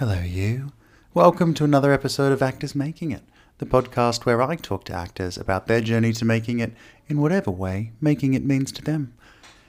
Hello, 0.00 0.18
you. 0.18 0.72
Welcome 1.12 1.52
to 1.52 1.64
another 1.64 1.92
episode 1.92 2.32
of 2.32 2.40
Actors 2.40 2.74
Making 2.74 3.10
It, 3.10 3.22
the 3.58 3.66
podcast 3.66 4.24
where 4.24 4.40
I 4.40 4.56
talk 4.56 4.84
to 4.84 4.94
actors 4.94 5.36
about 5.36 5.66
their 5.66 5.82
journey 5.82 6.14
to 6.14 6.24
making 6.24 6.58
it 6.60 6.72
in 7.08 7.20
whatever 7.20 7.50
way 7.50 7.92
making 8.00 8.32
it 8.32 8.42
means 8.42 8.72
to 8.72 8.82
them. 8.82 9.12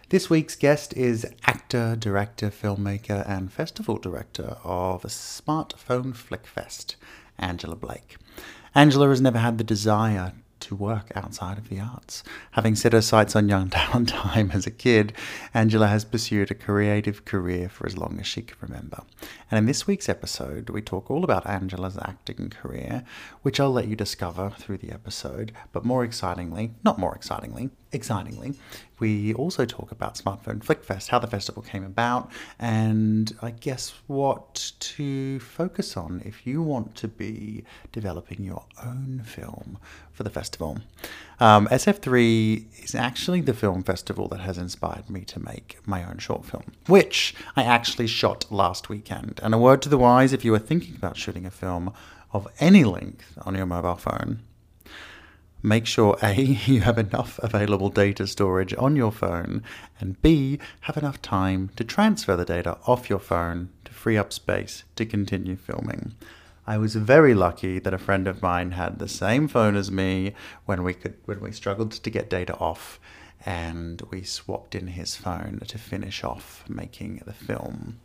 This 0.07 0.29
week's 0.29 0.55
guest 0.55 0.94
is 0.94 1.28
actor, 1.44 1.97
director, 1.97 2.49
filmmaker, 2.49 3.29
and 3.29 3.52
festival 3.52 3.97
director 3.97 4.55
of 4.63 5.04
a 5.04 5.09
Smartphone 5.09 6.15
Flick 6.15 6.48
Fest, 6.48 6.96
Angela 7.38 7.76
Blake. 7.76 8.16
Angela 8.74 9.10
has 9.10 9.20
never 9.20 9.40
had 9.40 9.58
the 9.58 9.66
desire 9.66 10.32
to 10.62 10.75
work 10.75 11.12
outside 11.15 11.57
of 11.57 11.69
the 11.69 11.79
arts. 11.79 12.23
Having 12.51 12.75
set 12.75 12.93
her 12.93 13.01
sights 13.01 13.35
on 13.35 13.49
young 13.49 13.69
talent 13.71 14.10
time 14.10 14.51
as 14.51 14.65
a 14.65 14.71
kid, 14.71 15.13
Angela 15.53 15.87
has 15.87 16.05
pursued 16.05 16.52
a 16.52 16.55
creative 16.55 17.25
career 17.25 17.70
for 17.70 17.85
as 17.85 17.98
long 17.98 18.17
as 18.20 18.27
she 18.27 18.41
can 18.41 18.57
remember. 18.61 19.03
And 19.49 19.57
in 19.57 19.66
this 19.66 19.88
week's 19.88 20.09
episode, 20.09 20.70
we 20.70 20.81
talk 20.81 21.11
all 21.11 21.23
about 21.23 21.47
Angela's 21.47 21.97
acting 21.97 22.49
career, 22.49 23.03
which 23.41 23.59
I'll 23.59 23.71
let 23.71 23.88
you 23.88 23.95
discover 23.95 24.52
through 24.57 24.77
the 24.77 24.91
episode. 24.91 25.52
But 25.71 25.85
more 25.85 26.03
excitingly, 26.03 26.73
not 26.83 26.99
more 26.99 27.16
excitingly, 27.16 27.69
excitingly, 27.94 28.54
we 29.00 29.34
also 29.34 29.66
talk 29.66 29.91
about 29.91 30.16
Smartphone 30.16 30.63
Flickfest, 30.63 31.09
how 31.09 31.20
the 31.20 31.27
festival 31.27 31.63
came 31.63 31.84
about, 31.84 32.31
and 32.59 33.36
I 33.41 33.52
guess 33.52 33.94
what 34.08 34.73
to 34.80 35.40
focus 35.40 35.98
on 35.98 36.22
if 36.23 36.45
you 36.45 36.62
want 36.62 36.95
to 36.95 37.08
be 37.08 37.64
developing 37.91 38.44
your 38.44 38.64
own 38.86 39.23
film 39.26 39.80
for 40.14 40.23
the 40.23 40.30
festival. 40.30 40.77
Um, 41.40 41.67
SF3 41.67 42.84
is 42.84 42.94
actually 42.94 43.41
the 43.41 43.54
film 43.54 43.84
festival 43.84 44.28
that 44.28 44.42
has 44.42 44.58
inspired 44.58 45.09
me 45.09 45.22
to 45.22 45.39
make 45.39 45.80
my 45.86 46.03
own 46.03 46.20
short 46.20 46.45
film, 46.45 46.73
which 46.88 47.34
I 47.55 47.64
actually 47.64 48.08
shot 48.08 48.52
last 48.52 48.89
weekend. 48.89 49.39
And 49.42 49.53
a 49.53 49.58
word 49.58 49.81
to 49.81 49.89
the 49.89 49.98
wise 49.98 50.34
if 50.34 50.45
you 50.45 50.53
are 50.53 50.59
thinking 50.59 50.95
about 50.95 51.17
shooting 51.17 51.45
a 51.45 51.52
film 51.52 51.92
of 52.34 52.48
any 52.59 52.84
length 52.84 53.38
on 53.42 53.55
your 53.55 53.66
mobile 53.66 53.95
phone, 53.95 54.42
make 55.64 55.86
sure 55.86 56.17
A, 56.22 56.34
you 56.66 56.81
have 56.81 56.98
enough 56.98 57.40
available 57.40 57.90
data 57.90 58.28
storage 58.28 58.73
on 58.78 58.95
your 58.95 59.12
phone, 59.12 59.64
and 60.00 60.22
B, 60.22 60.59
have 60.81 60.98
enough 60.98 61.22
time 61.22 61.70
to 61.76 61.84
transfer 61.84 62.36
the 62.36 62.45
data 62.45 62.78
off 62.86 63.09
your 63.09 63.20
phone 63.20 63.70
to 63.86 63.94
free 63.94 64.17
up 64.17 64.34
space 64.34 64.84
to 64.95 65.06
continue 65.06 65.56
filming. 65.56 66.16
I 66.67 66.78
was 66.78 66.95
very 66.95 67.34
lucky 67.34 67.80
that 67.80 67.94
a 67.94 67.98
friend 67.98 68.28
of 68.28 68.42
mine 68.42 68.72
had 68.72 69.00
the 69.00 69.08
same 69.08 69.48
phone 69.48 69.76
as 69.76 69.92
me 69.92 70.34
when 70.66 70.84
we 70.84 70.94
could 70.94 71.16
when 71.26 71.39
we 71.39 71.52
struggled 71.52 71.92
to 71.92 72.09
get 72.09 72.30
data 72.30 72.56
off 72.58 73.00
and 73.45 74.02
we 74.12 74.23
swapped 74.23 74.76
in 74.76 74.88
his 74.88 75.16
phone 75.16 75.59
to 75.67 75.78
finish 75.78 76.23
off 76.23 76.64
making 76.70 77.22
the 77.26 77.34
film. 77.34 78.00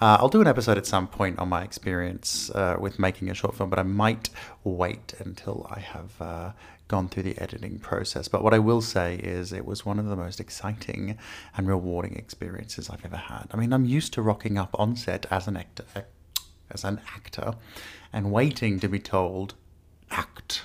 Uh, 0.00 0.18
I'll 0.20 0.28
do 0.28 0.40
an 0.40 0.46
episode 0.46 0.76
at 0.76 0.86
some 0.86 1.06
point 1.06 1.38
on 1.38 1.48
my 1.48 1.62
experience 1.62 2.50
uh, 2.50 2.76
with 2.78 2.98
making 2.98 3.30
a 3.30 3.34
short 3.34 3.54
film, 3.54 3.70
but 3.70 3.78
I 3.78 3.84
might 3.84 4.28
wait 4.64 5.14
until 5.18 5.66
I 5.70 5.80
have 5.80 6.20
uh, 6.20 6.52
gone 6.88 7.08
through 7.08 7.22
the 7.22 7.38
editing 7.38 7.78
process. 7.78 8.28
But 8.28 8.42
what 8.42 8.52
I 8.52 8.58
will 8.58 8.80
say 8.80 9.16
is 9.16 9.52
it 9.52 9.64
was 9.64 9.86
one 9.86 9.98
of 9.98 10.06
the 10.06 10.16
most 10.16 10.40
exciting 10.40 11.16
and 11.56 11.68
rewarding 11.68 12.16
experiences 12.16 12.90
I've 12.90 13.04
ever 13.04 13.16
had. 13.16 13.46
I 13.52 13.56
mean, 13.56 13.72
I'm 13.72 13.84
used 13.84 14.12
to 14.14 14.22
rocking 14.22 14.58
up 14.58 14.74
on 14.78 14.96
set 14.96 15.26
as 15.30 15.46
an 15.46 15.56
actor, 15.56 15.84
as 16.70 16.84
an 16.84 17.00
actor, 17.14 17.54
and 18.12 18.32
waiting 18.32 18.80
to 18.80 18.88
be 18.88 18.98
told 18.98 19.54
act. 20.10 20.62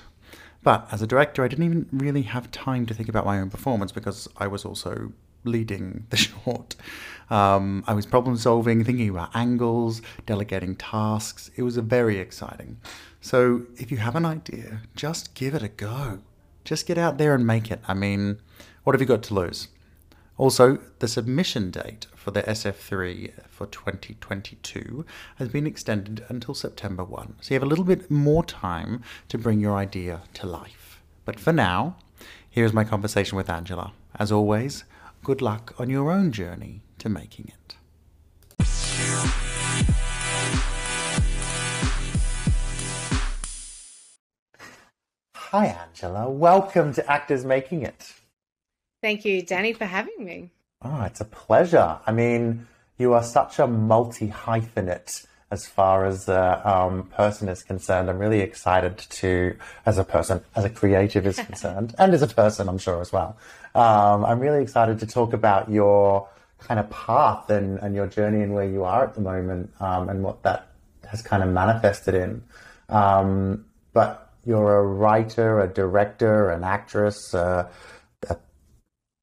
But 0.62 0.88
as 0.92 1.00
a 1.00 1.06
director, 1.06 1.42
I 1.42 1.48
didn't 1.48 1.64
even 1.64 1.88
really 1.92 2.22
have 2.22 2.50
time 2.50 2.84
to 2.86 2.94
think 2.94 3.08
about 3.08 3.24
my 3.24 3.40
own 3.40 3.48
performance 3.48 3.92
because 3.92 4.28
I 4.36 4.46
was 4.46 4.64
also 4.64 5.12
leading 5.44 6.06
the 6.10 6.16
short. 6.28 6.76
Um, 7.30 7.84
I 7.86 7.94
was 7.94 8.06
problem 8.06 8.36
solving, 8.36 8.84
thinking 8.84 9.08
about 9.08 9.30
angles, 9.34 10.02
delegating 10.26 10.76
tasks. 10.76 11.50
It 11.56 11.62
was 11.62 11.76
very 11.76 12.18
exciting. 12.18 12.78
So 13.20 13.62
if 13.76 13.90
you 13.90 13.98
have 13.98 14.16
an 14.16 14.24
idea, 14.24 14.80
just 14.96 15.34
give 15.34 15.54
it 15.54 15.62
a 15.62 15.68
go. 15.68 16.20
Just 16.64 16.86
get 16.86 16.98
out 16.98 17.18
there 17.18 17.34
and 17.34 17.46
make 17.46 17.70
it. 17.70 17.80
I 17.86 17.94
mean, 17.94 18.38
what 18.84 18.94
have 18.94 19.00
you 19.00 19.06
got 19.06 19.22
to 19.24 19.34
lose? 19.34 19.68
Also, 20.36 20.78
the 21.00 21.08
submission 21.08 21.70
date 21.70 22.06
for 22.16 22.30
the 22.30 22.42
SF3 22.42 23.32
for 23.50 23.66
2022 23.66 25.04
has 25.36 25.48
been 25.48 25.66
extended 25.66 26.24
until 26.30 26.54
September 26.54 27.04
1. 27.04 27.36
So 27.42 27.52
you 27.52 27.56
have 27.56 27.62
a 27.62 27.66
little 27.66 27.84
bit 27.84 28.10
more 28.10 28.42
time 28.42 29.02
to 29.28 29.36
bring 29.36 29.60
your 29.60 29.76
idea 29.76 30.22
to 30.34 30.46
life. 30.46 31.02
But 31.26 31.38
for 31.38 31.52
now, 31.52 31.96
here's 32.48 32.72
my 32.72 32.84
conversation 32.84 33.36
with 33.36 33.50
Angela. 33.50 33.92
As 34.18 34.32
always, 34.32 34.84
good 35.22 35.42
luck 35.42 35.74
on 35.78 35.90
your 35.90 36.10
own 36.10 36.32
journey 36.32 36.82
to 36.98 37.08
making 37.08 37.48
it. 37.48 37.76
Hi, 45.34 45.66
Angela. 45.66 46.30
Welcome 46.30 46.92
to 46.94 47.10
Actors 47.10 47.44
Making 47.44 47.82
It. 47.82 48.12
Thank 49.02 49.24
you, 49.24 49.42
Danny, 49.42 49.72
for 49.72 49.84
having 49.84 50.24
me. 50.24 50.52
Oh, 50.82 51.02
it's 51.02 51.20
a 51.20 51.24
pleasure. 51.24 51.98
I 52.06 52.12
mean, 52.12 52.68
you 52.98 53.14
are 53.14 53.22
such 53.24 53.58
a 53.58 53.66
multi 53.66 54.28
hyphenate 54.28 55.26
as 55.50 55.66
far 55.66 56.06
as 56.06 56.28
a 56.28 56.62
um, 56.68 57.04
person 57.08 57.48
is 57.48 57.62
concerned. 57.62 58.08
I'm 58.08 58.18
really 58.18 58.40
excited 58.40 58.98
to, 58.98 59.56
as 59.84 59.98
a 59.98 60.04
person, 60.04 60.42
as 60.54 60.64
a 60.64 60.70
creative 60.70 61.26
is 61.26 61.36
concerned, 61.46 61.94
and 61.98 62.14
as 62.14 62.22
a 62.22 62.28
person, 62.28 62.68
I'm 62.68 62.78
sure 62.78 63.00
as 63.00 63.12
well. 63.12 63.36
Um, 63.74 64.24
I'm 64.24 64.40
really 64.40 64.62
excited 64.62 64.98
to 65.00 65.06
talk 65.06 65.32
about 65.32 65.70
your 65.70 66.28
kind 66.58 66.78
of 66.80 66.90
path 66.90 67.50
and, 67.50 67.78
and 67.78 67.94
your 67.94 68.06
journey 68.06 68.42
and 68.42 68.54
where 68.54 68.68
you 68.68 68.84
are 68.84 69.04
at 69.04 69.14
the 69.14 69.20
moment 69.20 69.70
um, 69.80 70.08
and 70.08 70.22
what 70.22 70.42
that 70.42 70.68
has 71.08 71.22
kind 71.22 71.42
of 71.42 71.48
manifested 71.48 72.14
in. 72.14 72.42
Um, 72.88 73.64
but 73.92 74.32
you're 74.44 74.78
a 74.78 74.86
writer, 74.86 75.60
a 75.60 75.68
director, 75.68 76.50
an 76.50 76.64
actress, 76.64 77.34
uh, 77.34 77.68
a 78.28 78.36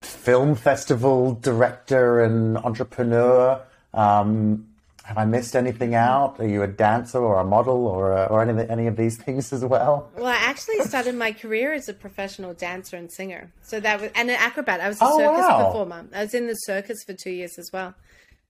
film 0.02 0.56
festival 0.56 1.34
director, 1.34 2.22
and 2.22 2.58
entrepreneur. 2.58 3.62
Um, 3.94 4.67
have 5.08 5.18
I 5.18 5.24
missed 5.24 5.56
anything 5.56 5.96
out? 5.96 6.38
Are 6.38 6.46
you 6.46 6.64
a 6.64 6.68
dancer 6.68 7.20
or 7.20 7.40
a 7.40 7.44
model 7.46 7.88
or 7.88 8.12
a, 8.12 8.26
or 8.26 8.42
any 8.42 8.68
any 8.68 8.88
of 8.88 8.98
these 8.98 9.16
things 9.16 9.54
as 9.54 9.64
well? 9.64 10.12
Well, 10.18 10.26
I 10.26 10.36
actually 10.36 10.82
started 10.82 11.16
my 11.16 11.32
career 11.32 11.72
as 11.72 11.88
a 11.88 11.94
professional 11.94 12.54
dancer 12.54 12.98
and 12.98 13.10
singer. 13.10 13.54
So 13.62 13.80
that 13.80 14.02
was 14.02 14.12
and 14.16 14.30
an 14.30 14.36
acrobat. 14.38 14.82
I 14.82 14.90
was 14.90 15.02
a 15.02 15.06
oh, 15.06 15.18
circus 15.18 15.46
wow. 15.48 15.66
performer. 15.66 16.08
I 16.14 16.24
was 16.24 16.34
in 16.34 16.48
the 16.48 16.56
circus 16.56 17.06
for 17.06 17.14
two 17.14 17.32
years 17.32 17.58
as 17.58 17.70
well. 17.72 17.96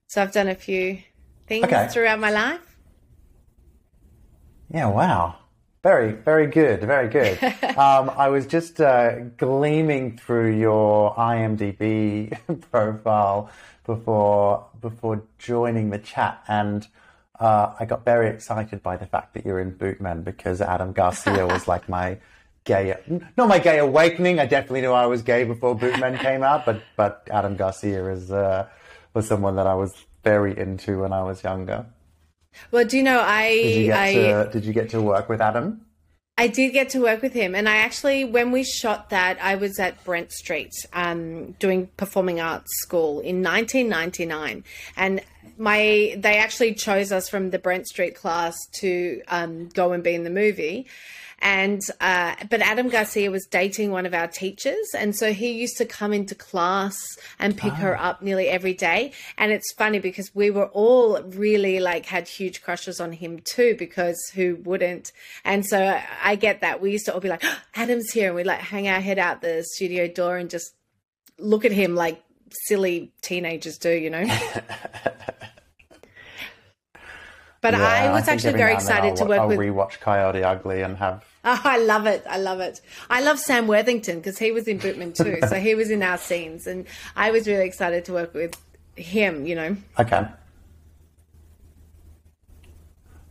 So 0.08 0.20
I've 0.20 0.32
done 0.32 0.48
a 0.48 0.56
few 0.56 0.98
things 1.46 1.64
Okay. 1.64 1.86
throughout 1.92 2.18
my 2.18 2.32
life. 2.32 2.76
Yeah, 4.74 4.88
wow. 4.88 5.36
Very, 5.84 6.10
very 6.10 6.48
good, 6.48 6.80
very 6.80 7.08
good. 7.08 7.40
um, 7.78 8.10
I 8.10 8.30
was 8.30 8.48
just 8.48 8.80
uh, 8.80 9.20
gleaming 9.36 10.18
through 10.18 10.58
your 10.58 11.14
IMDb 11.14 12.36
profile 12.72 13.48
before 13.84 14.66
before 14.80 15.24
joining 15.38 15.90
the 15.90 15.98
chat, 15.98 16.42
and 16.48 16.86
uh, 17.38 17.74
I 17.78 17.84
got 17.84 18.04
very 18.04 18.28
excited 18.28 18.82
by 18.82 18.96
the 18.96 19.06
fact 19.06 19.34
that 19.34 19.46
you're 19.46 19.60
in 19.60 19.76
Bootmen 19.76 20.22
because 20.22 20.60
Adam 20.60 20.92
Garcia 20.92 21.46
was 21.46 21.68
like 21.68 21.88
my 21.88 22.18
gay, 22.64 22.94
not 23.36 23.48
my 23.48 23.58
gay 23.58 23.78
awakening. 23.78 24.38
I 24.40 24.46
definitely 24.46 24.82
knew 24.82 24.92
I 24.92 25.06
was 25.06 25.22
gay 25.22 25.44
before 25.44 25.74
Bootmen 25.74 26.18
came 26.18 26.42
out, 26.42 26.66
but 26.66 26.82
but 26.96 27.26
Adam 27.30 27.56
Garcia 27.56 28.10
is 28.10 28.30
uh, 28.30 28.66
was 29.14 29.26
someone 29.26 29.56
that 29.56 29.66
I 29.66 29.74
was 29.74 29.94
very 30.24 30.56
into 30.56 31.00
when 31.00 31.12
I 31.12 31.22
was 31.22 31.42
younger. 31.42 31.86
Well, 32.70 32.84
do 32.84 32.96
you 32.96 33.02
know 33.02 33.20
I 33.20 33.50
Did 33.52 33.76
you 33.76 33.86
get 33.86 33.98
I 33.98 34.12
to 34.12 34.50
Did 34.52 34.64
you 34.64 34.72
get 34.72 34.90
to 34.90 35.00
work 35.00 35.28
with 35.28 35.40
Adam? 35.40 35.82
I 36.40 36.46
did 36.46 36.70
get 36.70 36.90
to 36.90 37.00
work 37.00 37.20
with 37.20 37.32
him, 37.32 37.56
and 37.56 37.68
I 37.68 37.78
actually, 37.78 38.24
when 38.24 38.52
we 38.52 38.62
shot 38.62 39.10
that, 39.10 39.38
I 39.42 39.56
was 39.56 39.80
at 39.80 40.04
Brent 40.04 40.30
Street 40.30 40.72
um, 40.92 41.50
doing 41.58 41.88
performing 41.96 42.40
arts 42.40 42.70
school 42.80 43.18
in 43.18 43.42
1999, 43.42 44.62
and 44.96 45.20
my 45.56 46.14
they 46.18 46.38
actually 46.38 46.74
chose 46.74 47.12
us 47.12 47.28
from 47.28 47.50
the 47.50 47.58
Brent 47.58 47.86
Street 47.86 48.14
class 48.14 48.56
to 48.80 49.22
um, 49.28 49.68
go 49.68 49.92
and 49.92 50.02
be 50.02 50.14
in 50.14 50.24
the 50.24 50.30
movie. 50.30 50.86
And 51.40 51.80
uh, 52.00 52.34
but 52.50 52.60
Adam 52.62 52.88
Garcia 52.88 53.30
was 53.30 53.46
dating 53.46 53.92
one 53.92 54.06
of 54.06 54.14
our 54.14 54.26
teachers, 54.26 54.88
and 54.96 55.14
so 55.14 55.32
he 55.32 55.52
used 55.52 55.76
to 55.76 55.84
come 55.84 56.12
into 56.12 56.34
class 56.34 56.98
and 57.38 57.56
pick 57.56 57.74
her 57.74 57.96
up 57.96 58.22
nearly 58.22 58.48
every 58.48 58.74
day. 58.74 59.12
And 59.36 59.52
it's 59.52 59.72
funny 59.74 60.00
because 60.00 60.34
we 60.34 60.50
were 60.50 60.66
all 60.66 61.22
really 61.22 61.78
like 61.78 62.06
had 62.06 62.26
huge 62.26 62.60
crushes 62.60 62.98
on 62.98 63.12
him 63.12 63.38
too, 63.38 63.76
because 63.78 64.18
who 64.34 64.56
wouldn't? 64.64 65.12
And 65.44 65.64
so 65.64 66.00
I 66.24 66.34
get 66.34 66.60
that 66.62 66.80
we 66.80 66.90
used 66.90 67.06
to 67.06 67.14
all 67.14 67.20
be 67.20 67.28
like, 67.28 67.44
"Oh, 67.44 67.58
Adam's 67.76 68.10
here, 68.10 68.26
and 68.26 68.36
we 68.36 68.42
like 68.42 68.58
hang 68.58 68.88
our 68.88 69.00
head 69.00 69.20
out 69.20 69.40
the 69.40 69.62
studio 69.62 70.08
door 70.08 70.38
and 70.38 70.50
just 70.50 70.74
look 71.38 71.64
at 71.64 71.70
him 71.70 71.94
like 71.94 72.20
silly 72.66 73.12
teenagers 73.22 73.78
do, 73.78 73.90
you 73.90 74.10
know. 74.10 74.24
But 77.60 77.74
Yeah, 77.74 77.80
I 77.82 78.12
was 78.12 78.24
think 78.24 78.34
actually 78.36 78.52
very 78.52 78.74
now 78.74 78.78
and 78.78 78.86
then 78.86 78.96
excited 78.96 79.10
I'll, 79.10 79.16
to 79.16 79.24
work 79.24 79.40
I'll 79.40 79.48
with. 79.48 79.58
rewatch 79.58 79.98
Coyote 80.00 80.44
Ugly 80.44 80.82
and 80.82 80.96
have. 80.98 81.24
Oh, 81.44 81.60
I 81.64 81.78
love 81.78 82.06
it. 82.06 82.24
I 82.28 82.36
love 82.36 82.60
it. 82.60 82.80
I 83.08 83.22
love 83.22 83.38
Sam 83.38 83.68
Worthington 83.68 84.18
because 84.18 84.38
he 84.38 84.50
was 84.52 84.68
in 84.68 84.78
Bootmen 84.78 85.12
too. 85.14 85.38
so 85.48 85.54
he 85.58 85.74
was 85.74 85.90
in 85.90 86.02
our 86.02 86.18
scenes, 86.18 86.66
and 86.66 86.84
I 87.16 87.30
was 87.30 87.46
really 87.46 87.64
excited 87.64 88.04
to 88.06 88.12
work 88.12 88.34
with 88.34 88.54
him. 88.96 89.46
You 89.46 89.54
know. 89.54 89.76
Okay. 89.98 90.26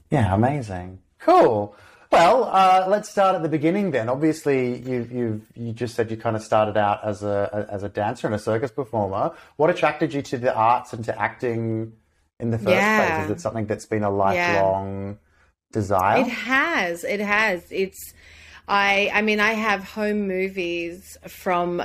Yeah, 0.09 0.33
amazing. 0.33 0.99
Cool. 1.19 1.75
Well, 2.12 2.45
uh, 2.45 2.86
let's 2.88 3.09
start 3.09 3.36
at 3.36 3.44
the 3.44 3.50
beginning 3.50 3.92
then. 3.92 4.07
Obviously, 4.09 4.77
you 4.80 5.07
you 5.12 5.42
you 5.56 5.74
just 5.74 5.95
said 5.95 6.09
you 6.09 6.18
kind 6.18 6.36
of 6.36 6.44
started 6.44 6.77
out 6.77 7.04
as 7.04 7.21
a 7.24 7.68
as 7.69 7.83
a 7.83 7.89
dancer 7.89 8.27
and 8.27 8.36
a 8.36 8.39
circus 8.39 8.71
performer. 8.71 9.31
What 9.57 9.69
attracted 9.69 10.13
you 10.13 10.21
to 10.24 10.38
the 10.38 10.54
arts 10.54 10.94
and 10.94 11.04
to 11.06 11.21
acting 11.21 11.94
in 12.39 12.51
the 12.51 12.57
first 12.57 12.69
Yeah. 12.69 13.15
place? 13.18 13.25
Is 13.25 13.31
it 13.31 13.42
something 13.42 13.65
that's 13.65 13.86
been 13.86 14.04
a 14.04 14.09
lifelong 14.09 15.18
desire? 15.71 16.21
It 16.21 16.27
has. 16.30 17.04
It 17.04 17.19
has. 17.19 17.63
It's. 17.71 18.13
I. 18.68 19.12
I 19.13 19.21
mean, 19.21 19.39
I 19.39 19.51
have 19.54 19.83
home 19.83 20.27
movies 20.27 21.18
from 21.27 21.83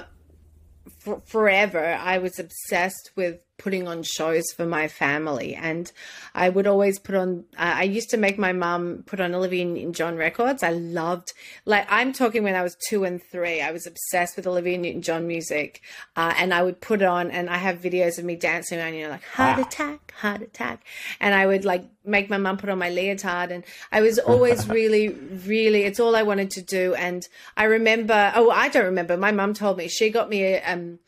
for, 1.01 1.21
forever. 1.27 1.85
I 2.01 2.19
was 2.19 2.39
obsessed 2.39 3.11
with 3.17 3.41
putting 3.62 3.87
on 3.87 4.03
shows 4.03 4.44
for 4.56 4.67
my 4.67 4.88
family, 4.88 5.55
and 5.55 5.91
I 6.35 6.49
would 6.49 6.67
always 6.67 6.99
put 6.99 7.14
on. 7.14 7.44
Uh, 7.56 7.75
I 7.76 7.82
used 7.85 8.11
to 8.11 8.17
make 8.17 8.38
my 8.38 8.53
mum 8.53 9.05
put 9.06 9.20
on 9.20 9.35
Olivia 9.35 9.64
Newton-John 9.64 10.17
records. 10.17 10.62
I 10.62 10.70
loved. 10.70 11.32
Like 11.64 11.87
I'm 11.91 12.12
talking 12.12 12.43
when 12.43 12.55
I 12.55 12.62
was 12.62 12.76
two 12.88 13.05
and 13.05 13.23
three. 13.31 13.61
I 13.61 13.70
was 13.70 13.87
obsessed 13.87 14.37
with 14.37 14.47
Olivia 14.47 14.79
Newton-John 14.79 15.26
music, 15.26 15.81
uh, 16.17 16.35
and 16.37 16.53
I 16.53 16.62
would 16.62 16.81
put 16.81 17.03
it 17.03 17.06
on, 17.09 17.31
and 17.31 17.49
I 17.49 17.56
have 17.59 17.79
videos 17.79 18.19
of 18.19 18.25
me 18.25 18.37
dancing 18.37 18.79
around. 18.79 18.94
You 18.94 19.05
know, 19.05 19.11
like 19.11 19.25
heart 19.25 19.59
Wow. 19.59 19.64
attack, 19.64 20.12
heart 20.19 20.43
attack, 20.43 20.85
and 21.20 21.35
I 21.35 21.47
would 21.47 21.64
like 21.64 21.85
make 22.05 22.29
my 22.29 22.38
mum 22.38 22.56
put 22.56 22.69
on 22.69 22.79
my 22.79 22.91
leotard, 22.91 23.50
and 23.53 23.64
I 23.93 24.00
was 24.00 24.19
always 24.19 24.69
really, 24.79 25.09
really. 25.09 25.85
It's 25.85 26.00
all 26.00 26.17
I 26.17 26.23
wanted 26.23 26.50
to 26.53 26.62
do, 26.62 26.94
and 26.94 27.26
I 27.56 27.64
remember. 27.64 28.32
Oh, 28.35 28.50
I 28.50 28.69
don't 28.69 28.85
remember. 28.87 29.17
My 29.17 29.31
mum 29.32 29.55
told 29.55 29.79
me 29.79 29.88
she 29.88 30.11
got 30.11 30.29
me 30.29 30.43
a. 30.44 30.62
Um, 30.64 30.99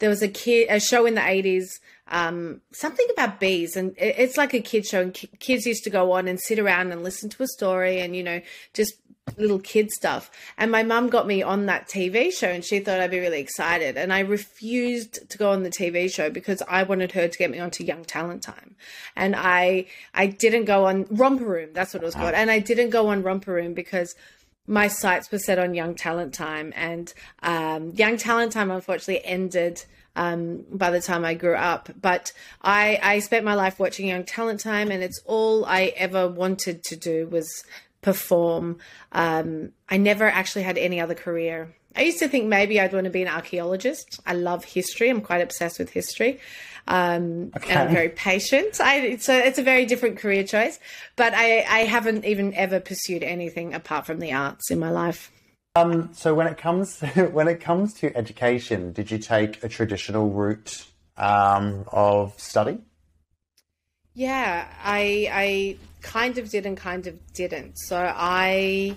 there 0.00 0.08
was 0.10 0.22
a 0.22 0.28
kid 0.28 0.66
a 0.70 0.80
show 0.80 1.06
in 1.06 1.14
the 1.14 1.26
eighties. 1.26 1.80
Um, 2.08 2.60
something 2.72 3.06
about 3.12 3.40
bees, 3.40 3.76
and 3.76 3.94
it's 3.96 4.36
like 4.36 4.52
a 4.52 4.60
kid 4.60 4.86
show. 4.86 5.00
And 5.00 5.14
kids 5.38 5.66
used 5.66 5.84
to 5.84 5.90
go 5.90 6.12
on 6.12 6.28
and 6.28 6.38
sit 6.38 6.58
around 6.58 6.92
and 6.92 7.02
listen 7.02 7.30
to 7.30 7.42
a 7.42 7.46
story, 7.46 8.00
and 8.00 8.14
you 8.14 8.22
know, 8.22 8.40
just 8.74 8.94
little 9.36 9.58
kid 9.58 9.90
stuff. 9.90 10.30
And 10.58 10.70
my 10.70 10.82
mum 10.82 11.08
got 11.08 11.26
me 11.26 11.42
on 11.42 11.66
that 11.66 11.88
TV 11.88 12.32
show, 12.32 12.48
and 12.48 12.64
she 12.64 12.80
thought 12.80 13.00
I'd 13.00 13.10
be 13.10 13.20
really 13.20 13.40
excited. 13.40 13.96
And 13.96 14.12
I 14.12 14.20
refused 14.20 15.28
to 15.30 15.38
go 15.38 15.50
on 15.50 15.62
the 15.62 15.70
TV 15.70 16.12
show 16.12 16.30
because 16.30 16.62
I 16.68 16.82
wanted 16.82 17.12
her 17.12 17.26
to 17.28 17.38
get 17.38 17.50
me 17.50 17.58
onto 17.58 17.84
Young 17.84 18.04
Talent 18.04 18.42
Time, 18.42 18.76
and 19.16 19.34
I 19.36 19.86
I 20.12 20.26
didn't 20.26 20.66
go 20.66 20.86
on 20.86 21.06
Romper 21.10 21.44
Room. 21.44 21.70
That's 21.72 21.94
what 21.94 22.02
it 22.02 22.06
was 22.06 22.14
called, 22.14 22.34
and 22.34 22.50
I 22.50 22.58
didn't 22.58 22.90
go 22.90 23.08
on 23.08 23.22
Romper 23.22 23.52
Room 23.52 23.74
because 23.74 24.14
my 24.66 24.88
sights 24.88 25.30
were 25.30 25.38
set 25.38 25.58
on 25.58 25.74
Young 25.74 25.94
Talent 25.94 26.34
Time, 26.34 26.72
and 26.76 27.12
um, 27.42 27.90
Young 27.90 28.16
Talent 28.16 28.52
Time 28.52 28.70
unfortunately 28.70 29.24
ended 29.24 29.84
um, 30.16 30.64
by 30.70 30.90
the 30.90 31.00
time 31.00 31.24
I 31.24 31.34
grew 31.34 31.54
up. 31.54 31.90
But 32.00 32.32
I, 32.62 32.98
I 33.02 33.18
spent 33.20 33.44
my 33.44 33.54
life 33.54 33.78
watching 33.78 34.08
Young 34.08 34.24
Talent 34.24 34.60
Time, 34.60 34.90
and 34.90 35.02
it's 35.02 35.20
all 35.24 35.64
I 35.64 35.92
ever 35.96 36.28
wanted 36.28 36.82
to 36.84 36.96
do 36.96 37.26
was 37.26 37.64
perform. 38.02 38.78
Um, 39.12 39.72
I 39.88 39.96
never 39.96 40.26
actually 40.26 40.62
had 40.62 40.78
any 40.78 41.00
other 41.00 41.14
career. 41.14 41.74
I 41.96 42.02
used 42.02 42.18
to 42.18 42.28
think 42.28 42.46
maybe 42.46 42.80
I'd 42.80 42.92
want 42.92 43.04
to 43.04 43.10
be 43.10 43.22
an 43.22 43.28
archaeologist. 43.28 44.20
I 44.26 44.34
love 44.34 44.64
history. 44.64 45.08
I'm 45.08 45.20
quite 45.20 45.40
obsessed 45.40 45.78
with 45.78 45.90
history. 45.90 46.40
Um, 46.86 47.52
and 47.68 47.78
I'm 47.78 47.94
very 47.94 48.10
patient. 48.10 48.80
I, 48.80 48.98
it's 48.98 49.28
a, 49.28 49.46
it's 49.46 49.58
a 49.58 49.62
very 49.62 49.86
different 49.86 50.18
career 50.18 50.44
choice, 50.44 50.78
but 51.16 51.32
I, 51.34 51.60
I 51.60 51.78
haven't 51.84 52.24
even 52.26 52.52
ever 52.54 52.78
pursued 52.78 53.22
anything 53.22 53.72
apart 53.72 54.06
from 54.06 54.18
the 54.18 54.32
arts 54.32 54.70
in 54.70 54.78
my 54.78 54.90
life. 54.90 55.30
Um, 55.76 56.10
so 56.12 56.34
when 56.34 56.46
it 56.46 56.56
comes 56.56 57.00
when 57.32 57.48
it 57.48 57.60
comes 57.60 57.94
to 57.94 58.16
education, 58.16 58.92
did 58.92 59.10
you 59.10 59.18
take 59.18 59.62
a 59.64 59.68
traditional 59.68 60.30
route 60.30 60.86
um, 61.16 61.84
of 61.88 62.38
study? 62.38 62.78
Yeah, 64.14 64.68
I 64.84 65.28
I 65.32 65.76
kind 66.00 66.38
of 66.38 66.48
did 66.48 66.64
and 66.64 66.76
kind 66.76 67.08
of 67.08 67.32
didn't. 67.32 67.76
So 67.76 67.96
I 68.14 68.94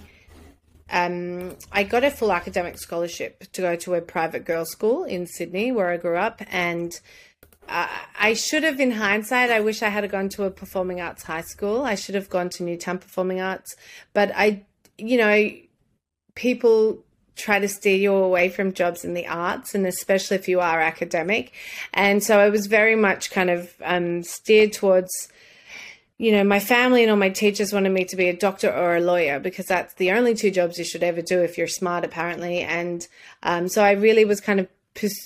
um 0.92 1.56
I 1.72 1.82
got 1.82 2.04
a 2.04 2.12
full 2.12 2.32
academic 2.32 2.78
scholarship 2.78 3.52
to 3.54 3.62
go 3.62 3.76
to 3.78 3.96
a 3.96 4.02
private 4.02 4.46
girls' 4.46 4.70
school 4.70 5.04
in 5.04 5.26
Sydney 5.26 5.72
where 5.72 5.90
I 5.90 5.98
grew 5.98 6.18
up 6.18 6.44
and 6.52 6.94
uh, 7.68 7.88
I 8.18 8.34
should 8.34 8.64
have, 8.64 8.80
in 8.80 8.92
hindsight, 8.92 9.50
I 9.50 9.60
wish 9.60 9.84
I 9.84 9.90
had 9.90 10.10
gone 10.10 10.30
to 10.30 10.46
a 10.46 10.52
performing 10.52 11.02
arts 11.02 11.24
high 11.24 11.42
school. 11.42 11.82
I 11.82 11.96
should 11.96 12.16
have 12.16 12.30
gone 12.30 12.48
to 12.52 12.64
Newtown 12.64 12.98
Performing 12.98 13.42
Arts, 13.42 13.76
but 14.14 14.32
I, 14.34 14.64
you 14.98 15.18
know, 15.18 15.52
people 16.38 17.04
try 17.36 17.60
to 17.60 17.68
steer 17.68 17.98
you 17.98 18.13
away 18.13 18.48
from 18.48 18.74
jobs 18.74 19.04
in 19.04 19.13
the 19.13 19.28
arts 19.28 19.75
and 19.75 19.86
especially 19.86 20.38
if 20.38 20.48
you 20.48 20.60
are 20.60 20.80
academic. 20.80 21.51
And 21.94 22.24
so 22.24 22.39
i 22.39 22.50
was 22.50 22.68
very 22.68 22.95
much 22.95 23.31
kind 23.31 23.50
of 23.50 23.74
um, 23.84 24.24
steered 24.24 24.72
towards 24.74 25.12
you 26.18 26.31
know 26.31 26.44
my 26.44 26.60
family 26.60 27.04
and 27.04 27.12
all 27.12 27.18
my 27.18 27.30
teachers 27.30 27.74
wanted 27.74 27.92
me 27.92 28.04
to 28.06 28.16
be 28.16 28.28
a 28.28 28.36
doctor 28.36 28.72
or 28.72 28.95
a 28.95 29.01
lawyer 29.01 29.39
because 29.39 29.68
that's 29.68 29.94
the 29.95 30.12
only 30.12 30.34
two 30.34 30.50
jobs 30.50 30.80
you 30.80 30.84
should 30.84 31.04
ever 31.04 31.22
do 31.22 31.39
if 31.42 31.57
you're 31.57 31.68
smart 31.68 32.04
apparently. 32.04 32.62
And 32.62 33.07
um, 33.44 33.68
so 33.68 33.83
i 33.83 33.92
really 33.92 34.25
was 34.25 34.40
kind 34.42 34.60
of 34.60 34.68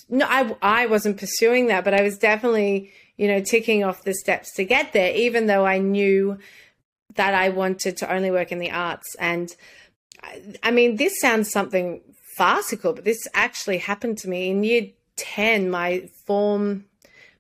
no 0.10 0.26
I, 0.28 0.56
I 0.62 0.86
wasn't 0.88 1.18
pursuing 1.18 1.68
that 1.68 1.86
but 1.86 1.94
i 1.94 2.02
was 2.02 2.18
definitely 2.18 2.92
you 3.16 3.28
know 3.30 3.40
ticking 3.40 3.86
off 3.86 4.04
the 4.04 4.14
steps 4.14 4.54
to 4.56 4.66
get 4.66 4.92
there 4.92 5.16
even 5.16 5.46
though 5.46 5.66
i 5.66 5.78
knew 5.78 6.38
that 7.16 7.34
i 7.34 7.48
wanted 7.50 7.98
to 7.98 8.14
only 8.14 8.32
work 8.32 8.52
in 8.52 8.60
the 8.60 8.72
arts. 8.72 9.16
And 9.16 9.50
I 10.64 10.72
mean, 10.72 10.98
this 10.98 11.20
sounds 11.20 11.50
something 11.50 12.02
farcical, 12.38 12.94
but 12.94 13.06
this 13.06 13.20
actually 13.34 13.80
happened 13.80 14.18
to 14.20 14.30
me 14.30 14.50
in 14.50 14.64
year 14.64 14.88
10. 15.18 15.70
My 15.70 16.10
form, 16.26 16.86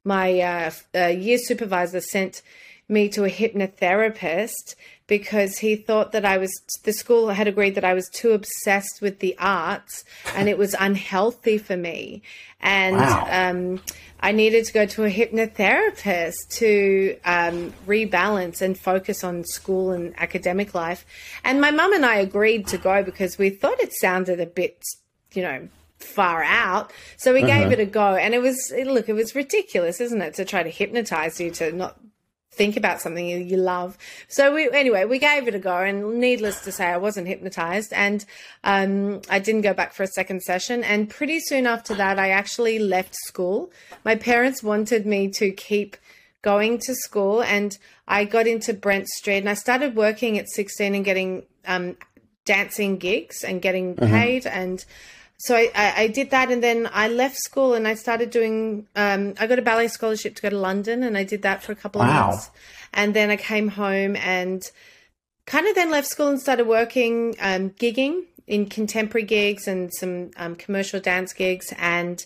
my 0.03 0.39
uh, 0.39 0.71
uh, 0.95 1.07
year 1.07 1.37
supervisor 1.37 2.01
sent 2.01 2.41
me 2.91 3.09
to 3.09 3.23
a 3.23 3.29
hypnotherapist 3.29 4.75
because 5.07 5.57
he 5.57 5.75
thought 5.75 6.11
that 6.11 6.25
I 6.25 6.37
was, 6.37 6.51
the 6.83 6.93
school 6.93 7.29
had 7.29 7.47
agreed 7.47 7.75
that 7.75 7.83
I 7.83 7.93
was 7.93 8.07
too 8.09 8.31
obsessed 8.31 9.01
with 9.01 9.19
the 9.19 9.35
arts 9.39 10.05
and 10.35 10.47
it 10.47 10.57
was 10.57 10.75
unhealthy 10.79 11.57
for 11.57 11.75
me. 11.75 12.21
And, 12.61 12.97
Wow. 12.97 13.27
um, 13.29 13.81
I 14.23 14.31
needed 14.33 14.65
to 14.65 14.73
go 14.73 14.85
to 14.85 15.03
a 15.05 15.09
hypnotherapist 15.09 16.35
to 16.51 17.17
um, 17.25 17.73
rebalance 17.87 18.61
and 18.61 18.77
focus 18.77 19.23
on 19.23 19.43
school 19.45 19.91
and 19.91 20.13
academic 20.19 20.75
life. 20.75 21.05
And 21.43 21.59
my 21.59 21.71
mum 21.71 21.91
and 21.93 22.05
I 22.05 22.15
agreed 22.17 22.67
to 22.67 22.77
go 22.77 23.03
because 23.03 23.39
we 23.39 23.49
thought 23.49 23.79
it 23.79 23.91
sounded 23.93 24.39
a 24.39 24.45
bit, 24.45 24.83
you 25.33 25.41
know, 25.41 25.67
far 25.97 26.43
out. 26.43 26.91
So 27.17 27.33
we 27.33 27.41
gave 27.41 27.71
it 27.71 27.79
a 27.79 27.85
go. 27.85 28.15
And 28.15 28.33
it 28.33 28.41
was, 28.41 28.73
look, 28.85 29.09
it 29.09 29.13
was 29.13 29.33
ridiculous, 29.35 29.99
isn't 29.99 30.21
it, 30.21 30.35
to 30.35 30.45
try 30.45 30.61
to 30.63 30.69
hypnotize 30.69 31.39
you 31.39 31.49
to 31.51 31.71
not 31.71 31.97
think 32.51 32.75
about 32.75 33.01
something 33.01 33.25
you, 33.25 33.37
you 33.37 33.57
love. 33.57 33.97
So 34.27 34.53
we 34.53 34.69
anyway, 34.71 35.05
we 35.05 35.19
gave 35.19 35.47
it 35.47 35.55
a 35.55 35.59
go, 35.59 35.77
and 35.77 36.19
needless 36.19 36.61
to 36.61 36.71
say, 36.71 36.85
I 36.85 36.97
wasn't 36.97 37.27
hypnotized, 37.27 37.93
and 37.93 38.25
um, 38.63 39.21
I 39.29 39.39
didn't 39.39 39.61
go 39.61 39.73
back 39.73 39.93
for 39.93 40.03
a 40.03 40.07
second 40.07 40.41
session. 40.43 40.83
And 40.83 41.09
pretty 41.09 41.39
soon 41.39 41.65
after 41.65 41.95
that, 41.95 42.19
I 42.19 42.29
actually 42.29 42.79
left 42.79 43.15
school. 43.15 43.71
My 44.03 44.15
parents 44.15 44.61
wanted 44.61 45.05
me 45.05 45.29
to 45.29 45.51
keep 45.51 45.97
going 46.41 46.79
to 46.79 46.95
school, 46.95 47.41
and 47.41 47.77
I 48.07 48.25
got 48.25 48.47
into 48.47 48.73
Brent 48.73 49.07
Street, 49.07 49.37
and 49.37 49.49
I 49.49 49.53
started 49.53 49.95
working 49.95 50.37
at 50.37 50.49
16 50.49 50.93
and 50.93 51.05
getting 51.05 51.45
um, 51.65 51.95
dancing 52.45 52.97
gigs 52.97 53.43
and 53.43 53.61
getting 53.61 53.95
paid 53.95 54.45
and 54.45 54.83
so 55.43 55.55
I, 55.55 55.71
I, 55.73 55.93
I 56.03 56.07
did 56.07 56.29
that 56.29 56.51
and 56.51 56.61
then 56.61 56.87
I 56.93 57.07
left 57.07 57.35
school 57.37 57.73
and 57.73 57.87
I 57.87 57.95
started 57.95 58.29
doing 58.29 58.87
um, 58.95 59.33
I 59.39 59.47
got 59.47 59.57
a 59.57 59.63
ballet 59.63 59.87
scholarship 59.87 60.35
to 60.35 60.41
go 60.43 60.51
to 60.51 60.57
London 60.57 61.01
and 61.01 61.17
I 61.17 61.23
did 61.23 61.41
that 61.41 61.63
for 61.63 61.71
a 61.71 61.75
couple 61.75 61.99
of 62.01 62.07
Wow. 62.07 62.27
months. 62.27 62.51
And 62.93 63.15
then 63.15 63.31
I 63.31 63.37
came 63.37 63.69
home 63.69 64.15
and 64.17 64.61
kind 65.47 65.65
of 65.67 65.73
then 65.73 65.89
left 65.89 66.07
school 66.07 66.27
and 66.27 66.39
started 66.39 66.67
working 66.67 67.35
um, 67.39 67.71
gigging 67.71 68.25
in 68.45 68.67
contemporary 68.67 69.25
gigs 69.25 69.67
and 69.67 69.91
some 69.91 70.29
um, 70.37 70.55
commercial 70.55 70.99
dance 70.99 71.33
gigs. 71.33 71.73
And 71.79 72.23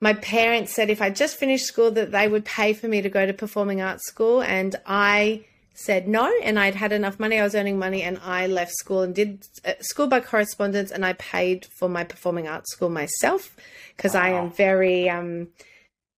my 0.00 0.12
parents 0.14 0.72
said 0.72 0.88
if 0.88 1.02
I 1.02 1.10
just 1.10 1.36
finished 1.36 1.66
school 1.66 1.90
that 1.90 2.12
they 2.12 2.28
would 2.28 2.44
pay 2.44 2.74
for 2.74 2.86
me 2.86 3.02
to 3.02 3.08
go 3.08 3.26
to 3.26 3.32
performing 3.32 3.80
arts 3.82 4.06
school. 4.06 4.40
And 4.40 4.76
I 4.86 5.44
said 5.80 6.06
no 6.06 6.30
and 6.42 6.58
I'd 6.58 6.74
had 6.74 6.92
enough 6.92 7.18
money. 7.18 7.38
I 7.38 7.42
was 7.42 7.54
earning 7.54 7.78
money 7.78 8.02
and 8.02 8.18
I 8.22 8.46
left 8.46 8.72
school 8.72 9.00
and 9.00 9.14
did 9.14 9.46
uh, 9.64 9.72
school 9.80 10.06
by 10.06 10.20
correspondence 10.20 10.90
and 10.90 11.06
I 11.06 11.14
paid 11.14 11.64
for 11.64 11.88
my 11.88 12.04
performing 12.04 12.46
arts 12.46 12.72
school 12.72 12.90
myself 12.90 13.56
because 13.96 14.14
I 14.14 14.30
am 14.30 14.50
very 14.50 15.08
um 15.08 15.48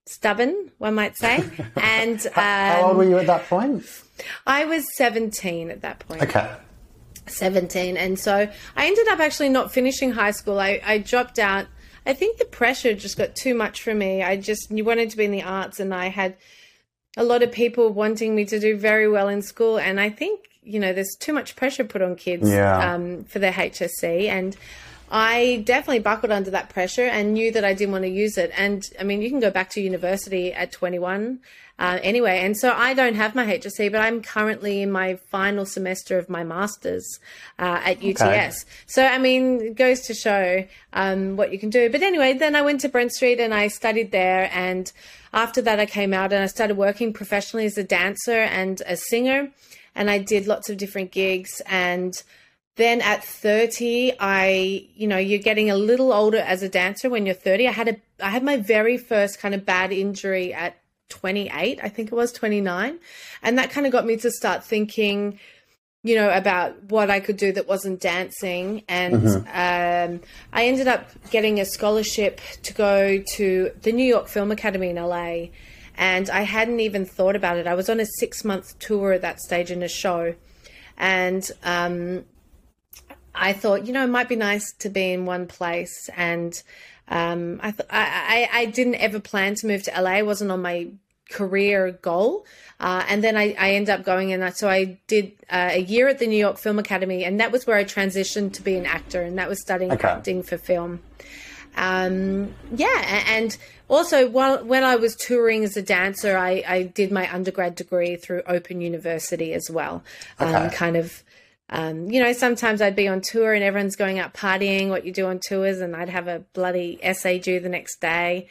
stubborn 0.07 0.73
one 0.79 0.95
might 0.95 1.17
say. 1.17 1.45
And 1.77 2.27
um, 2.27 2.33
How 2.33 2.89
old 2.89 2.97
were 2.97 3.05
you 3.05 3.19
at 3.19 3.27
that 3.27 3.47
point? 3.47 3.85
I 4.47 4.65
was 4.65 4.85
17 4.97 5.71
at 5.71 5.83
that 5.83 6.01
point. 6.01 6.23
Okay. 6.23 6.51
17 7.29 7.97
and 7.97 8.19
so 8.19 8.51
i 8.75 8.87
ended 8.87 9.07
up 9.07 9.21
actually 9.21 9.49
not 9.49 9.71
finishing 9.73 10.11
high 10.11 10.33
school. 10.33 10.59
I, 10.59 10.81
I 10.85 10.99
dropped 10.99 11.39
out. 11.39 11.67
I 12.05 12.15
think 12.15 12.39
the 12.39 12.45
pressure 12.45 12.95
just 12.95 13.17
got 13.17 13.37
too 13.37 13.55
much 13.55 13.81
for 13.81 13.95
me. 13.95 14.25
I 14.25 14.37
just 14.37 14.73
you 14.73 14.85
wanted 14.85 15.11
to 15.11 15.17
be 15.17 15.25
in 15.25 15.31
the 15.31 15.45
arts 15.45 15.79
and 15.79 15.95
i 15.95 16.09
had 16.09 16.37
a 17.17 17.25
lot 17.25 17.43
of 17.43 17.53
people 17.53 17.91
wanting 17.91 18.35
me 18.35 18.45
to 18.47 18.59
do 18.59 18.77
very 18.77 19.09
well 19.09 19.29
in 19.29 19.43
school 19.43 19.79
and 19.79 20.01
i 20.01 20.09
think 20.09 20.49
you 20.63 20.79
know 20.79 20.93
there's 20.93 21.15
too 21.19 21.33
much 21.33 21.57
pressure 21.57 21.85
put 21.85 22.01
on 22.03 22.17
kids 22.17 22.49
Yeah. 22.49 22.95
um, 22.95 23.25
for 23.25 23.39
their 23.39 23.53
hsc 23.53 24.03
and 24.29 24.57
I 25.15 25.63
definitely 25.67 25.99
buckled 25.99 26.33
under 26.33 26.51
that 26.53 26.71
pressure 26.71 27.05
and 27.05 27.35
knew 27.35 27.53
that 27.53 27.67
I 27.67 27.75
didn't 27.75 27.93
want 27.93 28.05
to 28.05 28.09
use 28.09 28.39
it. 28.39 28.51
And 28.57 28.89
I 28.99 29.03
mean, 29.03 29.21
you 29.21 29.29
can 29.29 29.41
go 29.41 29.51
back 29.51 29.69
to 29.73 29.81
university 29.83 30.55
at 30.55 30.73
21. 30.73 31.39
Uh, 31.83 31.99
anyway, 32.01 32.39
and 32.39 32.57
so 32.57 32.71
I 32.71 32.95
don't 32.95 33.17
have 33.17 33.35
my 33.35 33.45
HSC, 33.45 33.91
but 33.91 34.01
I'm 34.01 34.23
currently 34.23 34.83
in 34.83 34.93
my 34.93 35.17
final 35.17 35.67
semester 35.67 36.17
of 36.17 36.31
my 36.31 36.45
master's 36.45 37.19
uh, 37.59 37.81
at 37.83 38.05
UTS. 38.05 38.23
Okay. 38.23 38.53
So, 38.87 39.05
I 39.05 39.19
mean, 39.19 39.61
it 39.61 39.75
goes 39.75 40.03
to 40.03 40.15
show 40.15 40.65
um, 40.93 41.37
what 41.37 41.53
you 41.53 41.59
can 41.59 41.71
do. 41.71 41.91
But 41.91 42.03
anyway, 42.03 42.35
then 42.35 42.55
I 42.55 42.63
went 42.63 42.83
to 42.83 42.89
Brent 42.89 43.13
Street 43.13 43.41
and 43.41 43.53
I 43.53 43.67
studied 43.67 44.13
there. 44.13 44.49
And 44.53 44.93
after 45.33 45.61
that, 45.63 45.81
I 45.81 45.87
came 45.87 46.15
out 46.15 46.33
and 46.33 46.45
I 46.45 46.47
started 46.47 46.77
working 46.77 47.13
professionally 47.13 47.67
as 47.67 47.77
a 47.77 47.83
dancer 47.83 48.31
and 48.31 48.81
a 48.87 48.97
singer. 48.97 49.51
And 49.97 50.09
I 50.09 50.19
did 50.19 50.47
lots 50.47 50.71
of 50.71 50.77
different 50.77 51.11
gigs 51.11 51.61
and 51.67 52.15
then 52.77 53.03
at 53.03 53.23
30 53.23 54.15
i 54.19 54.89
you 54.95 55.07
know 55.07 55.19
you're 55.19 55.39
getting 55.39 55.71
a 55.71 55.77
little 55.77 56.11
older 56.11 56.39
as 56.39 56.63
a 56.63 56.71
dancer 56.71 57.11
when 57.11 57.27
you're 57.27 57.35
30 57.35 57.69
i 57.69 57.71
had 57.71 57.89
a 57.89 57.97
i 58.19 58.31
had 58.31 58.43
my 58.43 58.57
very 58.57 58.97
first 58.97 59.39
kind 59.39 59.55
of 59.55 59.67
bad 59.67 59.93
injury 59.93 60.55
at 60.55 60.82
28 61.13 61.79
i 61.83 61.89
think 61.89 62.11
it 62.11 62.15
was 62.15 62.33
29 62.33 62.99
and 63.43 63.59
that 63.59 63.71
kind 63.71 63.87
of 63.87 63.93
got 63.93 64.07
me 64.07 64.17
to 64.17 64.31
start 64.31 64.65
thinking 64.65 65.39
you 66.03 66.15
know 66.15 66.31
about 66.31 66.83
what 66.85 67.11
i 67.11 67.21
could 67.21 67.37
do 67.37 67.53
that 67.53 67.69
wasn't 67.69 68.01
dancing. 68.01 68.83
And 68.89 69.23
mm-hmm. 69.23 70.15
um, 70.15 70.21
i 70.53 70.65
ended 70.65 70.89
up 70.89 71.11
getting 71.31 71.61
a 71.61 71.65
scholarship 71.65 72.41
to 72.63 72.73
go 72.73 73.23
to 73.35 73.71
the 73.83 73.93
new 73.93 74.05
york 74.05 74.29
film 74.29 74.51
academy 74.51 74.89
in 74.89 74.97
la 74.97 75.47
and 75.97 76.31
i 76.31 76.43
hadn't 76.43 76.81
even 76.81 77.05
thought 77.05 77.37
about 77.37 77.59
it. 77.59 77.67
I 77.67 77.75
was 77.75 77.91
on 77.91 78.01
a 78.01 78.07
six 78.19 78.45
month 78.45 78.79
tour 78.79 79.13
at 79.13 79.21
that 79.21 79.41
stage 79.41 79.71
in 79.71 79.83
a 79.83 79.89
show. 79.89 80.35
And 80.97 81.49
um, 81.65 82.25
I 83.35 83.53
thought, 83.53 83.87
you 83.87 83.93
know, 83.93 84.05
it 84.05 84.09
might 84.09 84.29
be 84.29 84.37
nice 84.37 84.73
to 84.81 84.89
be 84.89 85.13
in 85.13 85.25
one 85.25 85.47
place. 85.47 86.09
And 86.17 86.55
um, 87.13 87.61
I, 87.63 87.71
th- 87.73 87.89
I, 87.91 88.49
I, 88.53 88.61
I, 88.61 88.65
didn't 88.67 88.95
ever 88.95 89.21
plan 89.21 89.55
to 89.57 89.67
move 89.67 89.83
to 89.83 90.01
LA. 90.01 90.13
It 90.13 90.27
wasn't 90.27 90.51
on 90.51 90.63
my 90.63 90.89
career 91.29 91.99
goal. 92.01 92.47
Uh, 92.81 93.05
and 93.07 93.23
then 93.23 93.37
I, 93.37 93.55
I 93.59 93.75
ended 93.75 93.91
up 93.91 94.03
going 94.03 94.33
and 94.33 94.57
so 94.57 94.69
I 94.69 94.99
did 95.09 95.33
uh, 95.51 95.71
a 95.73 95.83
year 95.83 96.09
at 96.09 96.19
the 96.19 96.27
New 96.27 96.39
York 96.39 96.57
Film 96.57 96.79
Academy, 96.79 97.25
and 97.25 97.39
that 97.39 97.53
was 97.53 97.67
where 97.67 97.77
I 97.77 97.85
transitioned 97.85 98.55
to 98.55 98.63
be 98.63 98.77
an 98.77 98.87
actor, 98.87 99.21
and 99.21 99.39
that 99.39 99.49
was 99.49 99.61
studying 99.61 99.93
okay. 99.93 100.09
acting 100.09 100.43
for 100.43 100.57
film. 100.57 101.01
Um, 101.77 102.55
yeah, 102.75 103.25
and 103.29 103.57
also 103.89 104.29
while 104.29 104.65
when 104.65 104.83
I 104.83 104.97
was 104.97 105.15
touring 105.15 105.65
as 105.65 105.77
a 105.77 105.83
dancer, 105.83 106.37
I, 106.37 106.65
I 106.67 106.83
did 106.85 107.13
my 107.13 107.33
undergrad 107.33 107.75
degree 107.75 108.17
through 108.17 108.43
Open 108.47 108.81
University 108.81 109.53
as 109.53 109.69
well. 109.71 110.03
Okay. 110.41 110.51
Um, 110.51 110.71
kind 110.71 110.97
of 110.97 111.23
um, 111.73 112.11
you 112.11 112.23
know, 112.23 112.35
sometimes 112.35 112.83
I'd 112.83 112.95
be 112.95 113.09
on 113.09 113.23
tour 113.23 113.55
and 113.55 113.65
everyone's 113.65 113.97
going 113.97 114.19
out 114.19 114.35
partying, 114.35 114.91
what 114.91 115.07
you 115.07 115.13
do 115.13 115.27
on 115.27 115.41
tours, 115.41 115.81
and 115.81 115.97
I'd 115.97 116.11
have 116.11 116.29
a 116.29 116.41
bloody 116.53 116.99
essay 117.03 117.39
due 117.39 117.61
the 117.61 117.71
next 117.71 117.99
day. 117.99 118.49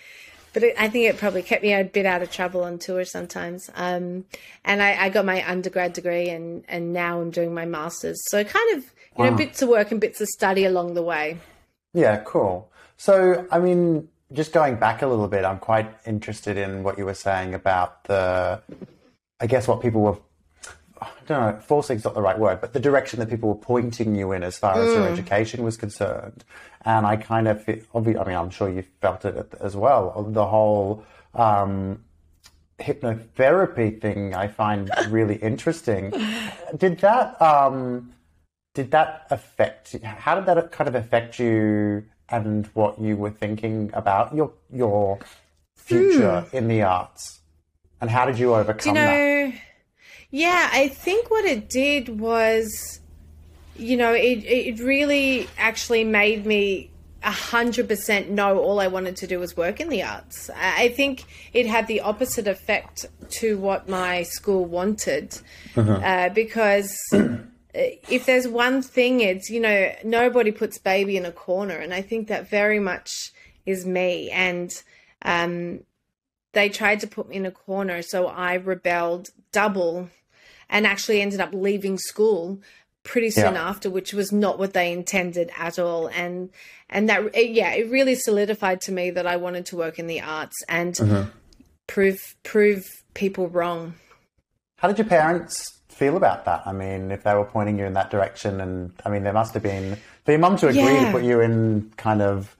But 0.54 0.64
it, 0.64 0.76
I 0.78 0.90
think 0.90 1.06
it 1.06 1.18
probably 1.18 1.44
kept 1.44 1.62
me 1.62 1.72
a 1.72 1.84
bit 1.84 2.08
out 2.08 2.24
of 2.24 2.32
trouble 2.32 2.64
on 2.64 2.80
tour 2.80 3.06
sometimes. 3.06 3.70
Um, 3.76 4.26
and 4.66 4.82
I, 4.82 5.04
I, 5.04 5.10
got 5.10 5.24
my 5.24 5.48
undergrad 5.48 5.94
degree, 5.94 6.30
and 6.30 6.66
and 6.68 6.94
now 6.94 7.22
I'm 7.22 7.30
doing 7.30 7.54
my 7.54 7.64
masters. 7.66 8.20
So 8.30 8.44
kind 8.44 8.78
of 8.78 8.84
you 8.86 8.90
wow. 9.24 9.30
know 9.30 9.38
bits 9.38 9.62
of 9.62 9.70
work 9.70 9.92
and 9.92 10.02
bits 10.02 10.20
of 10.20 10.28
study 10.28 10.66
along 10.66 10.96
the 10.96 11.04
way. 11.04 11.38
Yeah, 11.94 12.18
cool. 12.26 12.72
So 12.98 13.48
I 13.52 13.60
mean, 13.60 14.10
just 14.34 14.52
going 14.52 14.78
back 14.78 15.04
a 15.04 15.08
little 15.08 15.28
bit, 15.28 15.46
I'm 15.46 15.60
quite 15.60 15.94
interested 16.08 16.58
in 16.58 16.82
what 16.82 16.98
you 16.98 17.06
were 17.06 17.14
saying 17.14 17.54
about 17.54 18.06
the, 18.06 18.62
I 19.40 19.46
guess 19.46 19.68
what 19.68 19.80
people 19.80 20.02
were 20.02 20.18
I 21.32 21.46
don't 21.46 21.56
know, 21.56 21.62
forcing 21.62 21.98
is 21.98 22.04
not 22.04 22.14
the 22.14 22.22
right 22.22 22.38
word, 22.38 22.62
but 22.62 22.74
the 22.74 22.80
direction 22.80 23.20
that 23.20 23.30
people 23.30 23.50
were 23.50 23.56
pointing 23.56 24.16
you 24.16 24.32
in 24.32 24.44
as 24.44 24.58
far 24.58 24.74
as 24.74 24.94
your 24.94 25.06
mm. 25.06 25.12
education 25.12 25.64
was 25.64 25.78
concerned. 25.78 26.44
And 26.84 27.06
I 27.06 27.16
kind 27.16 27.48
of, 27.48 27.68
I 27.68 28.00
mean, 28.00 28.18
I'm 28.18 28.50
sure 28.50 28.70
you 28.70 28.84
felt 29.02 29.26
it 29.26 29.54
as 29.60 29.76
well. 29.76 30.24
The 30.30 30.46
whole 30.46 31.04
um, 31.34 32.04
hypnotherapy 32.80 34.02
thing 34.02 34.34
I 34.34 34.48
find 34.48 34.90
really 35.10 35.36
interesting. 35.36 36.12
Did 36.78 37.00
that, 37.00 37.42
um, 37.42 38.14
did 38.74 38.92
that 38.92 39.28
affect, 39.30 39.98
how 40.02 40.36
did 40.36 40.46
that 40.46 40.72
kind 40.72 40.88
of 40.88 40.96
affect 40.96 41.40
you 41.40 42.06
and 42.30 42.66
what 42.68 43.02
you 43.02 43.18
were 43.18 43.30
thinking 43.30 43.92
about 43.94 44.34
your, 44.34 44.54
your 44.72 45.20
future 45.76 46.46
mm. 46.48 46.54
in 46.54 46.70
the 46.70 46.82
arts? 46.82 47.42
And 48.00 48.10
how 48.10 48.26
did 48.26 48.40
you 48.40 48.56
overcome 48.56 48.96
you 48.96 49.02
know, 49.02 49.08
that? 49.08 49.31
Yeah, 50.32 50.70
I 50.72 50.88
think 50.88 51.30
what 51.30 51.44
it 51.44 51.70
did 51.70 52.20
was, 52.20 53.02
you 53.76 53.98
know, 53.98 54.14
it, 54.14 54.46
it 54.46 54.80
really 54.80 55.48
actually 55.58 56.06
made 56.06 56.46
me 56.46 56.90
a 57.24 57.32
hundred 57.32 57.88
percent 57.88 58.30
know 58.32 58.58
all 58.58 58.80
I 58.80 58.88
wanted 58.88 59.16
to 59.18 59.28
do 59.28 59.40
was 59.40 59.56
work 59.56 59.80
in 59.80 59.90
the 59.90 60.04
arts. 60.04 60.50
I 60.56 60.90
think 60.90 61.26
it 61.54 61.68
had 61.68 61.88
the 61.88 62.02
opposite 62.02 62.48
effect 62.48 63.06
to 63.30 63.58
what 63.58 63.88
my 63.88 64.24
school 64.24 64.66
wanted, 64.66 65.38
uh-huh. 65.76 65.92
uh, 65.92 66.30
because 66.30 66.92
if 67.74 68.26
there's 68.26 68.48
one 68.48 68.82
thing, 68.82 69.20
it's 69.20 69.50
you 69.50 69.60
know 69.60 69.94
nobody 70.04 70.52
puts 70.52 70.78
baby 70.78 71.16
in 71.16 71.26
a 71.26 71.32
corner, 71.32 71.76
and 71.76 71.94
I 71.94 72.02
think 72.02 72.28
that 72.30 72.50
very 72.50 72.80
much 72.80 73.32
is 73.66 73.86
me. 73.86 74.32
And 74.32 74.72
um, 75.22 75.82
they 76.54 76.70
tried 76.70 77.02
to 77.02 77.08
put 77.08 77.30
me 77.30 77.36
in 77.36 77.46
a 77.46 77.52
corner, 77.52 78.02
so 78.02 78.28
I 78.28 78.56
rebelled 78.56 79.30
double 79.52 80.10
and 80.72 80.88
actually 80.88 81.22
ended 81.22 81.40
up 81.40 81.54
leaving 81.54 81.98
school 82.00 82.60
pretty 83.04 83.30
soon 83.30 83.54
yeah. 83.54 83.70
after, 83.70 83.90
which 83.90 84.14
was 84.14 84.32
not 84.32 84.58
what 84.58 84.74
they 84.74 84.92
intended 84.92 85.52
at 85.58 85.78
all. 85.78 86.08
And 86.08 86.50
and 86.90 87.10
that 87.10 87.36
yeah, 87.36 87.74
it 87.74 87.92
really 87.92 88.16
solidified 88.16 88.82
to 88.82 88.92
me 88.92 89.12
that 89.12 89.28
I 89.28 89.36
wanted 89.36 89.66
to 89.68 89.76
work 89.76 90.00
in 90.00 90.08
the 90.08 90.22
arts 90.22 90.56
and 90.68 90.96
mm-hmm. 90.96 91.30
prove 91.88 92.18
prove 92.44 92.86
people 93.14 93.48
wrong. 93.50 93.96
How 94.78 94.88
did 94.88 94.98
your 94.98 95.08
parents 95.08 95.80
feel 95.90 96.18
about 96.18 96.46
that? 96.46 96.64
I 96.66 96.72
mean, 96.72 97.12
if 97.12 97.24
they 97.24 97.36
were 97.36 97.46
pointing 97.46 97.78
you 97.78 97.86
in 97.86 97.94
that 97.94 98.10
direction, 98.10 98.62
and 98.62 98.94
I 99.06 99.10
mean, 99.10 99.24
there 99.24 99.34
must 99.34 99.54
have 99.54 99.64
been 99.64 99.98
for 100.26 100.32
your 100.32 100.40
mum 100.40 100.58
to 100.58 100.70
agree 100.70 100.82
yeah. 100.82 101.06
to 101.06 101.12
put 101.12 101.24
you 101.24 101.42
in 101.42 101.92
kind 101.98 102.22
of 102.22 102.56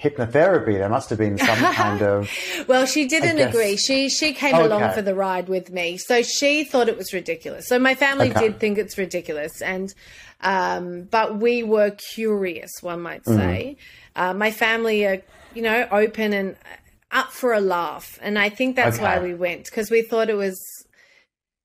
hypnotherapy. 0.00 0.78
There 0.78 0.88
must 0.88 1.10
have 1.10 1.18
been 1.18 1.38
some 1.38 1.58
kind 1.74 2.02
of. 2.02 2.30
well, 2.68 2.86
she 2.86 3.06
didn't 3.06 3.38
agree. 3.38 3.76
She 3.76 4.08
she 4.08 4.32
came 4.32 4.54
okay. 4.54 4.64
along 4.64 4.92
for 4.92 5.02
the 5.02 5.14
ride 5.14 5.48
with 5.48 5.70
me, 5.70 5.96
so 5.96 6.22
she 6.22 6.64
thought 6.64 6.88
it 6.88 6.96
was 6.96 7.12
ridiculous. 7.12 7.68
So 7.68 7.78
my 7.78 7.94
family 7.94 8.30
okay. 8.30 8.40
did 8.40 8.60
think 8.60 8.78
it's 8.78 8.98
ridiculous, 8.98 9.62
and 9.62 9.92
um, 10.40 11.02
but 11.10 11.38
we 11.38 11.62
were 11.62 11.90
curious, 12.14 12.70
one 12.82 13.00
might 13.00 13.24
mm-hmm. 13.24 13.38
say. 13.38 13.76
Mm-hmm. 13.78 14.22
Uh, 14.22 14.34
my 14.34 14.50
family 14.50 15.04
are, 15.06 15.22
you 15.54 15.62
know, 15.62 15.88
open 15.90 16.32
and 16.32 16.56
up 17.10 17.32
for 17.32 17.52
a 17.52 17.60
laugh, 17.60 18.18
and 18.22 18.38
I 18.38 18.48
think 18.50 18.76
that's 18.76 18.96
okay. 18.96 19.04
why 19.04 19.20
we 19.20 19.34
went 19.34 19.64
because 19.64 19.90
we 19.90 20.02
thought 20.02 20.28
it 20.28 20.36
was 20.36 20.83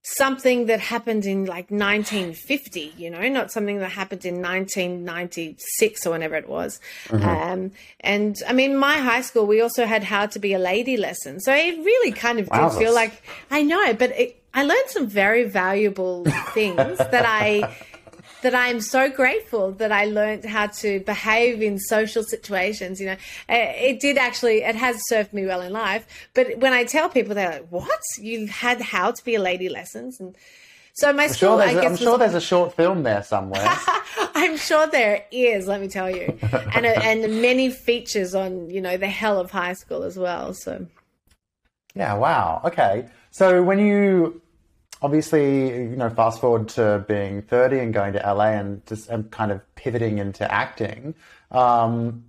something 0.02 0.68
that 0.68 0.80
happened 0.80 1.26
in 1.26 1.46
like 1.46 1.70
1950, 1.70 2.94
you 2.98 3.10
know, 3.10 3.28
not 3.30 3.52
something 3.52 3.80
that 3.80 3.92
happened 3.92 4.26
in 4.26 4.36
1996 4.42 6.06
or 6.06 6.12
whenever 6.12 6.36
it 6.36 6.48
was. 6.48 6.80
Mm-hmm. 7.08 7.28
Um, 7.28 7.72
and 8.00 8.38
I 8.48 8.54
mean, 8.54 8.78
my 8.78 8.98
high 8.98 9.22
school, 9.22 9.46
we 9.46 9.62
also 9.62 9.86
had 9.86 10.04
how 10.04 10.26
to 10.28 10.40
be 10.40 10.54
a 10.54 10.60
lady 10.60 10.98
lesson. 10.98 11.40
So 11.40 11.54
it 11.54 11.78
really 11.78 12.12
kind 12.12 12.40
of 12.40 12.50
did 12.50 12.72
feel 12.72 12.94
like, 12.94 13.22
I 13.52 13.62
know, 13.62 13.94
but 13.94 14.12
it, 14.12 14.42
I 14.54 14.64
learned 14.64 14.88
some 14.88 15.08
very 15.08 15.44
valuable 15.44 16.26
things 16.54 16.98
that 16.98 17.26
I 17.26 17.76
that 18.42 18.56
I'm 18.56 18.82
so 18.82 19.10
grateful 19.10 19.72
that 19.74 19.92
I 19.92 20.06
learned 20.06 20.46
how 20.46 20.68
to 20.68 21.00
behave 21.02 21.62
in 21.62 21.78
social 21.80 22.24
situations. 22.24 23.00
You 23.00 23.08
know, 23.08 23.18
uh, 23.50 23.74
it 23.76 24.00
did 24.00 24.18
actually, 24.18 24.64
it 24.64 24.76
has 24.76 25.00
served 25.08 25.34
me 25.34 25.46
well 25.46 25.62
in 25.62 25.74
life. 25.74 26.06
But 26.34 26.58
when 26.58 26.74
I 26.74 26.84
tell 26.84 27.10
people, 27.10 27.36
they're 27.36 27.52
like, 27.52 27.68
what? 27.70 28.02
You've 28.20 28.50
had 28.50 28.82
how 28.82 29.12
to 29.12 29.26
be 29.26 29.36
a 29.36 29.40
lady 29.40 29.70
lessons? 29.70 30.20
And 30.20 30.36
so 30.94 31.14
my 31.14 31.24
I'm 31.24 31.30
school, 31.30 31.58
sure 31.58 31.62
I 31.62 31.74
guess. 31.74 31.86
I'm 31.86 31.98
sure 31.98 32.18
there's 32.18 32.34
a 32.34 32.42
short 32.42 32.76
film 32.76 33.04
there 33.04 33.24
somewhere. 33.24 33.64
I'm 34.36 34.58
sure 34.58 34.88
there 34.88 35.26
is, 35.32 35.68
let 35.68 35.82
me 35.82 35.88
tell 35.88 36.10
you. 36.10 36.38
and, 36.74 36.86
uh, 36.86 36.90
and 37.02 37.42
many 37.42 37.70
features 37.70 38.36
on, 38.36 38.70
you 38.70 38.82
know, 38.82 38.98
the 38.98 39.08
hell 39.08 39.40
of 39.40 39.52
high 39.52 39.74
school 39.74 40.04
as 40.04 40.18
well. 40.18 40.54
So. 40.54 40.88
Yeah, 41.96 42.16
wow. 42.16 42.62
Okay. 42.66 43.10
So 43.32 43.64
when 43.64 43.80
you 43.80 44.42
obviously, 45.02 45.70
you 45.70 45.96
know, 45.96 46.10
fast 46.10 46.42
forward 46.42 46.70
to 46.70 47.06
being 47.08 47.42
30 47.42 47.80
and 47.80 47.94
going 47.94 48.14
to 48.14 48.20
LA 48.20 48.52
and 48.52 48.86
just 48.86 49.10
and 49.10 49.30
kind 49.32 49.52
of 49.52 49.62
pivoting 49.76 50.18
into 50.18 50.50
acting. 50.52 51.16
Um, 51.52 52.26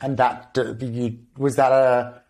and 0.00 0.16
that, 0.16 0.56
you, 0.80 1.18
was 1.36 1.56
that 1.56 1.72
a, 1.72 2.22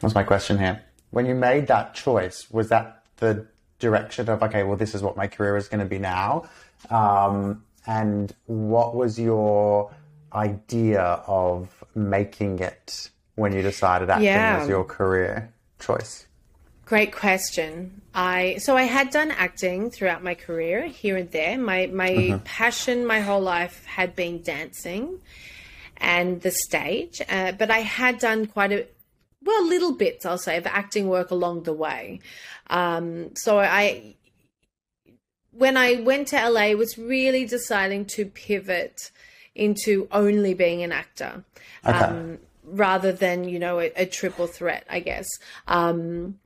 what's 0.00 0.14
my 0.14 0.22
question 0.22 0.58
here? 0.58 0.82
When 1.10 1.26
you 1.26 1.34
made 1.34 1.66
that 1.66 1.94
choice, 1.94 2.50
was 2.50 2.68
that 2.70 3.04
the 3.16 3.46
direction 3.78 4.28
of, 4.30 4.42
okay, 4.42 4.62
well, 4.62 4.76
this 4.76 4.94
is 4.94 5.02
what 5.02 5.16
my 5.16 5.26
career 5.26 5.56
is 5.56 5.68
going 5.68 5.80
to 5.80 5.86
be 5.86 5.98
now? 5.98 6.44
Um, 6.90 7.64
and 7.86 8.34
what 8.46 8.94
was 8.94 9.18
your 9.18 9.92
idea 10.32 11.02
of 11.26 11.84
making 11.94 12.60
it 12.60 13.10
when 13.34 13.52
you 13.52 13.62
decided 13.62 14.08
acting 14.08 14.26
yeah. 14.26 14.60
was 14.60 14.68
your 14.68 14.84
career 14.84 15.52
choice? 15.78 16.26
Great 16.84 17.12
question. 17.12 18.02
I 18.14 18.56
so 18.58 18.76
I 18.76 18.82
had 18.82 19.10
done 19.10 19.30
acting 19.30 19.90
throughout 19.90 20.22
my 20.22 20.34
career 20.34 20.86
here 20.86 21.16
and 21.16 21.30
there. 21.30 21.56
My 21.58 21.86
my 21.86 22.10
mm-hmm. 22.10 22.44
passion 22.44 23.06
my 23.06 23.20
whole 23.20 23.40
life 23.40 23.84
had 23.86 24.14
been 24.14 24.42
dancing 24.42 25.20
and 25.96 26.42
the 26.42 26.50
stage, 26.50 27.22
uh, 27.28 27.52
but 27.52 27.70
I 27.70 27.78
had 27.78 28.18
done 28.18 28.46
quite 28.46 28.72
a 28.72 28.86
well, 29.44 29.66
little 29.66 29.92
bits, 29.92 30.24
I'll 30.24 30.38
say, 30.38 30.56
of 30.56 30.66
acting 30.66 31.08
work 31.08 31.30
along 31.30 31.64
the 31.64 31.72
way. 31.72 32.20
Um, 32.68 33.34
so 33.34 33.58
I, 33.58 34.14
when 35.50 35.76
I 35.76 36.00
went 36.00 36.28
to 36.28 36.48
LA, 36.48 36.72
was 36.72 36.96
really 36.96 37.44
deciding 37.44 38.06
to 38.06 38.26
pivot 38.26 39.10
into 39.54 40.08
only 40.12 40.54
being 40.54 40.82
an 40.82 40.92
actor. 40.92 41.44
Okay. 41.84 41.98
Um, 41.98 42.38
rather 42.64 43.10
than 43.10 43.48
you 43.48 43.58
know 43.58 43.80
a, 43.80 43.92
a 43.96 44.06
triple 44.06 44.46
threat, 44.46 44.84
I 44.88 45.00
guess. 45.00 45.26
Um, 45.66 46.38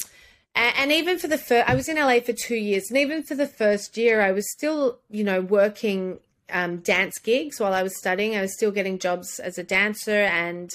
and, 0.56 0.92
even 0.92 1.18
for 1.18 1.28
the 1.28 1.38
first, 1.38 1.68
I 1.68 1.74
was 1.74 1.88
in 1.88 1.96
LA 1.96 2.20
for 2.20 2.32
two 2.32 2.56
years, 2.56 2.84
and 2.88 2.98
even 2.98 3.22
for 3.22 3.34
the 3.34 3.46
first 3.46 3.96
year, 3.96 4.22
I 4.22 4.32
was 4.32 4.50
still 4.50 4.98
you 5.10 5.22
know 5.22 5.40
working 5.40 6.18
um, 6.50 6.78
dance 6.78 7.18
gigs 7.18 7.60
while 7.60 7.74
I 7.74 7.82
was 7.82 7.96
studying. 7.98 8.36
I 8.36 8.40
was 8.40 8.54
still 8.54 8.70
getting 8.70 8.98
jobs 8.98 9.38
as 9.38 9.58
a 9.58 9.62
dancer 9.62 10.22
and 10.22 10.70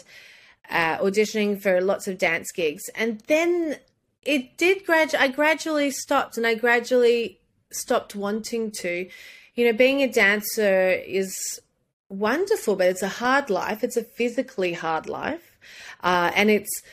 uh, 0.69 0.97
auditioning 0.97 1.59
for 1.59 1.81
lots 1.81 2.07
of 2.07 2.17
dance 2.17 2.51
gigs, 2.51 2.83
and 2.95 3.21
then 3.27 3.77
it 4.23 4.57
did 4.57 4.85
grad. 4.85 5.15
I 5.15 5.27
gradually 5.29 5.91
stopped, 5.91 6.37
and 6.37 6.45
I 6.45 6.55
gradually 6.55 7.39
stopped 7.71 8.15
wanting 8.15 8.71
to. 8.71 9.09
You 9.55 9.65
know, 9.65 9.73
being 9.73 10.01
a 10.01 10.07
dancer 10.07 10.89
is 10.89 11.59
wonderful, 12.07 12.75
but 12.75 12.87
it's 12.87 13.01
a 13.01 13.07
hard 13.07 13.49
life. 13.49 13.83
It's 13.83 13.97
a 13.97 14.03
physically 14.03 14.73
hard 14.73 15.07
life, 15.07 15.57
uh, 16.03 16.31
and 16.35 16.51
it's 16.51 16.83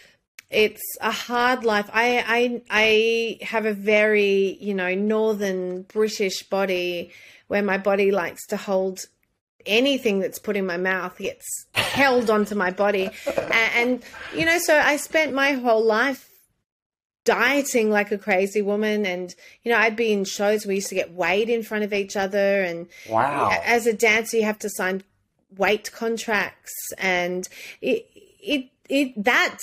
it's 0.50 0.82
a 1.00 1.10
hard 1.10 1.64
life. 1.64 1.90
I 1.92 2.24
I 2.26 2.62
I 2.70 3.44
have 3.44 3.66
a 3.66 3.74
very 3.74 4.56
you 4.60 4.74
know 4.74 4.94
northern 4.94 5.82
British 5.82 6.42
body 6.44 7.10
where 7.48 7.62
my 7.62 7.78
body 7.78 8.10
likes 8.10 8.46
to 8.48 8.56
hold 8.56 9.00
anything 9.66 10.20
that's 10.20 10.38
put 10.38 10.56
in 10.56 10.64
my 10.64 10.76
mouth 10.76 11.18
gets 11.18 11.44
held 11.74 12.30
onto 12.30 12.54
my 12.54 12.70
body, 12.70 13.10
and, 13.36 13.72
and 13.74 14.02
you 14.34 14.46
know 14.46 14.58
so 14.58 14.78
I 14.78 14.96
spent 14.96 15.34
my 15.34 15.52
whole 15.52 15.84
life 15.84 16.28
dieting 17.28 17.90
like 17.90 18.10
a 18.10 18.16
crazy 18.16 18.62
woman. 18.62 19.04
And 19.04 19.34
you 19.62 19.70
know 19.70 19.78
i'd 19.78 19.96
be 19.96 20.12
in 20.12 20.24
shows. 20.24 20.64
We 20.64 20.76
used 20.76 20.88
to 20.88 20.94
get 20.94 21.12
weighed 21.12 21.50
in 21.50 21.62
front 21.62 21.84
of 21.84 21.92
each 21.92 22.16
other. 22.16 22.62
And 22.62 22.88
wow. 23.08 23.50
as 23.64 23.86
a 23.86 23.92
dancer 23.92 24.38
you 24.38 24.44
have 24.44 24.58
to 24.60 24.70
sign 24.70 25.02
weight 25.58 25.92
contracts. 25.92 26.72
And 26.96 27.46
it 27.82 28.06
it 28.40 28.70
it 28.88 29.24
that 29.24 29.58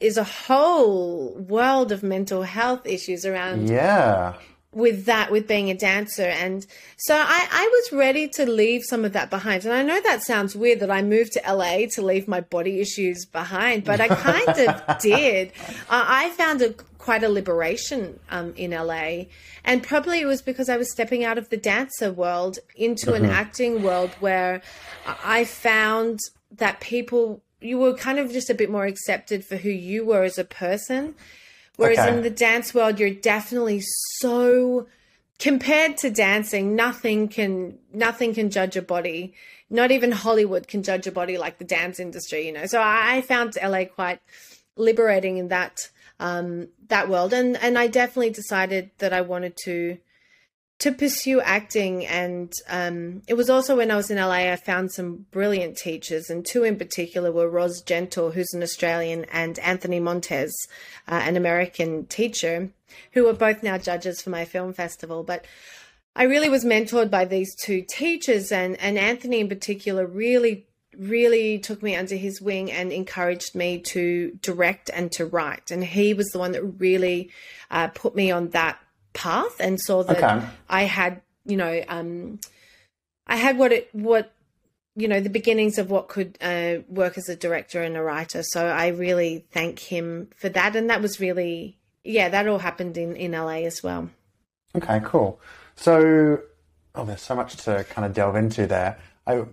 is 0.00 0.16
a 0.16 0.24
whole 0.24 1.34
world 1.34 1.92
of 1.92 2.02
mental 2.02 2.42
health 2.42 2.86
issues 2.86 3.26
around 3.26 3.68
yeah. 3.68 4.32
with 4.72 5.04
that 5.04 5.30
with 5.30 5.46
being 5.46 5.70
a 5.70 5.74
dancer. 5.74 6.24
And 6.24 6.66
so 6.96 7.14
I, 7.14 7.46
I 7.50 7.66
was 7.66 7.98
ready 7.98 8.26
to 8.28 8.50
leave 8.50 8.82
some 8.82 9.04
of 9.04 9.12
that 9.12 9.28
behind. 9.28 9.64
And 9.64 9.74
i 9.74 9.82
know 9.82 10.00
that 10.00 10.22
sounds 10.22 10.56
weird 10.56 10.80
that 10.80 10.90
i 10.90 11.02
moved 11.02 11.32
to 11.34 11.54
la 11.54 11.86
to 11.92 12.02
leave 12.02 12.26
my 12.26 12.40
body 12.40 12.80
issues 12.80 13.26
behind 13.26 13.84
but 13.84 14.00
i 14.00 14.08
kind 14.08 14.48
of 14.48 14.98
did. 15.00 15.52
I 15.90 16.30
found 16.30 16.62
a 16.62 16.74
quite 16.98 17.22
a 17.22 17.28
liberation 17.28 18.20
um, 18.30 18.52
in 18.56 18.72
la 18.72 19.24
and 19.64 19.82
probably 19.82 20.20
it 20.20 20.26
was 20.26 20.42
because 20.42 20.68
i 20.68 20.76
was 20.76 20.92
stepping 20.92 21.24
out 21.24 21.38
of 21.38 21.48
the 21.48 21.56
dancer 21.56 22.12
world 22.12 22.58
into 22.76 23.06
mm-hmm. 23.06 23.24
an 23.24 23.30
acting 23.30 23.82
world 23.82 24.10
where 24.20 24.60
i 25.24 25.44
found 25.44 26.20
that 26.52 26.80
people 26.80 27.42
you 27.60 27.78
were 27.78 27.94
kind 27.94 28.18
of 28.18 28.32
just 28.32 28.50
a 28.50 28.54
bit 28.54 28.70
more 28.70 28.86
accepted 28.86 29.44
for 29.44 29.56
who 29.56 29.70
you 29.70 30.04
were 30.04 30.22
as 30.22 30.38
a 30.38 30.44
person 30.44 31.14
Whereas 31.80 31.98
okay. 31.98 32.14
in 32.14 32.22
the 32.22 32.28
dance 32.28 32.74
world, 32.74 33.00
you're 33.00 33.08
definitely 33.08 33.80
so 34.18 34.86
compared 35.38 35.96
to 35.98 36.10
dancing, 36.10 36.76
nothing 36.76 37.26
can 37.26 37.78
nothing 37.90 38.34
can 38.34 38.50
judge 38.50 38.76
a 38.76 38.82
body. 38.82 39.32
Not 39.70 39.90
even 39.90 40.12
Hollywood 40.12 40.68
can 40.68 40.82
judge 40.82 41.06
a 41.06 41.12
body 41.12 41.38
like 41.38 41.56
the 41.56 41.64
dance 41.64 41.98
industry, 41.98 42.46
you 42.46 42.52
know. 42.52 42.66
So 42.66 42.82
I 42.84 43.22
found 43.22 43.56
LA 43.62 43.86
quite 43.86 44.20
liberating 44.76 45.38
in 45.38 45.48
that 45.48 45.88
um, 46.18 46.68
that 46.88 47.08
world, 47.08 47.32
and 47.32 47.56
and 47.56 47.78
I 47.78 47.86
definitely 47.86 48.30
decided 48.30 48.90
that 48.98 49.14
I 49.14 49.22
wanted 49.22 49.56
to 49.64 49.96
to 50.80 50.92
pursue 50.92 51.40
acting. 51.40 52.06
And 52.06 52.52
um, 52.68 53.22
it 53.28 53.34
was 53.34 53.48
also 53.48 53.76
when 53.76 53.90
I 53.90 53.96
was 53.96 54.10
in 54.10 54.18
LA, 54.18 54.50
I 54.50 54.56
found 54.56 54.92
some 54.92 55.26
brilliant 55.30 55.76
teachers, 55.76 56.28
and 56.28 56.44
two 56.44 56.64
in 56.64 56.76
particular 56.76 57.30
were 57.30 57.48
Ros 57.48 57.82
Gentle, 57.82 58.32
who's 58.32 58.52
an 58.52 58.62
Australian, 58.62 59.24
and 59.26 59.58
Anthony 59.60 60.00
Montez, 60.00 60.52
uh, 61.06 61.20
an 61.22 61.36
American 61.36 62.06
teacher, 62.06 62.70
who 63.12 63.28
are 63.28 63.34
both 63.34 63.62
now 63.62 63.78
judges 63.78 64.20
for 64.20 64.30
my 64.30 64.44
film 64.44 64.72
festival. 64.72 65.22
But 65.22 65.46
I 66.16 66.24
really 66.24 66.48
was 66.48 66.64
mentored 66.64 67.10
by 67.10 67.26
these 67.26 67.54
two 67.54 67.84
teachers, 67.88 68.50
and, 68.50 68.80
and 68.80 68.98
Anthony 68.98 69.40
in 69.40 69.48
particular 69.48 70.06
really 70.06 70.66
really 70.98 71.58
took 71.58 71.84
me 71.84 71.94
under 71.94 72.16
his 72.16 72.42
wing 72.42 72.70
and 72.70 72.92
encouraged 72.92 73.54
me 73.54 73.78
to 73.78 74.36
direct 74.42 74.90
and 74.92 75.10
to 75.12 75.24
write. 75.24 75.70
And 75.70 75.84
he 75.84 76.14
was 76.14 76.26
the 76.28 76.40
one 76.40 76.50
that 76.52 76.64
really 76.64 77.30
uh, 77.70 77.88
put 77.88 78.16
me 78.16 78.32
on 78.32 78.48
that 78.48 78.78
path 79.12 79.56
and 79.60 79.80
saw 79.80 80.02
that 80.04 80.22
okay. 80.22 80.46
I 80.68 80.82
had, 80.84 81.22
you 81.44 81.56
know, 81.56 81.82
um, 81.88 82.40
I 83.26 83.36
had 83.36 83.58
what 83.58 83.72
it 83.72 83.88
what 83.92 84.32
you 84.96 85.08
know 85.08 85.20
the 85.20 85.30
beginnings 85.30 85.78
of 85.78 85.90
what 85.90 86.08
could 86.08 86.36
uh, 86.40 86.78
work 86.88 87.16
as 87.16 87.28
a 87.28 87.36
director 87.36 87.82
and 87.82 87.96
a 87.96 88.02
writer. 88.02 88.42
So 88.42 88.66
I 88.66 88.88
really 88.88 89.46
thank 89.52 89.78
him 89.78 90.28
for 90.36 90.48
that, 90.48 90.76
and 90.76 90.90
that 90.90 91.00
was 91.00 91.20
really 91.20 91.78
yeah, 92.04 92.28
that 92.28 92.48
all 92.48 92.58
happened 92.58 92.96
in 92.96 93.16
in 93.16 93.32
LA 93.32 93.64
as 93.66 93.82
well. 93.82 94.10
Okay, 94.76 95.00
cool. 95.04 95.40
So 95.76 96.40
oh, 96.94 97.04
there's 97.04 97.22
so 97.22 97.34
much 97.34 97.56
to 97.64 97.84
kind 97.90 98.04
of 98.04 98.14
delve 98.14 98.36
into 98.36 98.66
there. 98.66 98.98
I 99.26 99.44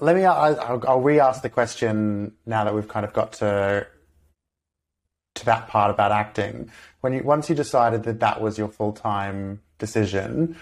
let 0.00 0.16
me 0.16 0.24
I'll, 0.24 0.82
I'll 0.86 1.00
re-ask 1.00 1.42
the 1.42 1.50
question 1.50 2.32
now 2.46 2.64
that 2.64 2.74
we've 2.74 2.88
kind 2.88 3.04
of 3.04 3.12
got 3.12 3.34
to 3.34 3.86
to 5.34 5.44
that 5.44 5.68
part 5.68 5.90
about 5.90 6.12
acting. 6.12 6.70
When 7.00 7.12
you 7.12 7.22
once 7.22 7.48
you 7.48 7.54
decided 7.54 8.02
that 8.04 8.20
that 8.20 8.40
was 8.40 8.58
your 8.58 8.68
full 8.68 8.92
time 8.92 9.60
decision, 9.78 10.56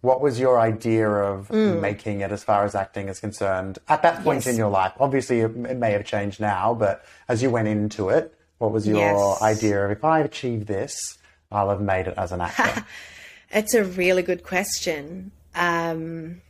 what 0.00 0.20
was 0.20 0.40
your 0.40 0.58
idea 0.58 1.08
of 1.08 1.48
mm. 1.48 1.80
making 1.80 2.20
it 2.20 2.32
as 2.32 2.42
far 2.42 2.64
as 2.64 2.74
acting 2.74 3.08
is 3.08 3.20
concerned 3.20 3.78
at 3.88 4.02
that 4.02 4.22
point 4.24 4.44
yes. 4.44 4.48
in 4.48 4.56
your 4.56 4.70
life? 4.70 4.92
Obviously, 4.98 5.40
it, 5.40 5.50
it, 5.66 5.76
may 5.76 5.92
have 5.92 6.04
changed 6.04 6.40
now, 6.40 6.74
but 6.74 7.04
as 7.28 7.42
you 7.42 7.50
went 7.50 7.68
into 7.68 8.08
it, 8.08 8.34
what 8.58 8.72
was 8.72 8.86
your 8.86 8.98
yes. 8.98 9.42
idea 9.42 9.84
of 9.84 9.90
if 9.90 10.04
I 10.04 10.20
achieve 10.20 10.66
this, 10.66 11.18
I'll 11.50 11.70
have 11.70 11.80
made 11.80 12.08
it 12.08 12.14
as 12.16 12.32
an 12.32 12.40
actor? 12.40 12.84
it's 13.50 13.74
a 13.74 13.84
really 13.84 14.22
good 14.22 14.42
question. 14.42 15.30
Um, 15.54 16.40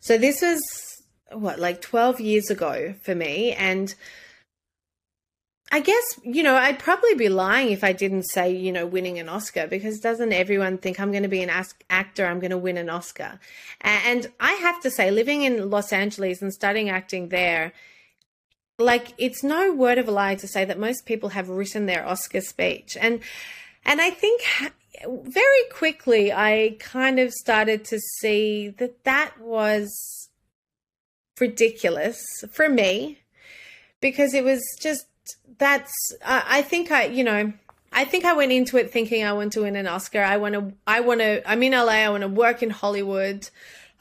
so 0.00 0.18
this 0.18 0.42
was 0.42 0.60
what 1.32 1.58
like 1.58 1.80
12 1.80 2.20
years 2.20 2.50
ago 2.50 2.94
for 3.02 3.14
me 3.14 3.52
and 3.52 3.94
I 5.74 5.80
guess, 5.80 6.20
you 6.22 6.44
know, 6.44 6.54
I'd 6.54 6.78
probably 6.78 7.14
be 7.14 7.28
lying 7.28 7.72
if 7.72 7.82
I 7.82 7.92
didn't 7.92 8.28
say, 8.28 8.54
you 8.54 8.70
know, 8.70 8.86
winning 8.86 9.18
an 9.18 9.28
Oscar 9.28 9.66
because 9.66 9.98
doesn't 9.98 10.32
everyone 10.32 10.78
think 10.78 11.00
I'm 11.00 11.10
going 11.10 11.24
to 11.24 11.28
be 11.28 11.42
an 11.42 11.50
actor, 11.90 12.26
I'm 12.26 12.38
going 12.38 12.52
to 12.52 12.56
win 12.56 12.76
an 12.76 12.88
Oscar? 12.88 13.40
And 13.80 14.30
I 14.38 14.52
have 14.52 14.80
to 14.82 14.90
say, 14.92 15.10
living 15.10 15.42
in 15.42 15.70
Los 15.70 15.92
Angeles 15.92 16.40
and 16.40 16.52
studying 16.52 16.90
acting 16.90 17.30
there, 17.30 17.72
like 18.78 19.14
it's 19.18 19.42
no 19.42 19.74
word 19.74 19.98
of 19.98 20.06
a 20.06 20.12
lie 20.12 20.36
to 20.36 20.46
say 20.46 20.64
that 20.64 20.78
most 20.78 21.06
people 21.06 21.30
have 21.30 21.48
written 21.48 21.86
their 21.86 22.06
Oscar 22.06 22.40
speech. 22.40 22.96
And 23.00 23.18
and 23.84 24.00
I 24.00 24.10
think 24.10 24.42
very 25.04 25.64
quickly 25.72 26.32
I 26.32 26.76
kind 26.78 27.18
of 27.18 27.32
started 27.32 27.84
to 27.86 27.98
see 28.20 28.68
that 28.78 29.02
that 29.02 29.40
was 29.40 30.28
ridiculous 31.40 32.22
for 32.52 32.68
me 32.68 33.18
because 34.00 34.34
it 34.34 34.44
was 34.44 34.62
just 34.80 35.06
that's 35.58 35.92
uh, 36.24 36.42
I 36.46 36.62
think 36.62 36.90
I 36.90 37.06
you 37.06 37.24
know 37.24 37.52
I 37.92 38.04
think 38.04 38.24
I 38.24 38.32
went 38.32 38.52
into 38.52 38.76
it 38.76 38.90
thinking 38.90 39.24
I 39.24 39.32
want 39.32 39.52
to 39.52 39.62
win 39.62 39.76
an 39.76 39.86
Oscar. 39.86 40.20
I 40.20 40.36
want 40.36 40.54
to 40.54 40.72
I 40.86 41.00
want 41.00 41.20
to 41.20 41.48
I'm 41.48 41.62
in 41.62 41.72
LA. 41.72 41.86
I 41.86 42.08
want 42.08 42.22
to 42.22 42.28
work 42.28 42.62
in 42.62 42.70
Hollywood. 42.70 43.48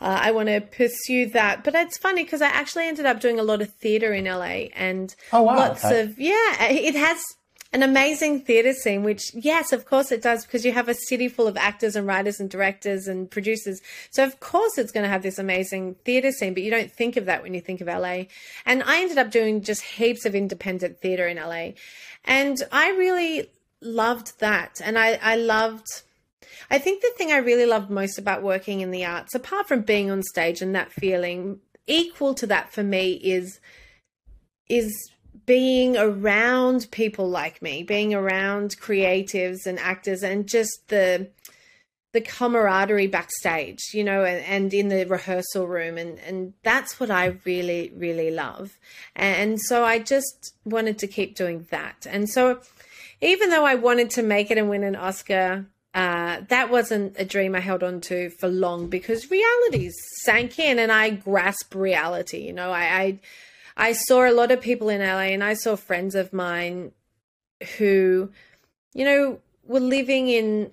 Uh, 0.01 0.19
I 0.21 0.31
want 0.31 0.49
to 0.49 0.59
pursue 0.59 1.27
that. 1.29 1.63
But 1.63 1.75
it's 1.75 1.97
funny 1.97 2.23
because 2.23 2.41
I 2.41 2.47
actually 2.47 2.87
ended 2.87 3.05
up 3.05 3.21
doing 3.21 3.39
a 3.39 3.43
lot 3.43 3.61
of 3.61 3.73
theater 3.75 4.11
in 4.11 4.25
LA 4.25 4.67
and 4.75 5.15
oh, 5.31 5.43
wow, 5.43 5.57
lots 5.57 5.85
okay. 5.85 6.01
of 6.01 6.19
yeah. 6.19 6.63
It 6.63 6.95
has 6.95 7.23
an 7.73 7.81
amazing 7.81 8.41
theatre 8.41 8.71
scene, 8.71 9.03
which, 9.03 9.33
yes, 9.33 9.73
of 9.73 9.85
course 9.85 10.11
it 10.11 10.21
does, 10.21 10.45
because 10.45 10.63
you 10.63 10.71
have 10.71 10.87
a 10.87 10.93
city 10.93 11.27
full 11.27 11.47
of 11.47 11.57
actors 11.57 11.95
and 11.95 12.05
writers 12.05 12.39
and 12.39 12.47
directors 12.47 13.07
and 13.07 13.29
producers. 13.29 13.81
So, 14.11 14.23
of 14.23 14.39
course, 14.39 14.77
it's 14.77 14.91
going 14.91 15.03
to 15.03 15.09
have 15.09 15.23
this 15.23 15.39
amazing 15.39 15.95
theatre 16.05 16.31
scene, 16.31 16.53
but 16.53 16.61
you 16.61 16.69
don't 16.69 16.91
think 16.91 17.17
of 17.17 17.25
that 17.25 17.41
when 17.41 17.55
you 17.55 17.61
think 17.61 17.81
of 17.81 17.87
LA. 17.87 18.25
And 18.65 18.83
I 18.83 19.01
ended 19.01 19.17
up 19.17 19.31
doing 19.31 19.63
just 19.63 19.81
heaps 19.81 20.23
of 20.25 20.35
independent 20.35 21.01
theatre 21.01 21.27
in 21.27 21.37
LA. 21.37 21.71
And 22.23 22.61
I 22.71 22.91
really 22.91 23.49
loved 23.81 24.39
that. 24.39 24.79
And 24.83 24.97
I, 24.97 25.19
I 25.21 25.35
loved. 25.35 25.87
I 26.69 26.77
think 26.77 27.01
the 27.01 27.11
thing 27.17 27.31
I 27.31 27.37
really 27.37 27.65
loved 27.65 27.89
most 27.89 28.19
about 28.19 28.43
working 28.43 28.81
in 28.81 28.91
the 28.91 29.03
arts, 29.03 29.33
apart 29.33 29.67
from 29.67 29.81
being 29.81 30.11
on 30.11 30.21
stage 30.21 30.61
and 30.61 30.75
that 30.75 30.91
feeling, 30.91 31.59
equal 31.87 32.35
to 32.35 32.47
that 32.47 32.71
for 32.71 32.83
me 32.83 33.13
is 33.13 33.59
is 34.69 35.11
being 35.45 35.97
around 35.97 36.89
people 36.91 37.29
like 37.29 37.61
me, 37.61 37.83
being 37.83 38.13
around 38.13 38.79
creatives 38.79 39.65
and 39.65 39.79
actors, 39.79 40.23
and 40.23 40.47
just 40.47 40.87
the 40.87 41.29
the 42.13 42.21
camaraderie 42.21 43.07
backstage, 43.07 43.79
you 43.91 44.03
know, 44.03 44.23
and, 44.23 44.45
and 44.45 44.73
in 44.73 44.89
the 44.89 45.03
rehearsal 45.05 45.67
room. 45.67 45.97
And, 45.97 46.19
and 46.19 46.53
that's 46.63 46.99
what 46.99 47.09
I 47.09 47.37
really, 47.43 47.91
really 47.95 48.29
love. 48.29 48.77
And 49.15 49.59
so 49.59 49.83
I 49.83 49.97
just 49.97 50.53
wanted 50.63 50.99
to 50.99 51.07
keep 51.07 51.35
doing 51.35 51.65
that. 51.71 52.05
And 52.07 52.29
so 52.29 52.59
even 53.19 53.49
though 53.49 53.65
I 53.65 53.75
wanted 53.75 54.11
to 54.11 54.21
make 54.21 54.51
it 54.51 54.59
and 54.59 54.69
win 54.69 54.83
an 54.83 54.95
Oscar, 54.95 55.65
uh, 55.95 56.41
that 56.49 56.69
wasn't 56.69 57.15
a 57.17 57.25
dream 57.25 57.55
I 57.55 57.59
held 57.59 57.83
on 57.83 57.99
to 58.01 58.29
for 58.29 58.47
long 58.47 58.89
because 58.89 59.31
realities 59.31 59.95
sank 60.23 60.59
in 60.59 60.77
and 60.77 60.91
I 60.91 61.09
grasped 61.11 61.73
reality. 61.73 62.45
You 62.45 62.53
know, 62.53 62.71
I, 62.71 62.81
I, 62.81 63.19
I 63.75 63.93
saw 63.93 64.29
a 64.29 64.33
lot 64.33 64.51
of 64.51 64.61
people 64.61 64.89
in 64.89 65.01
LA 65.01 65.33
and 65.33 65.43
I 65.43 65.53
saw 65.53 65.75
friends 65.75 66.15
of 66.15 66.33
mine 66.33 66.91
who, 67.77 68.31
you 68.93 69.05
know, 69.05 69.39
were 69.63 69.79
living 69.79 70.27
in 70.27 70.71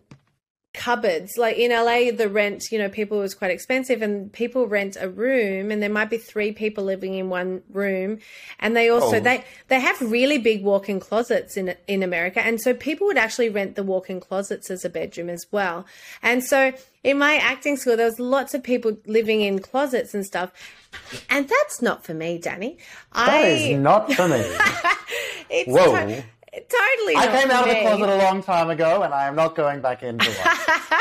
cupboards. 0.72 1.36
Like 1.36 1.56
in 1.56 1.70
LA 1.72 2.10
the 2.12 2.28
rent 2.28 2.70
you 2.70 2.78
know 2.78 2.88
people 2.88 3.18
was 3.18 3.34
quite 3.34 3.50
expensive 3.50 4.02
and 4.02 4.32
people 4.32 4.66
rent 4.66 4.96
a 5.00 5.08
room 5.08 5.70
and 5.70 5.82
there 5.82 5.90
might 5.90 6.10
be 6.10 6.18
three 6.18 6.52
people 6.52 6.84
living 6.84 7.14
in 7.14 7.28
one 7.28 7.62
room. 7.70 8.18
And 8.58 8.76
they 8.76 8.88
also 8.88 9.16
oh. 9.16 9.20
they 9.20 9.44
they 9.68 9.80
have 9.80 10.00
really 10.00 10.38
big 10.38 10.62
walk-in 10.62 11.00
closets 11.00 11.56
in 11.56 11.74
in 11.88 12.02
America 12.02 12.40
and 12.40 12.60
so 12.60 12.72
people 12.72 13.06
would 13.08 13.18
actually 13.18 13.48
rent 13.48 13.74
the 13.74 13.82
walk-in 13.82 14.20
closets 14.20 14.70
as 14.70 14.84
a 14.84 14.90
bedroom 14.90 15.28
as 15.28 15.46
well. 15.50 15.86
And 16.22 16.44
so 16.44 16.72
in 17.02 17.18
my 17.18 17.36
acting 17.36 17.76
school 17.76 17.96
there 17.96 18.06
was 18.06 18.20
lots 18.20 18.54
of 18.54 18.62
people 18.62 18.96
living 19.06 19.40
in 19.40 19.58
closets 19.58 20.14
and 20.14 20.24
stuff. 20.24 20.52
And 21.28 21.48
that's 21.48 21.82
not 21.82 22.04
for 22.04 22.14
me 22.14 22.38
Danny. 22.38 22.78
That 23.14 23.28
I, 23.28 23.46
is 23.48 23.78
not 23.78 24.12
for 24.12 24.28
me. 24.28 24.44
Whoa 25.66 26.22
totally. 26.70 27.16
I 27.16 27.26
came 27.26 27.50
out 27.50 27.66
me. 27.66 27.70
of 27.70 27.76
the 27.76 27.82
closet 27.82 28.08
a 28.08 28.18
long 28.24 28.42
time 28.42 28.70
ago, 28.70 29.02
and 29.02 29.12
I 29.12 29.26
am 29.26 29.36
not 29.36 29.54
going 29.54 29.80
back 29.80 30.02
into 30.02 30.30
one. 30.30 31.00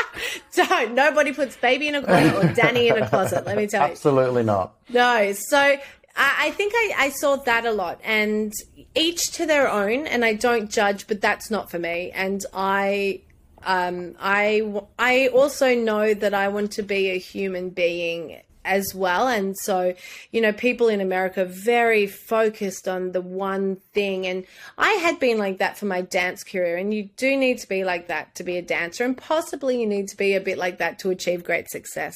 Don't. 0.68 0.94
Nobody 0.94 1.32
puts 1.32 1.56
baby 1.56 1.88
in 1.88 1.94
a 1.94 2.02
closet 2.02 2.34
or 2.34 2.52
Danny 2.54 2.88
in 2.88 3.02
a 3.02 3.08
closet. 3.08 3.46
Let 3.46 3.56
me 3.56 3.66
tell 3.66 3.86
you. 3.86 3.92
Absolutely 3.92 4.42
not. 4.42 4.74
No. 4.88 5.32
So 5.32 5.58
I, 5.58 5.78
I 6.16 6.50
think 6.52 6.72
I, 6.74 6.94
I 6.98 7.10
saw 7.10 7.36
that 7.36 7.66
a 7.66 7.72
lot, 7.72 8.00
and 8.04 8.52
each 8.94 9.32
to 9.32 9.46
their 9.46 9.68
own. 9.68 10.06
And 10.06 10.24
I 10.24 10.34
don't 10.34 10.70
judge, 10.70 11.06
but 11.06 11.20
that's 11.20 11.50
not 11.50 11.70
for 11.70 11.78
me. 11.78 12.10
And 12.12 12.44
I 12.52 13.22
um, 13.62 14.14
I 14.18 14.82
I 14.98 15.28
also 15.28 15.74
know 15.74 16.14
that 16.14 16.34
I 16.34 16.48
want 16.48 16.72
to 16.72 16.82
be 16.82 17.10
a 17.10 17.18
human 17.18 17.70
being 17.70 18.40
as 18.64 18.94
well. 18.94 19.28
And 19.28 19.56
so, 19.56 19.94
you 20.30 20.40
know, 20.40 20.52
people 20.52 20.88
in 20.88 21.00
America 21.00 21.42
are 21.42 21.46
very 21.46 22.06
focused 22.06 22.86
on 22.88 23.12
the 23.12 23.20
one 23.20 23.76
thing. 23.92 24.26
And 24.26 24.44
I 24.76 24.90
had 24.92 25.18
been 25.18 25.38
like 25.38 25.58
that 25.58 25.78
for 25.78 25.86
my 25.86 26.02
dance 26.02 26.44
career. 26.44 26.76
And 26.76 26.92
you 26.92 27.08
do 27.16 27.36
need 27.36 27.58
to 27.58 27.68
be 27.68 27.84
like 27.84 28.08
that 28.08 28.34
to 28.36 28.44
be 28.44 28.56
a 28.56 28.62
dancer. 28.62 29.04
And 29.04 29.16
possibly 29.16 29.80
you 29.80 29.86
need 29.86 30.08
to 30.08 30.16
be 30.16 30.34
a 30.34 30.40
bit 30.40 30.58
like 30.58 30.78
that 30.78 30.98
to 31.00 31.10
achieve 31.10 31.44
great 31.44 31.70
success. 31.70 32.14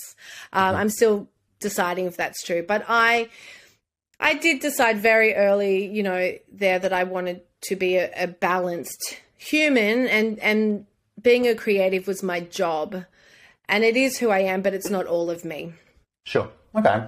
Um, 0.53 0.69
mm-hmm. 0.69 0.77
I'm 0.77 0.91
still 0.91 1.29
deciding 1.61 2.07
if 2.07 2.17
that's 2.17 2.43
true. 2.43 2.63
But 2.63 2.85
I, 2.89 3.29
I 4.21 4.35
did 4.35 4.61
decide 4.61 4.99
very 4.99 5.35
early, 5.35 5.87
you 5.87 6.03
know, 6.03 6.35
there 6.53 6.79
that 6.79 6.93
I 6.93 7.05
wanted 7.05 7.41
to 7.63 7.77
be 7.77 7.97
a, 7.97 8.11
a 8.17 8.27
balanced 8.27 9.21
human 9.39 10.07
and, 10.07 10.39
and 10.41 10.87
being 11.21 11.47
a 11.47 11.55
creative 11.55 12.07
was 12.07 12.23
my 12.23 12.41
job. 12.41 13.05
And 13.67 13.83
it 13.83 13.97
is 13.97 14.19
who 14.19 14.29
I 14.29 14.41
am, 14.41 14.61
but 14.61 14.75
it's 14.75 14.91
not 14.91 15.07
all 15.07 15.31
of 15.31 15.45
me. 15.45 15.73
Sure. 16.25 16.49
Okay. 16.75 17.07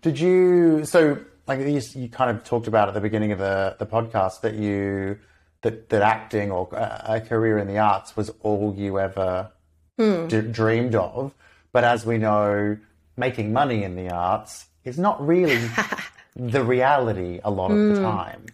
Did 0.00 0.18
you 0.18 0.84
so 0.84 1.18
like 1.46 1.60
you, 1.60 1.80
you 1.94 2.08
kind 2.08 2.30
of 2.30 2.44
talked 2.44 2.66
about 2.66 2.88
at 2.88 2.94
the 2.94 3.00
beginning 3.00 3.32
of 3.32 3.38
the 3.38 3.76
the 3.78 3.86
podcast 3.86 4.40
that 4.42 4.54
you 4.54 5.18
that 5.62 5.88
that 5.90 6.02
acting 6.02 6.50
or 6.50 6.68
a 6.72 7.20
career 7.20 7.58
in 7.58 7.66
the 7.66 7.78
arts 7.78 8.16
was 8.16 8.30
all 8.40 8.74
you 8.76 8.98
ever 8.98 9.50
hmm. 9.98 10.26
d- 10.26 10.40
dreamed 10.42 10.94
of, 10.94 11.34
but 11.72 11.84
as 11.84 12.04
we 12.04 12.18
know, 12.18 12.76
making 13.16 13.52
money 13.52 13.84
in 13.84 13.96
the 13.96 14.10
arts 14.10 14.66
is 14.84 14.98
not 14.98 15.24
really 15.24 15.60
the 16.36 16.64
reality 16.64 17.40
a 17.44 17.50
lot 17.50 17.70
of 17.70 17.76
the 17.76 17.96
hmm. 17.96 18.02
time. 18.02 18.46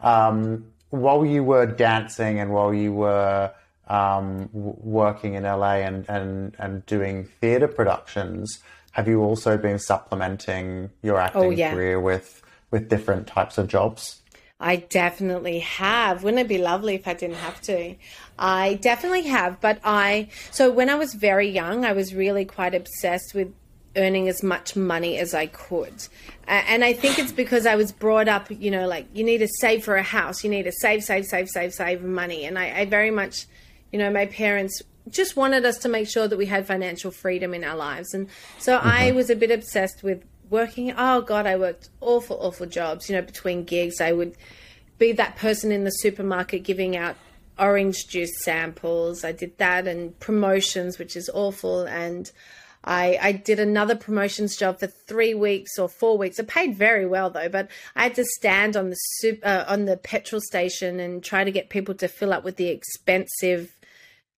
Um, 0.00 0.66
while 0.90 1.24
you 1.24 1.42
were 1.42 1.66
dancing 1.66 2.38
and 2.38 2.52
while 2.52 2.72
you 2.72 2.92
were 2.92 3.52
um, 3.88 4.48
w- 4.52 4.76
working 4.80 5.34
in 5.34 5.44
LA 5.44 5.76
and, 5.76 6.08
and, 6.08 6.56
and 6.58 6.84
doing 6.86 7.24
theatre 7.40 7.68
productions, 7.68 8.60
have 8.96 9.06
you 9.06 9.22
also 9.22 9.58
been 9.58 9.78
supplementing 9.78 10.90
your 11.02 11.16
oh, 11.16 11.24
acting 11.24 11.42
oh, 11.42 11.50
yeah. 11.50 11.74
career 11.74 12.00
with 12.00 12.42
with 12.70 12.88
different 12.88 13.26
types 13.26 13.58
of 13.58 13.68
jobs? 13.68 14.22
I 14.58 14.76
definitely 14.76 15.58
have. 15.58 16.24
Wouldn't 16.24 16.40
it 16.40 16.48
be 16.48 16.56
lovely 16.56 16.94
if 16.94 17.06
I 17.06 17.12
didn't 17.12 17.36
have 17.36 17.60
to? 17.62 17.94
I 18.38 18.78
definitely 18.80 19.24
have, 19.24 19.60
but 19.60 19.80
I 19.84 20.30
so 20.50 20.70
when 20.70 20.88
I 20.88 20.94
was 20.94 21.12
very 21.12 21.46
young, 21.46 21.84
I 21.84 21.92
was 21.92 22.14
really 22.14 22.46
quite 22.46 22.74
obsessed 22.74 23.34
with 23.34 23.52
earning 23.96 24.30
as 24.30 24.42
much 24.42 24.74
money 24.76 25.18
as 25.18 25.34
I 25.34 25.46
could. 25.46 26.08
And 26.48 26.82
I 26.82 26.94
think 26.94 27.18
it's 27.18 27.32
because 27.32 27.66
I 27.66 27.76
was 27.76 27.92
brought 27.92 28.28
up, 28.28 28.50
you 28.50 28.70
know, 28.70 28.88
like 28.88 29.08
you 29.12 29.24
need 29.24 29.38
to 29.38 29.48
save 29.60 29.84
for 29.84 29.96
a 29.96 30.02
house, 30.02 30.42
you 30.42 30.48
need 30.48 30.62
to 30.62 30.72
save, 30.72 31.04
save, 31.04 31.26
save, 31.26 31.50
save, 31.50 31.74
save 31.74 32.02
money. 32.02 32.46
And 32.46 32.58
I, 32.58 32.80
I 32.80 32.84
very 32.86 33.10
much, 33.10 33.46
you 33.92 33.98
know, 33.98 34.10
my 34.10 34.24
parents 34.24 34.80
just 35.08 35.36
wanted 35.36 35.64
us 35.64 35.78
to 35.78 35.88
make 35.88 36.08
sure 36.08 36.28
that 36.28 36.36
we 36.36 36.46
had 36.46 36.66
financial 36.66 37.10
freedom 37.10 37.54
in 37.54 37.64
our 37.64 37.76
lives. 37.76 38.14
And 38.14 38.28
so 38.58 38.76
mm-hmm. 38.76 38.88
I 38.88 39.12
was 39.12 39.30
a 39.30 39.36
bit 39.36 39.50
obsessed 39.50 40.02
with 40.02 40.24
working. 40.50 40.92
Oh, 40.96 41.20
God, 41.20 41.46
I 41.46 41.56
worked 41.56 41.90
awful, 42.00 42.38
awful 42.40 42.66
jobs. 42.66 43.08
You 43.08 43.16
know, 43.16 43.22
between 43.22 43.64
gigs, 43.64 44.00
I 44.00 44.12
would 44.12 44.36
be 44.98 45.12
that 45.12 45.36
person 45.36 45.72
in 45.72 45.84
the 45.84 45.90
supermarket 45.90 46.64
giving 46.64 46.96
out 46.96 47.16
orange 47.58 48.08
juice 48.08 48.42
samples. 48.42 49.24
I 49.24 49.32
did 49.32 49.56
that 49.58 49.86
and 49.86 50.18
promotions, 50.20 50.98
which 50.98 51.16
is 51.16 51.30
awful. 51.32 51.84
And 51.84 52.30
I, 52.84 53.18
I 53.20 53.32
did 53.32 53.58
another 53.58 53.96
promotions 53.96 54.56
job 54.56 54.78
for 54.78 54.86
three 54.86 55.34
weeks 55.34 55.78
or 55.78 55.88
four 55.88 56.16
weeks. 56.16 56.38
It 56.38 56.48
paid 56.48 56.76
very 56.76 57.06
well 57.06 57.30
though, 57.30 57.48
but 57.48 57.68
I 57.96 58.04
had 58.04 58.14
to 58.14 58.24
stand 58.24 58.76
on 58.76 58.90
the 58.90 58.96
super, 58.96 59.46
uh, 59.46 59.64
on 59.66 59.86
the 59.86 59.96
petrol 59.96 60.40
station 60.40 61.00
and 61.00 61.22
try 61.22 61.44
to 61.44 61.50
get 61.50 61.68
people 61.68 61.94
to 61.96 62.08
fill 62.08 62.32
up 62.32 62.44
with 62.44 62.56
the 62.56 62.68
expensive 62.68 63.75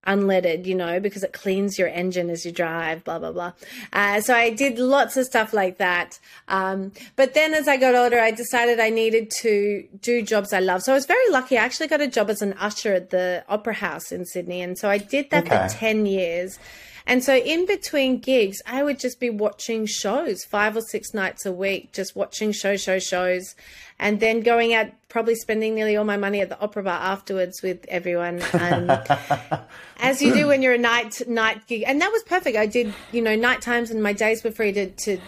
unleaded, 0.07 0.65
you 0.65 0.75
know, 0.75 0.99
because 0.99 1.23
it 1.23 1.33
cleans 1.33 1.77
your 1.77 1.87
engine 1.87 2.29
as 2.29 2.45
you 2.45 2.51
drive, 2.51 3.03
blah, 3.03 3.19
blah, 3.19 3.31
blah. 3.31 3.51
Uh, 3.93 4.21
so 4.21 4.33
I 4.33 4.49
did 4.49 4.79
lots 4.79 5.17
of 5.17 5.25
stuff 5.25 5.53
like 5.53 5.77
that. 5.77 6.19
Um, 6.47 6.91
but 7.15 7.33
then 7.33 7.53
as 7.53 7.67
I 7.67 7.77
got 7.77 7.95
older, 7.95 8.19
I 8.19 8.31
decided 8.31 8.79
I 8.79 8.89
needed 8.89 9.31
to 9.41 9.87
do 10.01 10.21
jobs 10.21 10.53
I 10.53 10.59
love. 10.59 10.81
So 10.83 10.93
I 10.93 10.95
was 10.95 11.05
very 11.05 11.29
lucky. 11.31 11.57
I 11.57 11.63
actually 11.63 11.87
got 11.87 12.01
a 12.01 12.07
job 12.07 12.29
as 12.29 12.41
an 12.41 12.53
usher 12.53 12.93
at 12.93 13.09
the 13.09 13.43
Opera 13.49 13.73
House 13.73 14.11
in 14.11 14.25
Sydney. 14.25 14.61
And 14.61 14.77
so 14.77 14.89
I 14.89 14.97
did 14.97 15.29
that 15.31 15.45
okay. 15.45 15.67
for 15.67 15.73
10 15.73 16.05
years. 16.05 16.59
And 17.05 17.23
so 17.23 17.35
in 17.35 17.65
between 17.65 18.19
gigs, 18.19 18.61
I 18.65 18.83
would 18.83 18.99
just 18.99 19.19
be 19.19 19.29
watching 19.29 19.85
shows 19.85 20.43
five 20.43 20.75
or 20.75 20.81
six 20.81 21.13
nights 21.13 21.45
a 21.45 21.51
week, 21.51 21.91
just 21.93 22.15
watching 22.15 22.51
show, 22.51 22.77
show, 22.77 22.99
shows, 22.99 23.55
and 23.99 24.19
then 24.19 24.41
going 24.41 24.73
out, 24.73 24.87
probably 25.09 25.35
spending 25.35 25.75
nearly 25.75 25.97
all 25.97 26.05
my 26.05 26.17
money 26.17 26.39
at 26.39 26.49
the 26.49 26.59
opera 26.59 26.83
bar 26.83 26.99
afterwards 26.99 27.61
with 27.61 27.85
everyone. 27.89 28.41
Um, 28.53 28.89
as 29.97 30.21
you 30.21 30.33
do 30.33 30.47
when 30.47 30.61
you're 30.61 30.73
a 30.73 30.77
night 30.77 31.21
night 31.27 31.67
gig, 31.67 31.83
and 31.85 32.01
that 32.01 32.11
was 32.11 32.23
perfect. 32.23 32.57
I 32.57 32.65
did, 32.65 32.93
you 33.11 33.21
know, 33.21 33.35
night 33.35 33.61
times, 33.61 33.91
and 33.91 34.01
my 34.01 34.13
days 34.13 34.43
were 34.43 34.51
free 34.51 34.71
to, 34.71 34.89
to 34.89 35.19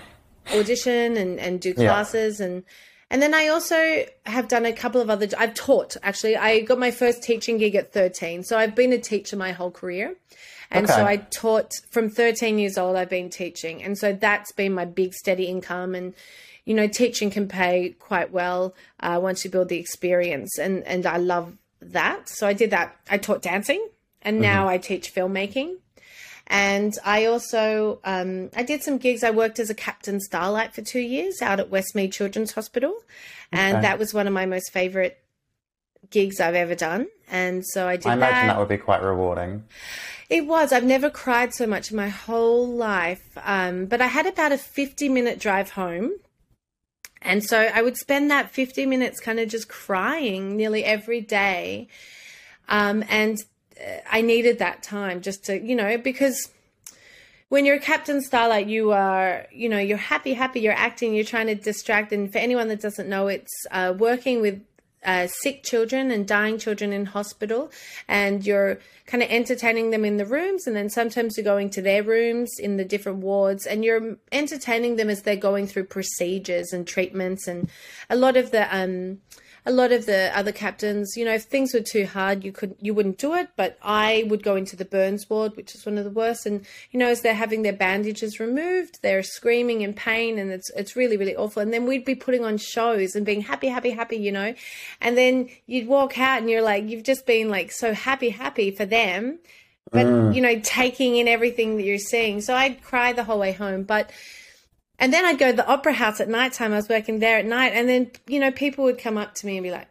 audition 0.54 1.18
and, 1.18 1.40
and 1.40 1.60
do 1.60 1.74
classes 1.74 2.40
yeah. 2.40 2.48
and. 2.48 2.64
And 3.10 3.22
then 3.22 3.34
I 3.34 3.48
also 3.48 4.06
have 4.26 4.48
done 4.48 4.66
a 4.66 4.72
couple 4.72 5.02
of 5.02 5.10
other. 5.10 5.28
I've 5.38 5.54
taught 5.54 5.98
actually. 6.02 6.38
I 6.38 6.62
got 6.62 6.80
my 6.80 6.92
first 6.92 7.22
teaching 7.22 7.58
gig 7.58 7.76
at 7.76 7.92
13, 7.92 8.42
so 8.42 8.58
I've 8.58 8.74
been 8.74 8.94
a 8.94 8.98
teacher 8.98 9.36
my 9.36 9.52
whole 9.52 9.70
career. 9.70 10.16
And 10.72 10.86
okay. 10.86 10.96
so 10.96 11.06
I 11.06 11.18
taught 11.18 11.74
from 11.90 12.10
13 12.10 12.58
years 12.58 12.78
old, 12.78 12.96
I've 12.96 13.10
been 13.10 13.30
teaching. 13.30 13.84
And 13.84 13.98
so 13.98 14.14
that's 14.14 14.54
been 14.54 14.74
my 14.74 14.86
big 14.86 15.14
steady 15.14 15.46
income. 15.46 15.94
And, 15.94 16.14
you 16.66 16.74
know, 16.74 16.88
teaching 16.88 17.30
can 17.30 17.48
pay 17.48 17.96
quite 18.00 18.32
well 18.32 18.74
uh, 19.02 19.20
once 19.22 19.44
you 19.44 19.52
build 19.52 19.68
the 19.68 19.78
experience. 19.78 20.58
And, 20.58 20.84
and 20.88 21.06
I 21.06 21.18
love 21.18 21.58
that. 21.82 22.30
So 22.30 22.48
I 22.48 22.54
did 22.54 22.72
that. 22.72 22.96
I 23.10 23.18
taught 23.18 23.42
dancing 23.42 23.86
and 24.22 24.36
mm-hmm. 24.36 24.44
now 24.44 24.68
I 24.68 24.78
teach 24.78 25.14
filmmaking. 25.14 25.76
And 26.48 26.94
I 27.06 27.26
also 27.26 28.00
um, 28.04 28.50
I 28.56 28.64
did 28.64 28.84
some 28.84 28.98
gigs. 28.98 29.24
I 29.24 29.32
worked 29.32 29.58
as 29.60 29.70
a 29.70 29.76
captain 29.76 30.20
starlight 30.20 30.74
for 30.74 30.82
two 30.82 31.00
years 31.00 31.42
out 31.42 31.62
at 31.62 31.70
Westmead 31.70 32.12
Children's 32.12 32.52
Hospital, 32.52 32.94
and 33.54 33.78
okay. 33.78 33.84
that 33.84 33.98
was 33.98 34.14
one 34.14 34.28
of 34.28 34.34
my 34.34 34.46
most 34.46 34.74
favorite 34.74 35.24
gigs 36.10 36.42
I've 36.42 36.56
ever 36.56 36.76
done. 36.76 37.08
And 37.30 37.66
so 37.66 37.88
I 37.88 37.96
did. 37.96 38.08
I 38.08 38.14
imagine 38.14 38.48
that. 38.48 38.54
that 38.54 38.60
would 38.60 38.68
be 38.68 38.78
quite 38.78 39.02
rewarding. 39.02 39.64
It 40.32 40.48
was. 40.48 40.72
I've 40.72 40.86
never 40.86 41.10
cried 41.10 41.54
so 41.54 41.67
much 41.67 41.91
in 41.91 41.98
my 41.98 42.08
whole 42.08 42.65
life. 42.65 43.38
Um, 43.44 43.86
but 43.86 44.00
I 44.00 44.08
had 44.08 44.26
about 44.26 44.54
a 44.54 44.58
50 44.58 45.10
minute 45.10 45.39
drive 45.39 45.72
home. 45.72 46.13
And 47.22 47.44
so 47.44 47.60
I 47.60 47.82
would 47.82 47.98
spend 47.98 48.32
that 48.32 48.50
50 48.50 48.86
minutes 48.86 49.20
kind 49.20 49.41
of 49.41 49.50
just 49.50 49.67
crying 49.67 50.56
nearly 50.56 50.86
every 50.86 51.20
day. 51.20 51.89
Um, 52.70 53.04
and 53.10 53.38
uh, 53.78 53.98
I 54.10 54.22
needed 54.22 54.60
that 54.60 54.82
time 54.82 55.20
just 55.20 55.44
to, 55.48 55.62
you 55.62 55.76
know, 55.76 55.98
because 55.98 56.50
when 57.50 57.65
you're 57.65 57.76
a 57.76 57.80
Captain 57.80 58.22
Starlight, 58.22 58.67
you 58.67 58.94
are, 58.94 59.48
you 59.52 59.67
know, 59.67 59.80
you're 59.80 59.98
happy, 59.98 60.34
happy, 60.34 60.62
you're 60.62 60.72
acting, 60.72 61.13
you're 61.13 61.26
trying 61.26 61.48
to 61.48 61.56
distract. 61.56 62.13
And 62.13 62.32
for 62.32 62.38
anyone 62.38 62.70
that 62.70 62.80
doesn't 62.80 63.10
know, 63.10 63.28
it's 63.28 63.65
uh, 63.70 63.94
working 63.98 64.39
with 64.39 64.62
uh, 65.04 65.28
sick 65.28 65.64
children 65.64 66.12
and 66.12 66.28
dying 66.28 66.58
children 66.58 66.94
in 66.94 67.06
hospital, 67.06 67.72
and 68.08 68.46
you're 68.46 68.80
kind 69.06 69.24
of 69.24 69.30
entertaining 69.30 69.90
them 69.90 70.06
in 70.06 70.18
the 70.18 70.26
rooms, 70.26 70.68
and 70.68 70.76
then 70.76 70.90
sometimes 70.90 71.36
you're 71.38 71.44
going 71.44 71.70
to 71.70 71.82
their 71.82 72.04
rooms 72.04 72.52
in 72.60 72.78
the 72.78 72.86
different 72.86 73.20
wards, 73.20 73.66
and 73.66 73.84
you're 73.84 74.18
entertaining 74.32 74.96
them 74.96 75.10
as 75.10 75.24
they're 75.24 75.36
going 75.36 75.68
through 75.68 75.86
procedures 75.86 76.72
and 76.72 76.88
treatments, 76.88 77.48
and 77.48 77.70
a 78.10 78.16
lot 78.16 78.38
of 78.38 78.52
the 78.52 78.76
um, 78.76 79.20
a 79.63 79.71
lot 79.71 79.91
of 79.91 80.08
the 80.08 80.32
other 80.36 80.52
captains, 80.52 81.15
you 81.15 81.24
know, 81.24 81.34
if 81.34 81.43
things 81.43 81.74
were 81.74 81.82
too 81.82 82.08
hard, 82.08 82.43
you 82.43 82.52
could 82.52 82.76
you 82.80 82.95
wouldn't 82.95 83.19
do 83.19 83.36
it. 83.36 83.50
But 83.56 83.78
I 83.84 84.26
would 84.28 84.41
go 84.41 84.56
into 84.56 84.76
the 84.76 84.86
burns 84.86 85.30
ward, 85.30 85.56
which 85.56 85.76
is 85.76 85.86
one 85.86 86.00
of 86.00 86.04
the 86.04 86.10
worst, 86.10 86.47
and 86.47 86.65
you 86.89 87.00
know, 87.00 87.08
as 87.08 87.21
they're 87.21 87.36
having 87.36 87.62
their 87.62 87.74
bandages 87.74 88.39
removed, 88.39 89.00
they're 89.04 89.21
screaming 89.21 89.82
in 89.82 89.93
pain, 89.93 90.39
and 90.39 90.52
it's 90.52 90.71
it's 90.76 90.95
really 90.95 91.15
really 91.15 91.36
awful. 91.36 91.62
And 91.62 91.71
then 91.71 91.86
we'd 91.86 92.06
be 92.06 92.15
putting 92.15 92.43
on 92.43 92.58
shows 92.58 93.15
and 93.15 93.26
being 93.26 93.41
happy, 93.41 93.67
happy, 93.67 93.91
happy, 93.91 94.17
you 94.17 94.32
know, 94.32 94.56
and 95.00 95.15
then 95.15 95.50
you'd 95.67 95.88
walk 95.88 96.17
out 96.17 96.39
and 96.39 96.50
you're 96.50 96.63
like, 96.63 96.89
you've 96.89 97.04
just 97.04 97.28
been 97.28 97.50
like 97.50 97.71
so 97.71 97.93
happy, 97.93 98.30
happy 98.30 98.71
for 98.71 98.86
them, 98.86 99.38
but 99.91 100.08
mm. 100.08 100.34
you 100.34 100.41
know, 100.41 100.60
taking 100.63 101.17
in 101.17 101.28
everything 101.28 101.78
that 101.78 101.84
you're 101.84 102.00
seeing. 102.00 102.41
So 102.41 102.56
I'd 102.56 102.82
cry 102.82 103.13
the 103.13 103.24
whole 103.24 103.39
way 103.39 103.52
home, 103.52 103.84
but 103.84 104.10
and 105.02 105.12
then 105.12 105.26
I'd 105.26 105.40
go 105.40 105.50
to 105.50 105.58
the 105.58 105.68
opera 105.68 105.94
house 105.94 106.22
at 106.22 106.30
night 106.30 106.54
time. 106.54 106.74
I 106.74 106.76
was 106.76 106.88
working 106.88 107.18
there 107.20 107.40
at 107.40 107.46
night. 107.46 107.74
And 107.74 107.90
then, 107.90 108.12
you 108.28 108.40
know, 108.40 108.52
people 108.52 108.84
would 108.86 109.00
come 109.00 109.18
up 109.18 109.34
to 109.36 109.48
me 109.48 109.58
and 109.58 109.64
be 109.64 109.72
like, 109.72 109.88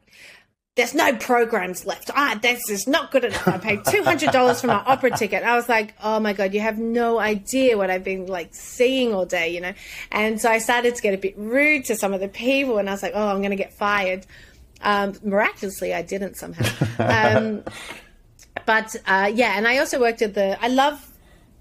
there's 0.76 0.94
no 0.94 1.16
programs 1.16 1.84
left. 1.84 2.12
Ah, 2.14 2.38
this 2.40 2.70
is 2.70 2.86
not 2.86 3.10
good 3.10 3.24
enough. 3.24 3.46
I 3.48 3.58
paid 3.58 3.84
two 3.84 4.04
hundred 4.04 4.30
dollars 4.30 4.60
for 4.60 4.68
my 4.68 4.74
opera 4.86 5.10
ticket. 5.10 5.42
I 5.42 5.56
was 5.56 5.68
like, 5.68 5.94
oh 6.00 6.20
my 6.20 6.32
god, 6.32 6.54
you 6.54 6.60
have 6.60 6.78
no 6.78 7.18
idea 7.18 7.76
what 7.76 7.90
I've 7.90 8.04
been 8.04 8.26
like 8.26 8.54
seeing 8.54 9.12
all 9.12 9.26
day, 9.26 9.52
you 9.52 9.60
know. 9.60 9.74
And 10.12 10.40
so 10.40 10.48
I 10.48 10.58
started 10.58 10.94
to 10.94 11.02
get 11.02 11.12
a 11.12 11.18
bit 11.18 11.36
rude 11.36 11.86
to 11.86 11.96
some 11.96 12.14
of 12.14 12.20
the 12.20 12.28
people, 12.28 12.78
and 12.78 12.88
I 12.88 12.92
was 12.92 13.02
like, 13.02 13.12
oh, 13.16 13.28
I'm 13.28 13.38
going 13.38 13.50
to 13.50 13.56
get 13.56 13.74
fired. 13.74 14.24
Um, 14.80 15.14
miraculously, 15.24 15.92
I 15.92 16.02
didn't 16.02 16.36
somehow. 16.36 16.64
Um, 17.00 17.64
but 18.64 18.94
uh, 19.06 19.30
yeah, 19.34 19.54
and 19.56 19.66
I 19.66 19.78
also 19.78 20.00
worked 20.00 20.22
at 20.22 20.34
the. 20.34 20.56
I 20.62 20.68
love 20.68 21.09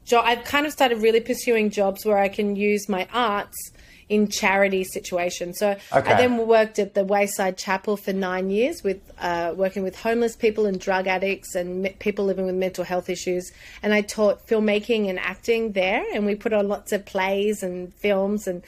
jo- 0.10 0.22
I've 0.22 0.44
kind 0.44 0.66
of 0.66 0.74
started 0.74 0.98
really 0.98 1.22
pursuing 1.22 1.70
jobs 1.70 2.06
where 2.06 2.18
I 2.18 2.28
can 2.28 2.56
use 2.56 2.90
my 2.90 3.08
arts 3.14 3.72
in 4.10 4.28
charity 4.28 4.84
situations. 4.84 5.60
So 5.60 5.78
okay. 5.94 6.14
I 6.14 6.18
then 6.18 6.36
worked 6.48 6.80
at 6.80 6.96
the 6.96 7.06
Wayside 7.06 7.58
Chapel 7.58 7.96
for 7.96 8.12
nine 8.12 8.50
years 8.50 8.82
with 8.84 9.00
uh, 9.20 9.54
working 9.56 9.84
with 9.84 9.96
homeless 10.00 10.36
people 10.36 10.66
and 10.66 10.80
drug 10.80 11.06
addicts 11.06 11.54
and 11.54 11.84
me- 11.84 11.96
people 12.00 12.26
living 12.26 12.48
with 12.48 12.56
mental 12.56 12.84
health 12.84 13.08
issues. 13.08 13.52
And 13.84 13.94
I 13.94 14.02
taught 14.02 14.48
filmmaking 14.48 15.10
and 15.10 15.20
acting 15.20 15.74
there, 15.74 16.04
and 16.12 16.26
we 16.26 16.34
put 16.34 16.54
on 16.54 16.68
lots 16.68 16.92
of 16.92 17.06
plays 17.06 17.64
and 17.64 17.94
films 17.94 18.48
and. 18.48 18.64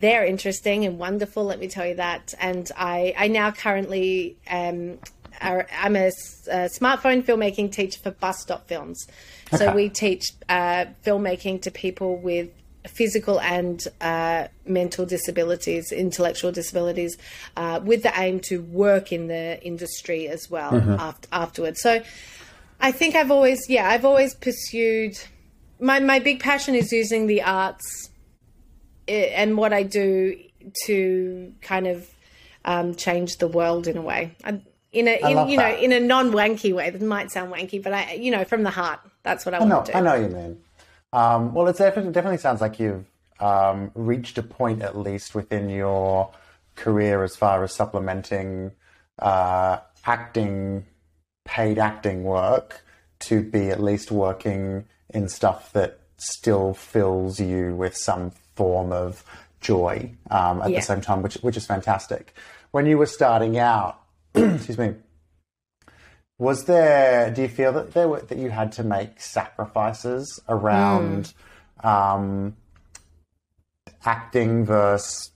They're 0.00 0.24
interesting 0.24 0.86
and 0.86 0.98
wonderful, 0.98 1.44
let 1.44 1.60
me 1.60 1.68
tell 1.68 1.84
you 1.84 1.96
that. 1.96 2.32
And 2.40 2.72
I, 2.74 3.12
I 3.18 3.28
now 3.28 3.50
currently 3.50 4.34
um, 4.50 4.98
I'm 5.40 5.96
a, 5.96 6.06
a, 6.06 6.68
smartphone 6.68 7.22
filmmaking 7.22 7.72
teacher 7.72 7.98
for 8.00 8.10
Bus 8.10 8.40
Stop 8.40 8.66
Films. 8.68 9.06
Okay. 9.52 9.64
So 9.64 9.72
we 9.74 9.88
teach 9.88 10.32
uh, 10.48 10.86
filmmaking 11.04 11.62
to 11.62 11.70
people 11.70 12.16
with 12.16 12.50
physical 12.86 13.40
and 13.40 13.86
uh, 14.00 14.48
mental 14.64 15.04
disabilities, 15.04 15.92
intellectual 15.92 16.50
disabilities, 16.52 17.18
uh, 17.56 17.80
with 17.82 18.02
the 18.02 18.12
aim 18.16 18.40
to 18.40 18.62
work 18.62 19.12
in 19.12 19.26
the 19.26 19.62
industry 19.62 20.28
as 20.28 20.50
well 20.50 20.72
mm-hmm. 20.72 20.96
after, 20.98 21.28
afterwards. 21.32 21.80
So 21.80 22.02
I 22.80 22.92
think 22.92 23.14
I've 23.14 23.30
always, 23.30 23.68
yeah, 23.68 23.88
I've 23.88 24.04
always 24.04 24.34
pursued. 24.34 25.18
My 25.78 26.00
my 26.00 26.18
big 26.18 26.40
passion 26.40 26.74
is 26.74 26.92
using 26.92 27.26
the 27.26 27.42
arts 27.42 28.10
eh, 29.08 29.32
and 29.34 29.56
what 29.56 29.72
I 29.72 29.82
do 29.82 30.38
to 30.86 31.54
kind 31.62 31.86
of 31.86 32.08
um, 32.64 32.94
change 32.94 33.38
the 33.38 33.48
world 33.48 33.86
in 33.86 33.96
a 33.96 34.02
way. 34.02 34.34
I, 34.44 34.60
in 34.92 35.06
a 35.06 35.30
in, 35.30 35.48
you 35.48 35.56
that. 35.56 35.76
know 35.76 35.82
in 35.82 35.92
a 35.92 36.00
non 36.00 36.32
wanky 36.32 36.74
way 36.74 36.90
that 36.90 37.00
might 37.02 37.30
sound 37.30 37.52
wanky, 37.52 37.82
but 37.82 37.92
I 37.92 38.14
you 38.14 38.30
know 38.30 38.44
from 38.44 38.62
the 38.62 38.70
heart. 38.70 39.00
That's 39.22 39.44
what 39.44 39.54
I, 39.54 39.58
I 39.58 39.64
want 39.64 39.86
to 39.86 39.92
do. 39.92 39.98
I 39.98 40.00
know 40.00 40.14
you 40.14 40.28
mean. 40.28 40.60
Um, 41.12 41.54
well, 41.54 41.66
it 41.68 41.76
definitely, 41.76 42.12
definitely 42.12 42.38
sounds 42.38 42.60
like 42.60 42.78
you've 42.78 43.06
um, 43.40 43.90
reached 43.94 44.38
a 44.38 44.42
point, 44.42 44.82
at 44.82 44.96
least 44.96 45.34
within 45.34 45.68
your 45.68 46.32
career, 46.76 47.22
as 47.24 47.36
far 47.36 47.64
as 47.64 47.74
supplementing 47.74 48.72
uh, 49.18 49.78
acting, 50.06 50.86
paid 51.44 51.78
acting 51.78 52.22
work, 52.22 52.84
to 53.20 53.42
be 53.42 53.70
at 53.70 53.82
least 53.82 54.10
working 54.10 54.86
in 55.12 55.28
stuff 55.28 55.72
that 55.72 56.00
still 56.16 56.74
fills 56.74 57.40
you 57.40 57.74
with 57.74 57.96
some 57.96 58.30
form 58.54 58.92
of 58.92 59.24
joy 59.60 60.12
um, 60.30 60.62
at 60.62 60.70
yeah. 60.70 60.78
the 60.78 60.82
same 60.82 61.00
time, 61.00 61.22
which 61.22 61.34
which 61.36 61.56
is 61.56 61.66
fantastic. 61.66 62.34
When 62.70 62.86
you 62.86 62.98
were 62.98 63.06
starting 63.06 63.58
out, 63.58 64.00
excuse 64.34 64.78
me, 64.78 64.94
was 66.40 66.64
there? 66.64 67.30
Do 67.30 67.42
you 67.42 67.48
feel 67.48 67.72
that 67.74 67.92
there 67.92 68.08
were 68.08 68.22
that 68.22 68.38
you 68.38 68.48
had 68.48 68.72
to 68.72 68.82
make 68.82 69.20
sacrifices 69.20 70.40
around 70.48 71.34
mm. 71.84 71.86
um, 71.86 72.56
acting 74.04 74.64
versus 74.64 75.30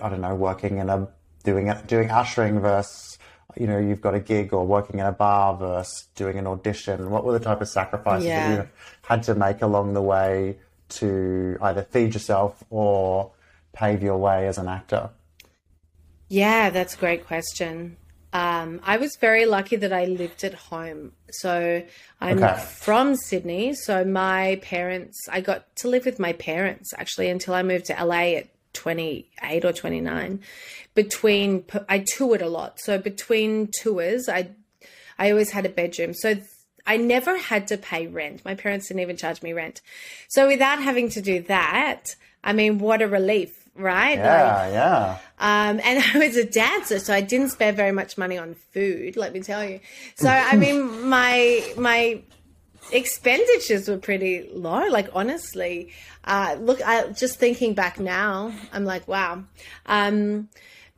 I 0.00 0.08
don't 0.08 0.22
know, 0.22 0.34
working 0.34 0.78
in 0.78 0.88
a 0.88 1.08
doing 1.44 1.72
doing 1.86 2.10
ushering 2.10 2.60
versus 2.60 3.18
you 3.58 3.66
know 3.66 3.78
you've 3.78 4.00
got 4.00 4.14
a 4.14 4.20
gig 4.20 4.54
or 4.54 4.66
working 4.66 5.00
in 5.00 5.06
a 5.06 5.12
bar 5.12 5.54
versus 5.54 6.08
doing 6.14 6.38
an 6.38 6.46
audition? 6.46 7.10
What 7.10 7.24
were 7.24 7.38
the 7.38 7.44
type 7.44 7.60
of 7.60 7.68
sacrifices 7.68 8.26
yeah. 8.26 8.48
that 8.48 8.64
you 8.64 8.70
had 9.02 9.22
to 9.24 9.34
make 9.34 9.60
along 9.60 9.92
the 9.92 10.02
way 10.02 10.58
to 10.88 11.58
either 11.60 11.82
feed 11.82 12.14
yourself 12.14 12.64
or 12.70 13.32
pave 13.74 14.02
your 14.02 14.16
way 14.16 14.48
as 14.48 14.56
an 14.56 14.68
actor? 14.68 15.10
Yeah, 16.30 16.70
that's 16.70 16.94
a 16.94 16.98
great 16.98 17.26
question. 17.26 17.98
Um, 18.32 18.80
I 18.84 18.98
was 18.98 19.16
very 19.16 19.46
lucky 19.46 19.76
that 19.76 19.92
I 19.92 20.04
lived 20.04 20.44
at 20.44 20.54
home. 20.54 21.12
So 21.30 21.82
I'm 22.20 22.42
okay. 22.42 22.60
from 22.60 23.16
Sydney. 23.16 23.74
So 23.74 24.04
my 24.04 24.60
parents, 24.62 25.18
I 25.30 25.40
got 25.40 25.74
to 25.76 25.88
live 25.88 26.04
with 26.04 26.18
my 26.18 26.34
parents 26.34 26.92
actually 26.96 27.28
until 27.28 27.54
I 27.54 27.62
moved 27.62 27.86
to 27.86 28.04
LA 28.04 28.36
at 28.36 28.48
28 28.74 29.64
or 29.64 29.72
29. 29.72 30.40
Between, 30.94 31.64
I 31.88 32.00
toured 32.00 32.42
a 32.42 32.48
lot. 32.48 32.80
So 32.80 32.98
between 32.98 33.70
tours, 33.80 34.28
I, 34.28 34.50
I 35.18 35.30
always 35.30 35.50
had 35.50 35.64
a 35.64 35.70
bedroom. 35.70 36.12
So 36.12 36.36
I 36.86 36.96
never 36.96 37.36
had 37.36 37.68
to 37.68 37.78
pay 37.78 38.06
rent. 38.06 38.44
My 38.44 38.54
parents 38.54 38.88
didn't 38.88 39.00
even 39.00 39.16
charge 39.16 39.42
me 39.42 39.52
rent. 39.52 39.80
So 40.28 40.48
without 40.48 40.82
having 40.82 41.08
to 41.10 41.22
do 41.22 41.42
that, 41.42 42.14
I 42.44 42.52
mean, 42.52 42.78
what 42.78 43.02
a 43.02 43.08
relief 43.08 43.57
right? 43.78 44.18
Yeah, 44.18 44.56
like, 44.56 44.72
yeah. 44.72 45.18
Um, 45.38 45.80
and 45.82 46.04
I 46.14 46.18
was 46.18 46.36
a 46.36 46.44
dancer, 46.44 46.98
so 46.98 47.14
I 47.14 47.20
didn't 47.20 47.50
spend 47.50 47.76
very 47.76 47.92
much 47.92 48.18
money 48.18 48.38
on 48.38 48.54
food. 48.72 49.16
Let 49.16 49.32
me 49.32 49.40
tell 49.40 49.64
you. 49.64 49.80
So 50.16 50.28
I 50.30 50.56
mean, 50.56 51.08
my 51.08 51.64
my 51.76 52.22
expenditures 52.92 53.88
were 53.88 53.98
pretty 53.98 54.48
low. 54.52 54.88
Like 54.88 55.10
honestly, 55.14 55.92
uh, 56.24 56.56
look, 56.60 56.80
I 56.86 57.08
just 57.10 57.38
thinking 57.38 57.74
back 57.74 57.98
now, 57.98 58.52
I'm 58.72 58.84
like, 58.84 59.06
wow. 59.08 59.44
Um, 59.86 60.48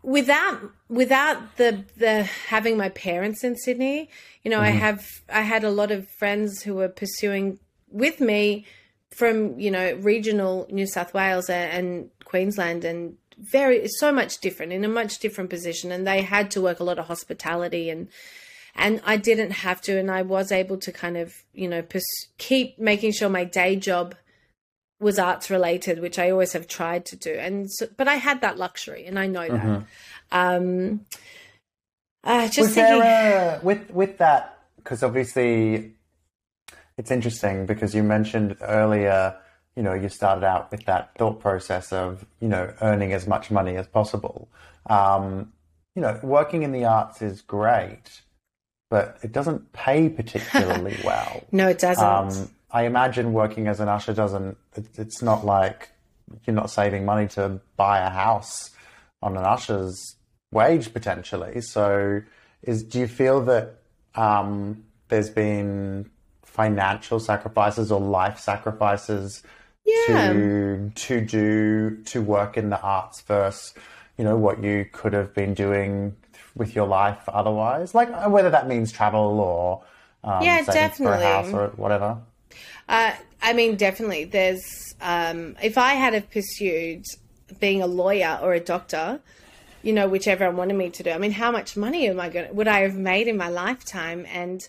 without 0.02 0.60
without 0.88 1.56
the 1.56 1.84
the 1.96 2.24
having 2.48 2.76
my 2.76 2.88
parents 2.90 3.44
in 3.44 3.56
Sydney, 3.56 4.08
you 4.42 4.50
know, 4.50 4.58
mm. 4.58 4.64
I 4.64 4.70
mm-hmm. 4.70 4.78
have 4.78 5.06
I 5.28 5.42
had 5.42 5.64
a 5.64 5.70
lot 5.70 5.90
of 5.90 6.08
friends 6.08 6.62
who 6.62 6.74
were 6.74 6.88
pursuing 6.88 7.58
with 7.90 8.20
me 8.20 8.66
from 9.12 9.58
you 9.58 9.70
know 9.70 9.94
regional 9.96 10.66
New 10.70 10.86
South 10.86 11.12
Wales 11.14 11.50
and 11.50 12.10
Queensland 12.24 12.84
and 12.84 13.16
very 13.38 13.88
so 13.88 14.12
much 14.12 14.38
different 14.38 14.72
in 14.72 14.84
a 14.84 14.88
much 14.88 15.18
different 15.18 15.50
position. 15.50 15.90
And 15.90 16.06
they 16.06 16.22
had 16.22 16.50
to 16.52 16.60
work 16.60 16.80
a 16.80 16.84
lot 16.84 16.98
of 16.98 17.06
hospitality 17.06 17.90
and 17.90 18.08
and 18.76 19.00
I 19.04 19.16
didn't 19.16 19.50
have 19.50 19.80
to. 19.82 19.98
And 19.98 20.10
I 20.10 20.22
was 20.22 20.52
able 20.52 20.78
to 20.78 20.92
kind 20.92 21.16
of 21.16 21.44
you 21.52 21.68
know 21.68 21.82
pers- 21.82 22.28
keep 22.38 22.78
making 22.78 23.12
sure 23.12 23.28
my 23.28 23.44
day 23.44 23.76
job 23.76 24.14
was 25.00 25.18
arts 25.18 25.48
related 25.48 25.98
which 26.00 26.18
I 26.18 26.30
always 26.30 26.52
have 26.52 26.68
tried 26.68 27.06
to 27.06 27.16
do. 27.16 27.32
And 27.32 27.70
so, 27.70 27.88
but 27.96 28.06
I 28.06 28.16
had 28.16 28.42
that 28.42 28.58
luxury 28.58 29.06
and 29.06 29.18
I 29.18 29.26
know 29.26 29.48
that. 29.48 29.60
Mm-hmm. 29.60 29.84
um 30.30 31.06
uh, 32.22 32.44
just 32.48 32.58
was 32.58 32.74
thinking 32.74 33.00
there 33.00 33.58
a, 33.62 33.64
with 33.64 33.90
with 33.90 34.18
that 34.18 34.58
because 34.76 35.02
obviously 35.02 35.94
it's 37.00 37.10
interesting 37.10 37.66
because 37.66 37.94
you 37.94 38.02
mentioned 38.02 38.56
earlier 38.60 39.36
you 39.76 39.82
know, 39.82 39.94
you 39.94 40.08
started 40.08 40.44
out 40.44 40.70
with 40.70 40.84
that 40.86 41.14
thought 41.16 41.40
process 41.40 41.92
of, 41.92 42.26
you 42.40 42.48
know, 42.48 42.72
earning 42.82 43.12
as 43.12 43.26
much 43.26 43.50
money 43.50 43.76
as 43.76 43.86
possible. 43.86 44.48
Um, 44.86 45.52
you 45.94 46.02
know, 46.02 46.18
working 46.22 46.62
in 46.64 46.72
the 46.72 46.84
arts 46.84 47.22
is 47.22 47.40
great, 47.40 48.22
but 48.90 49.18
it 49.22 49.32
doesn't 49.32 49.72
pay 49.72 50.08
particularly 50.08 50.98
well. 51.04 51.44
no, 51.52 51.68
it 51.68 51.78
doesn't. 51.78 52.04
Um, 52.04 52.50
I 52.70 52.84
imagine 52.84 53.32
working 53.32 53.68
as 53.68 53.80
an 53.80 53.88
usher 53.88 54.12
doesn't, 54.12 54.56
it's 54.96 55.22
not 55.22 55.44
like 55.44 55.88
you're 56.44 56.54
not 56.54 56.70
saving 56.70 57.04
money 57.04 57.26
to 57.28 57.60
buy 57.76 58.00
a 58.00 58.10
house 58.10 58.70
on 59.22 59.36
an 59.36 59.44
usher's 59.44 60.16
wage 60.52 60.92
potentially. 60.92 61.60
So, 61.60 62.22
is 62.62 62.82
do 62.82 63.00
you 63.00 63.08
feel 63.08 63.40
that 63.46 63.80
um, 64.14 64.84
there's 65.08 65.30
been 65.30 66.10
financial 66.60 67.18
sacrifices 67.18 67.90
or 67.90 68.00
life 68.00 68.38
sacrifices 68.38 69.42
yeah. 69.86 70.32
to 70.32 70.92
to 70.94 71.14
do 71.22 71.96
to 72.04 72.20
work 72.20 72.58
in 72.58 72.68
the 72.68 72.80
arts 72.82 73.22
versus 73.22 73.72
you 74.18 74.24
know 74.24 74.36
what 74.36 74.62
you 74.62 74.84
could 74.92 75.14
have 75.14 75.32
been 75.32 75.54
doing 75.54 76.14
with 76.54 76.74
your 76.74 76.86
life 76.86 77.22
otherwise? 77.28 77.94
Like 77.94 78.10
uh, 78.10 78.28
whether 78.28 78.50
that 78.50 78.68
means 78.68 78.92
travel 78.92 79.40
or 79.40 79.82
um, 80.22 80.42
Yeah, 80.42 80.62
definitely. 80.64 81.16
for 81.16 81.22
a 81.22 81.32
house 81.32 81.52
or 81.54 81.68
whatever. 81.84 82.18
Uh, 82.86 83.12
I 83.40 83.54
mean, 83.54 83.76
definitely. 83.76 84.24
There's 84.24 84.94
um, 85.00 85.56
if 85.62 85.78
I 85.78 85.94
had 85.94 86.12
have 86.12 86.30
pursued 86.30 87.04
being 87.58 87.80
a 87.80 87.86
lawyer 87.86 88.38
or 88.42 88.52
a 88.52 88.60
doctor, 88.60 89.20
you 89.82 89.94
know, 89.94 90.06
whichever 90.08 90.44
I 90.44 90.50
wanted 90.50 90.76
me 90.76 90.90
to 90.90 91.02
do. 91.02 91.10
I 91.10 91.18
mean, 91.24 91.32
how 91.32 91.50
much 91.50 91.74
money 91.74 92.06
am 92.06 92.20
I 92.20 92.28
going? 92.28 92.54
Would 92.54 92.68
I 92.68 92.80
have 92.80 92.96
made 92.96 93.28
in 93.28 93.38
my 93.38 93.48
lifetime? 93.48 94.26
And 94.28 94.60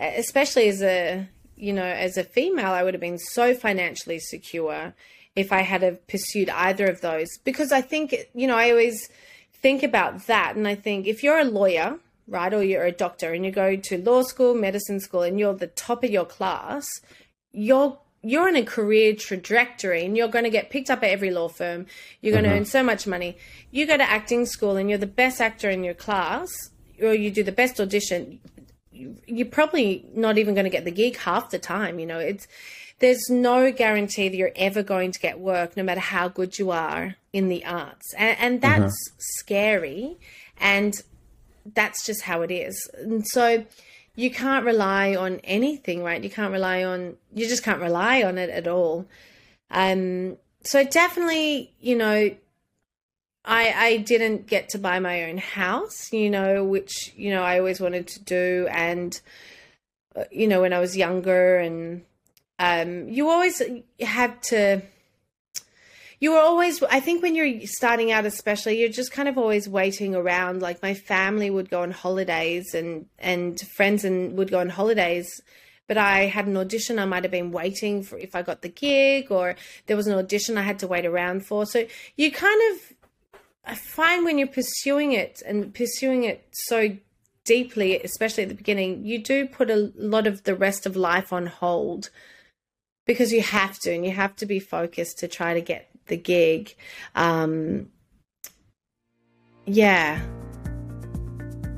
especially 0.00 0.68
as 0.68 0.82
a 0.82 1.28
you 1.56 1.72
know, 1.74 1.84
as 1.84 2.16
a 2.16 2.24
female, 2.24 2.70
I 2.70 2.82
would 2.82 2.94
have 2.94 3.02
been 3.02 3.18
so 3.18 3.54
financially 3.54 4.18
secure 4.18 4.94
if 5.36 5.52
I 5.52 5.60
had 5.60 5.82
have 5.82 6.06
pursued 6.06 6.48
either 6.48 6.86
of 6.86 7.02
those. 7.02 7.28
Because 7.44 7.70
I 7.70 7.82
think 7.82 8.14
you 8.34 8.46
know, 8.46 8.56
I 8.56 8.70
always 8.70 9.08
think 9.52 9.82
about 9.82 10.26
that, 10.26 10.56
and 10.56 10.66
I 10.66 10.74
think 10.74 11.06
if 11.06 11.22
you're 11.22 11.38
a 11.38 11.44
lawyer. 11.44 11.98
Right, 12.28 12.54
or 12.54 12.62
you're 12.62 12.84
a 12.84 12.92
doctor 12.92 13.32
and 13.32 13.44
you 13.44 13.50
go 13.50 13.74
to 13.74 13.98
law 13.98 14.22
school, 14.22 14.54
medicine 14.54 15.00
school, 15.00 15.22
and 15.22 15.36
you're 15.36 15.52
the 15.52 15.66
top 15.66 16.04
of 16.04 16.10
your 16.10 16.24
class, 16.24 16.86
you're 17.50 17.98
you're 18.22 18.48
on 18.48 18.56
a 18.56 18.64
career 18.64 19.14
trajectory 19.14 20.04
and 20.04 20.16
you're 20.16 20.28
going 20.28 20.44
to 20.44 20.50
get 20.50 20.70
picked 20.70 20.90
up 20.90 21.02
at 21.02 21.10
every 21.10 21.30
law 21.30 21.48
firm. 21.48 21.86
You're 22.20 22.32
going 22.32 22.44
to 22.44 22.50
mm-hmm. 22.50 22.58
earn 22.58 22.64
so 22.66 22.82
much 22.82 23.06
money. 23.06 23.36
You 23.70 23.86
go 23.86 23.96
to 23.96 24.08
acting 24.08 24.46
school 24.46 24.76
and 24.76 24.88
you're 24.88 24.98
the 24.98 25.06
best 25.06 25.40
actor 25.40 25.70
in 25.70 25.84
your 25.84 25.94
class, 25.94 26.48
or 27.00 27.14
you 27.14 27.30
do 27.30 27.42
the 27.42 27.52
best 27.52 27.80
audition. 27.80 28.40
You- 29.00 29.16
You're 29.26 29.46
probably 29.60 30.04
not 30.14 30.38
even 30.38 30.54
going 30.54 30.64
to 30.64 30.70
get 30.70 30.84
the 30.84 30.90
gig 31.02 31.16
half 31.18 31.50
the 31.50 31.58
time. 31.58 31.98
You 31.98 32.06
know, 32.06 32.18
it's 32.18 32.46
there's 33.00 33.30
no 33.30 33.72
guarantee 33.72 34.28
that 34.28 34.36
you're 34.36 34.52
ever 34.56 34.82
going 34.82 35.10
to 35.12 35.18
get 35.18 35.40
work, 35.40 35.76
no 35.76 35.82
matter 35.82 36.00
how 36.14 36.28
good 36.28 36.58
you 36.58 36.70
are 36.70 37.16
in 37.32 37.48
the 37.48 37.64
arts, 37.64 38.12
and, 38.14 38.36
and 38.38 38.60
that's 38.60 38.94
scary. 39.18 40.18
And 40.58 40.94
that's 41.74 42.04
just 42.04 42.22
how 42.22 42.42
it 42.42 42.50
is. 42.50 42.76
And 42.98 43.26
so 43.26 43.64
you 44.16 44.30
can't 44.30 44.64
rely 44.66 45.14
on 45.14 45.40
anything, 45.44 46.02
right? 46.02 46.22
You 46.22 46.28
can't 46.30 46.52
rely 46.52 46.84
on 46.84 47.16
you 47.32 47.48
just 47.48 47.62
can't 47.62 47.80
rely 47.80 48.22
on 48.22 48.36
it 48.38 48.50
at 48.50 48.66
all. 48.68 49.06
Um 49.70 50.36
so 50.62 50.84
definitely, 50.84 51.72
you 51.80 51.96
know, 51.96 52.30
I 53.44 53.72
I 53.76 53.96
didn't 53.98 54.46
get 54.46 54.68
to 54.70 54.78
buy 54.78 54.98
my 55.00 55.24
own 55.24 55.38
house, 55.38 56.12
you 56.12 56.30
know, 56.30 56.64
which, 56.64 57.12
you 57.16 57.30
know, 57.30 57.42
I 57.42 57.58
always 57.58 57.80
wanted 57.80 58.06
to 58.08 58.22
do. 58.22 58.68
And 58.70 59.18
uh, 60.14 60.24
you 60.30 60.46
know, 60.48 60.60
when 60.60 60.72
I 60.72 60.80
was 60.80 60.96
younger 60.96 61.58
and 61.58 62.02
um 62.60 63.08
you 63.08 63.30
always 63.30 63.62
have 64.00 64.40
to 64.42 64.82
you 66.20 66.32
were 66.32 66.38
always 66.38 66.82
i 66.84 67.00
think 67.00 67.22
when 67.22 67.34
you're 67.34 67.66
starting 67.66 68.12
out 68.12 68.26
especially 68.26 68.78
you're 68.78 68.90
just 68.90 69.12
kind 69.12 69.28
of 69.28 69.38
always 69.38 69.68
waiting 69.68 70.14
around. 70.14 70.60
Like 70.60 70.82
my 70.82 70.94
family 70.94 71.48
would 71.50 71.70
go 71.70 71.80
on 71.82 71.90
holidays 71.90 72.74
and 72.74 73.06
and 73.18 73.58
friends 73.76 74.04
and 74.04 74.36
would 74.36 74.50
go 74.50 74.60
on 74.60 74.68
holidays 74.68 75.40
but 75.88 75.96
i 75.96 76.26
had 76.26 76.46
an 76.46 76.56
audition. 76.56 76.98
I 76.98 77.06
might 77.06 77.24
have 77.24 77.32
been 77.32 77.50
waiting 77.50 78.02
for 78.02 78.18
if 78.18 78.34
i 78.36 78.42
got 78.42 78.60
the 78.60 78.68
gig 78.68 79.32
or 79.32 79.56
there 79.86 79.96
was 79.96 80.06
an 80.06 80.18
audition 80.18 80.58
i 80.58 80.62
had 80.62 80.78
to 80.80 80.86
wait 80.86 81.06
around 81.06 81.46
for. 81.46 81.64
So 81.64 81.86
you 82.16 82.30
kind 82.30 82.60
of 82.72 82.89
i 83.64 83.74
find 83.74 84.24
when 84.24 84.38
you're 84.38 84.46
pursuing 84.46 85.12
it 85.12 85.42
and 85.46 85.74
pursuing 85.74 86.24
it 86.24 86.48
so 86.52 86.96
deeply 87.44 88.00
especially 88.02 88.42
at 88.42 88.48
the 88.48 88.54
beginning 88.54 89.04
you 89.04 89.22
do 89.22 89.46
put 89.46 89.70
a 89.70 89.92
lot 89.96 90.26
of 90.26 90.44
the 90.44 90.54
rest 90.54 90.86
of 90.86 90.94
life 90.96 91.32
on 91.32 91.46
hold 91.46 92.10
because 93.10 93.32
you 93.32 93.42
have 93.42 93.76
to 93.76 93.92
and 93.92 94.04
you 94.04 94.12
have 94.12 94.36
to 94.36 94.46
be 94.46 94.60
focused 94.60 95.18
to 95.18 95.26
try 95.26 95.52
to 95.54 95.60
get 95.60 95.90
the 96.06 96.16
gig. 96.16 96.76
Um 97.16 97.88
yeah 99.66 100.20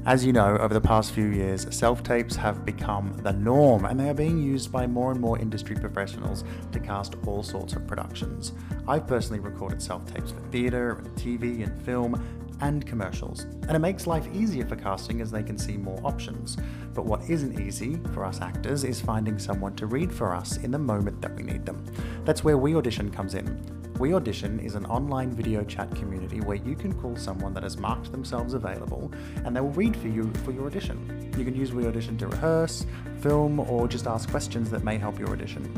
As 0.04 0.26
you 0.26 0.32
know, 0.32 0.56
over 0.58 0.74
the 0.74 0.80
past 0.80 1.12
few 1.12 1.28
years, 1.28 1.64
self 1.70 2.02
tapes 2.02 2.34
have 2.34 2.64
become 2.64 3.12
the 3.22 3.32
norm 3.32 3.84
and 3.84 4.00
they 4.00 4.08
are 4.08 4.14
being 4.14 4.36
used 4.36 4.72
by 4.72 4.84
more 4.84 5.12
and 5.12 5.20
more 5.20 5.38
industry 5.38 5.76
professionals 5.76 6.42
to 6.72 6.80
cast 6.80 7.14
all 7.24 7.44
sorts 7.44 7.74
of 7.74 7.86
productions. 7.86 8.50
I've 8.88 9.06
personally 9.06 9.38
recorded 9.38 9.80
self 9.80 10.04
tapes 10.12 10.32
for 10.32 10.40
theatre 10.50 10.94
and 11.04 11.06
TV 11.14 11.62
and 11.62 11.80
film 11.84 12.20
and 12.60 12.84
commercials, 12.84 13.42
and 13.44 13.76
it 13.76 13.78
makes 13.78 14.08
life 14.08 14.26
easier 14.34 14.66
for 14.66 14.74
casting 14.74 15.20
as 15.20 15.30
they 15.30 15.44
can 15.44 15.56
see 15.56 15.76
more 15.76 16.00
options. 16.04 16.56
But 16.94 17.04
what 17.04 17.30
isn't 17.30 17.60
easy 17.60 18.00
for 18.12 18.24
us 18.24 18.40
actors 18.40 18.82
is 18.82 19.00
finding 19.00 19.38
someone 19.38 19.76
to 19.76 19.86
read 19.86 20.12
for 20.12 20.34
us 20.34 20.56
in 20.56 20.72
the 20.72 20.80
moment 20.80 21.22
that 21.22 21.36
we 21.36 21.44
need 21.44 21.64
them. 21.64 21.84
That's 22.24 22.42
where 22.42 22.58
We 22.58 22.74
Audition 22.74 23.08
comes 23.08 23.34
in. 23.34 23.81
We 24.02 24.14
Audition 24.14 24.58
is 24.58 24.74
an 24.74 24.84
online 24.86 25.30
video 25.30 25.62
chat 25.62 25.88
community 25.94 26.40
where 26.40 26.56
you 26.56 26.74
can 26.74 26.92
call 26.92 27.14
someone 27.14 27.54
that 27.54 27.62
has 27.62 27.76
marked 27.76 28.10
themselves 28.10 28.52
available 28.52 29.12
and 29.44 29.54
they 29.54 29.60
will 29.60 29.70
read 29.70 29.96
for 29.96 30.08
you 30.08 30.28
for 30.44 30.50
your 30.50 30.66
audition. 30.66 31.32
You 31.38 31.44
can 31.44 31.54
use 31.54 31.72
We 31.72 31.86
Audition 31.86 32.18
to 32.18 32.26
rehearse, 32.26 32.84
film, 33.20 33.60
or 33.60 33.86
just 33.86 34.08
ask 34.08 34.28
questions 34.28 34.72
that 34.72 34.82
may 34.82 34.98
help 34.98 35.20
your 35.20 35.30
audition. 35.30 35.72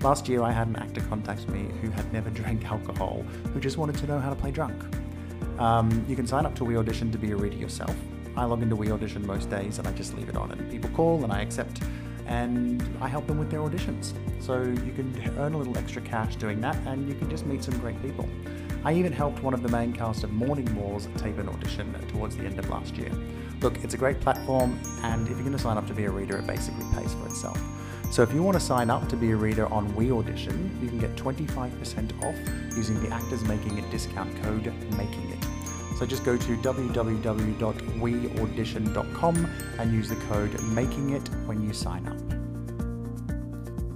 Last 0.00 0.28
year, 0.28 0.42
I 0.42 0.50
had 0.50 0.66
an 0.66 0.74
actor 0.74 1.00
contact 1.02 1.46
me 1.50 1.68
who 1.80 1.88
had 1.90 2.12
never 2.12 2.30
drank 2.40 2.68
alcohol, 2.68 3.22
who 3.52 3.60
just 3.60 3.78
wanted 3.78 3.94
to 3.98 4.08
know 4.08 4.18
how 4.18 4.30
to 4.30 4.34
play 4.34 4.50
drunk. 4.50 4.82
Um, 5.60 6.04
you 6.08 6.16
can 6.16 6.26
sign 6.26 6.46
up 6.46 6.56
to 6.56 6.64
We 6.64 6.76
Audition 6.76 7.12
to 7.12 7.18
be 7.18 7.30
a 7.30 7.36
reader 7.36 7.58
yourself. 7.58 7.94
I 8.36 8.44
log 8.44 8.60
into 8.60 8.74
We 8.74 8.90
Audition 8.90 9.24
most 9.24 9.50
days 9.50 9.78
and 9.78 9.86
I 9.86 9.92
just 9.92 10.16
leave 10.16 10.28
it 10.28 10.36
on, 10.36 10.50
and 10.50 10.68
people 10.68 10.90
call 10.90 11.22
and 11.22 11.32
I 11.32 11.42
accept 11.42 11.80
and 12.28 12.82
I 13.00 13.08
help 13.08 13.26
them 13.26 13.38
with 13.38 13.50
their 13.50 13.60
auditions. 13.60 14.12
So 14.40 14.62
you 14.62 14.92
can 14.92 15.12
earn 15.38 15.54
a 15.54 15.58
little 15.58 15.76
extra 15.76 16.02
cash 16.02 16.36
doing 16.36 16.60
that, 16.60 16.76
and 16.86 17.08
you 17.08 17.14
can 17.14 17.28
just 17.28 17.46
meet 17.46 17.64
some 17.64 17.76
great 17.78 18.00
people. 18.02 18.28
I 18.84 18.92
even 18.94 19.12
helped 19.12 19.42
one 19.42 19.54
of 19.54 19.62
the 19.62 19.68
main 19.68 19.92
cast 19.92 20.22
of 20.22 20.32
Morning 20.32 20.72
Wars 20.76 21.08
tape 21.16 21.38
an 21.38 21.48
audition 21.48 21.92
towards 22.08 22.36
the 22.36 22.44
end 22.44 22.58
of 22.58 22.68
last 22.68 22.96
year. 22.96 23.10
Look, 23.60 23.82
it's 23.82 23.94
a 23.94 23.98
great 23.98 24.20
platform, 24.20 24.78
and 25.02 25.22
if 25.22 25.30
you're 25.30 25.40
going 25.40 25.52
to 25.52 25.58
sign 25.58 25.76
up 25.76 25.86
to 25.88 25.94
be 25.94 26.04
a 26.04 26.10
reader, 26.10 26.38
it 26.38 26.46
basically 26.46 26.84
pays 26.94 27.12
for 27.14 27.26
itself. 27.26 27.60
So 28.12 28.22
if 28.22 28.32
you 28.32 28.42
want 28.42 28.54
to 28.54 28.60
sign 28.60 28.88
up 28.88 29.08
to 29.08 29.16
be 29.16 29.32
a 29.32 29.36
reader 29.36 29.66
on 29.72 29.94
We 29.94 30.12
Audition, 30.12 30.78
you 30.80 30.88
can 30.88 30.98
get 30.98 31.14
25% 31.16 32.22
off 32.22 32.76
using 32.76 33.02
the 33.02 33.10
Actors 33.10 33.42
Making 33.44 33.78
It 33.78 33.90
discount 33.90 34.34
code 34.42 34.72
MAKING 34.92 35.32
IT. 35.32 35.47
So 35.98 36.06
just 36.06 36.24
go 36.24 36.36
to 36.36 36.56
www.weaudition.com 36.56 39.50
and 39.78 39.92
use 39.92 40.08
the 40.08 40.14
code 40.14 40.52
MAKING 40.52 41.16
IT 41.16 41.28
when 41.46 41.60
you 41.60 41.72
sign 41.72 42.06
up. 42.06 42.16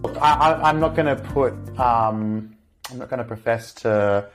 Look, 0.02 0.20
I, 0.20 0.54
I'm 0.54 0.80
not 0.80 0.96
going 0.96 1.06
to 1.06 1.14
put, 1.22 1.52
um, 1.78 2.56
I'm 2.90 2.98
not 2.98 3.08
going 3.08 3.18
to 3.18 3.24
profess 3.24 3.72
to 3.74 4.28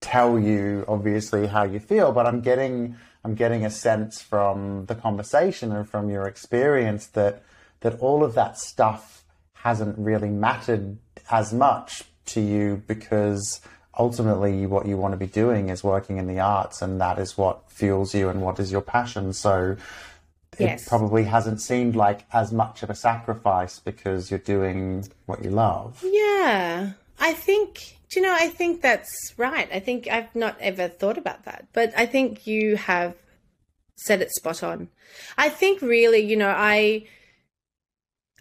tell 0.00 0.38
you 0.38 0.84
obviously 0.86 1.48
how 1.48 1.64
you 1.64 1.80
feel, 1.80 2.12
but 2.12 2.24
I'm 2.24 2.40
getting, 2.40 2.94
I'm 3.24 3.34
getting 3.34 3.66
a 3.66 3.70
sense 3.70 4.22
from 4.22 4.86
the 4.86 4.94
conversation 4.94 5.72
and 5.72 5.88
from 5.88 6.08
your 6.08 6.28
experience 6.28 7.08
that 7.08 7.42
that 7.80 7.98
all 8.00 8.24
of 8.24 8.34
that 8.34 8.58
stuff 8.58 9.24
hasn't 9.54 9.98
really 9.98 10.30
mattered 10.30 10.98
as 11.30 11.52
much 11.52 12.04
to 12.26 12.40
you 12.40 12.82
because 12.86 13.60
ultimately 13.98 14.66
what 14.66 14.86
you 14.86 14.96
want 14.96 15.12
to 15.12 15.16
be 15.18 15.26
doing 15.26 15.68
is 15.68 15.82
working 15.82 16.18
in 16.18 16.26
the 16.26 16.40
arts 16.40 16.82
and 16.82 17.00
that 17.00 17.18
is 17.18 17.36
what 17.38 17.70
fuels 17.70 18.14
you 18.14 18.28
and 18.28 18.42
what 18.42 18.58
is 18.60 18.70
your 18.72 18.82
passion. 18.82 19.32
So 19.32 19.76
it 20.58 20.64
Yes. 20.64 20.88
probably 20.88 21.24
hasn't 21.24 21.60
seemed 21.60 21.96
like 21.96 22.24
as 22.32 22.52
much 22.52 22.82
of 22.82 22.90
a 22.90 22.94
sacrifice 22.94 23.78
because 23.78 24.30
you're 24.30 24.38
doing 24.38 25.06
what 25.26 25.44
you 25.44 25.50
love. 25.50 26.02
Yeah, 26.02 26.92
I 27.20 27.32
think, 27.32 27.96
do 28.08 28.20
you 28.20 28.26
know, 28.26 28.34
I 28.38 28.48
think 28.48 28.80
that's 28.80 29.34
right. 29.36 29.68
I 29.72 29.80
think 29.80 30.08
I've 30.08 30.34
not 30.34 30.56
ever 30.60 30.88
thought 30.88 31.18
about 31.18 31.44
that, 31.44 31.66
but 31.72 31.92
I 31.96 32.06
think 32.06 32.46
you 32.46 32.76
have 32.76 33.14
said 33.96 34.20
it 34.22 34.30
spot 34.32 34.62
on. 34.62 34.88
I 35.38 35.48
think 35.48 35.80
really, 35.82 36.20
you 36.20 36.36
know, 36.36 36.54
I. 36.56 37.06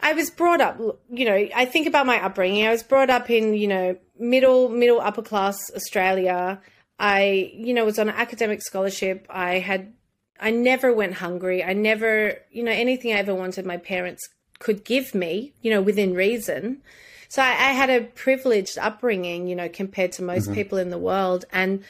I 0.02 0.14
was 0.14 0.30
brought 0.30 0.62
up, 0.62 0.80
you 1.10 1.26
know, 1.26 1.48
I 1.56 1.66
think 1.66 1.88
about 1.88 2.06
my 2.06 2.24
upbringing. 2.24 2.66
I 2.66 2.72
was 2.72 2.84
brought 2.84 3.10
up 3.10 3.30
in, 3.30 3.54
you 3.54 3.68
know, 3.68 3.98
middle, 4.20 4.70
middle, 4.70 5.00
upper 5.00 5.22
class 5.22 5.58
Australia. 5.76 6.62
I, 7.00 7.52
you 7.54 7.74
know, 7.74 7.86
was 7.86 8.00
on 8.00 8.10
an 8.10 8.16
academic 8.16 8.62
scholarship. 8.62 9.26
I 9.30 9.60
had, 9.60 9.94
I 10.40 10.52
never 10.52 10.94
went 10.94 11.16
hungry. 11.16 11.64
I 11.64 11.74
never, 11.74 12.38
you 12.52 12.64
know, 12.64 12.72
anything 12.72 13.14
I 13.14 13.18
ever 13.18 13.34
wanted, 13.34 13.66
my 13.66 13.78
parents 13.78 14.28
could 14.60 14.84
give 14.84 15.16
me, 15.16 15.54
you 15.62 15.72
know, 15.72 15.82
within 15.82 16.14
reason. 16.14 16.82
So 17.30 17.42
I, 17.42 17.48
I 17.48 17.72
had 17.72 17.90
a 17.90 18.02
privileged 18.02 18.78
upbringing, 18.78 19.48
you 19.48 19.56
know, 19.56 19.70
compared 19.70 20.12
to 20.14 20.24
most 20.24 20.46
mm-hmm. 20.46 20.54
people 20.54 20.78
in 20.78 20.90
the 20.90 20.98
world. 20.98 21.46
And 21.52 21.84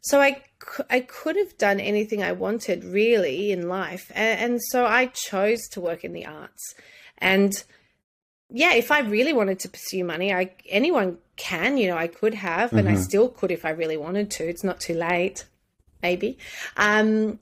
so 0.00 0.20
I, 0.20 0.42
I 0.88 1.00
could 1.00 1.36
have 1.36 1.58
done 1.58 1.80
anything 1.80 2.22
I 2.22 2.32
wanted 2.32 2.84
really 2.84 3.52
in 3.52 3.68
life. 3.68 4.10
And, 4.14 4.52
and 4.52 4.62
so 4.70 4.86
I 4.86 5.06
chose 5.06 5.68
to 5.72 5.80
work 5.80 6.04
in 6.04 6.12
the 6.12 6.26
arts. 6.26 6.74
And 7.18 7.52
yeah, 8.50 8.74
if 8.74 8.90
I 8.90 9.00
really 9.00 9.32
wanted 9.32 9.58
to 9.60 9.68
pursue 9.68 10.04
money, 10.04 10.32
I 10.32 10.52
anyone 10.68 11.18
can, 11.36 11.76
you 11.76 11.88
know, 11.88 11.96
I 11.96 12.08
could 12.08 12.34
have, 12.34 12.72
and 12.72 12.88
I 12.88 12.94
still 12.96 13.28
could 13.28 13.50
if 13.50 13.64
I 13.64 13.70
really 13.70 13.96
wanted 13.96 14.30
to. 14.32 14.48
It's 14.48 14.64
not 14.64 14.80
too 14.80 14.94
late, 14.94 15.46
maybe. 16.02 16.38
Um, 16.76 17.38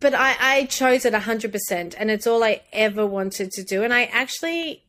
but 0.00 0.14
I, 0.14 0.36
I 0.40 0.64
chose 0.64 1.04
it 1.04 1.14
100%, 1.14 1.94
and 1.96 2.10
it's 2.10 2.26
all 2.26 2.42
I 2.42 2.62
ever 2.72 3.06
wanted 3.06 3.50
to 3.52 3.62
do. 3.62 3.82
And 3.82 3.94
I 3.94 4.04
actually 4.04 4.82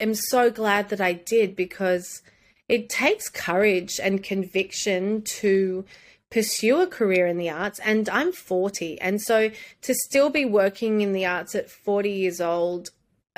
am 0.00 0.14
so 0.14 0.50
glad 0.50 0.88
that 0.88 1.00
I 1.00 1.12
did 1.12 1.54
because 1.54 2.22
it 2.68 2.88
takes 2.88 3.28
courage 3.28 3.98
and 4.02 4.22
conviction 4.22 5.22
to 5.22 5.84
pursue 6.30 6.80
a 6.80 6.86
career 6.86 7.26
in 7.26 7.38
the 7.38 7.48
arts 7.48 7.80
and 7.82 8.06
I'm 8.10 8.32
40 8.32 9.00
and 9.00 9.18
so 9.18 9.50
to 9.80 9.94
still 9.94 10.28
be 10.28 10.44
working 10.44 11.00
in 11.00 11.14
the 11.14 11.24
arts 11.24 11.54
at 11.54 11.70
40 11.70 12.10
years 12.10 12.38
old 12.38 12.90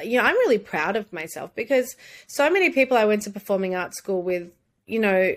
you 0.05 0.19
know 0.19 0.25
I'm 0.25 0.37
really 0.37 0.59
proud 0.59 0.97
of 0.97 1.13
myself 1.13 1.55
because 1.55 1.97
so 2.27 2.51
many 2.51 2.71
people 2.71 2.97
I 2.97 3.05
went 3.05 3.23
to 3.23 3.31
performing 3.31 3.75
arts 3.75 3.99
school 3.99 4.23
with 4.23 4.51
you 4.87 4.99
know 4.99 5.35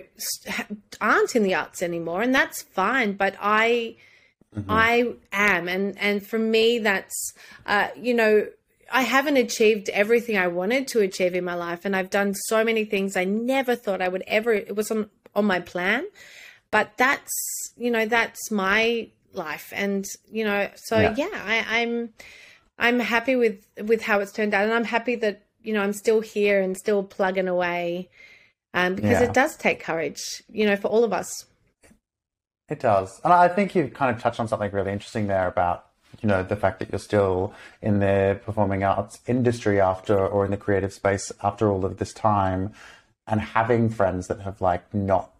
aren't 1.00 1.36
in 1.36 1.42
the 1.42 1.54
arts 1.54 1.82
anymore 1.82 2.22
and 2.22 2.34
that's 2.34 2.62
fine 2.62 3.12
but 3.12 3.34
I 3.40 3.96
mm-hmm. 4.54 4.70
I 4.70 5.14
am 5.32 5.68
and 5.68 5.98
and 5.98 6.26
for 6.26 6.38
me 6.38 6.78
that's 6.78 7.32
uh 7.66 7.88
you 7.96 8.14
know 8.14 8.46
I 8.92 9.02
haven't 9.02 9.36
achieved 9.36 9.88
everything 9.88 10.36
I 10.36 10.48
wanted 10.48 10.86
to 10.88 11.00
achieve 11.00 11.34
in 11.34 11.44
my 11.44 11.54
life 11.54 11.84
and 11.84 11.96
I've 11.96 12.10
done 12.10 12.34
so 12.34 12.62
many 12.64 12.84
things 12.84 13.16
I 13.16 13.24
never 13.24 13.74
thought 13.74 14.02
I 14.02 14.08
would 14.08 14.24
ever 14.26 14.52
it 14.52 14.76
was 14.76 14.90
on 14.90 15.10
on 15.34 15.44
my 15.44 15.60
plan 15.60 16.06
but 16.70 16.92
that's 16.96 17.32
you 17.76 17.90
know 17.90 18.06
that's 18.06 18.50
my 18.50 19.08
life 19.32 19.72
and 19.74 20.04
you 20.30 20.44
know 20.44 20.68
so 20.76 20.98
yeah, 20.98 21.14
yeah 21.16 21.28
I, 21.32 21.80
i'm 21.80 22.10
i'm 22.78 23.00
happy 23.00 23.36
with 23.36 23.66
with 23.84 24.02
how 24.02 24.20
it's 24.20 24.32
turned 24.32 24.54
out 24.54 24.64
and 24.64 24.72
i'm 24.72 24.84
happy 24.84 25.14
that 25.14 25.42
you 25.62 25.72
know 25.72 25.82
i'm 25.82 25.92
still 25.92 26.20
here 26.20 26.60
and 26.60 26.76
still 26.76 27.02
plugging 27.02 27.48
away 27.48 28.08
um, 28.74 28.96
because 28.96 29.20
yeah. 29.20 29.22
it 29.22 29.32
does 29.32 29.56
take 29.56 29.80
courage 29.80 30.42
you 30.50 30.66
know 30.66 30.76
for 30.76 30.88
all 30.88 31.04
of 31.04 31.12
us 31.12 31.46
it 32.68 32.80
does 32.80 33.20
and 33.24 33.32
i 33.32 33.48
think 33.48 33.74
you've 33.74 33.94
kind 33.94 34.14
of 34.14 34.20
touched 34.22 34.40
on 34.40 34.48
something 34.48 34.70
really 34.72 34.92
interesting 34.92 35.26
there 35.26 35.48
about 35.48 35.86
you 36.22 36.28
know 36.28 36.42
the 36.42 36.56
fact 36.56 36.78
that 36.78 36.90
you're 36.90 36.98
still 36.98 37.52
in 37.82 38.00
the 38.00 38.38
performing 38.44 38.84
arts 38.84 39.20
industry 39.26 39.80
after 39.80 40.16
or 40.16 40.44
in 40.44 40.50
the 40.50 40.56
creative 40.56 40.92
space 40.92 41.32
after 41.42 41.70
all 41.70 41.84
of 41.84 41.98
this 41.98 42.12
time 42.12 42.72
and 43.26 43.40
having 43.40 43.88
friends 43.88 44.28
that 44.28 44.40
have 44.40 44.60
like 44.60 44.92
not 44.92 45.30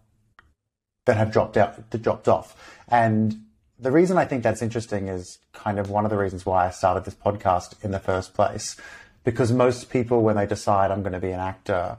that 1.05 1.17
have 1.17 1.31
dropped 1.31 1.55
out, 1.55 1.89
that 1.89 2.01
dropped 2.01 2.27
off. 2.27 2.55
And 2.87 3.44
the 3.79 3.91
reason 3.91 4.17
I 4.17 4.25
think 4.25 4.43
that's 4.43 4.61
interesting 4.61 5.07
is 5.07 5.39
kind 5.53 5.79
of 5.79 5.89
one 5.89 6.05
of 6.05 6.11
the 6.11 6.17
reasons 6.17 6.45
why 6.45 6.67
I 6.67 6.69
started 6.71 7.05
this 7.05 7.15
podcast 7.15 7.83
in 7.83 7.91
the 7.91 7.99
first 7.99 8.33
place. 8.33 8.77
Because 9.23 9.51
most 9.51 9.89
people, 9.89 10.21
when 10.21 10.35
they 10.35 10.45
decide 10.45 10.91
I'm 10.91 11.01
going 11.01 11.13
to 11.13 11.19
be 11.19 11.31
an 11.31 11.39
actor, 11.39 11.97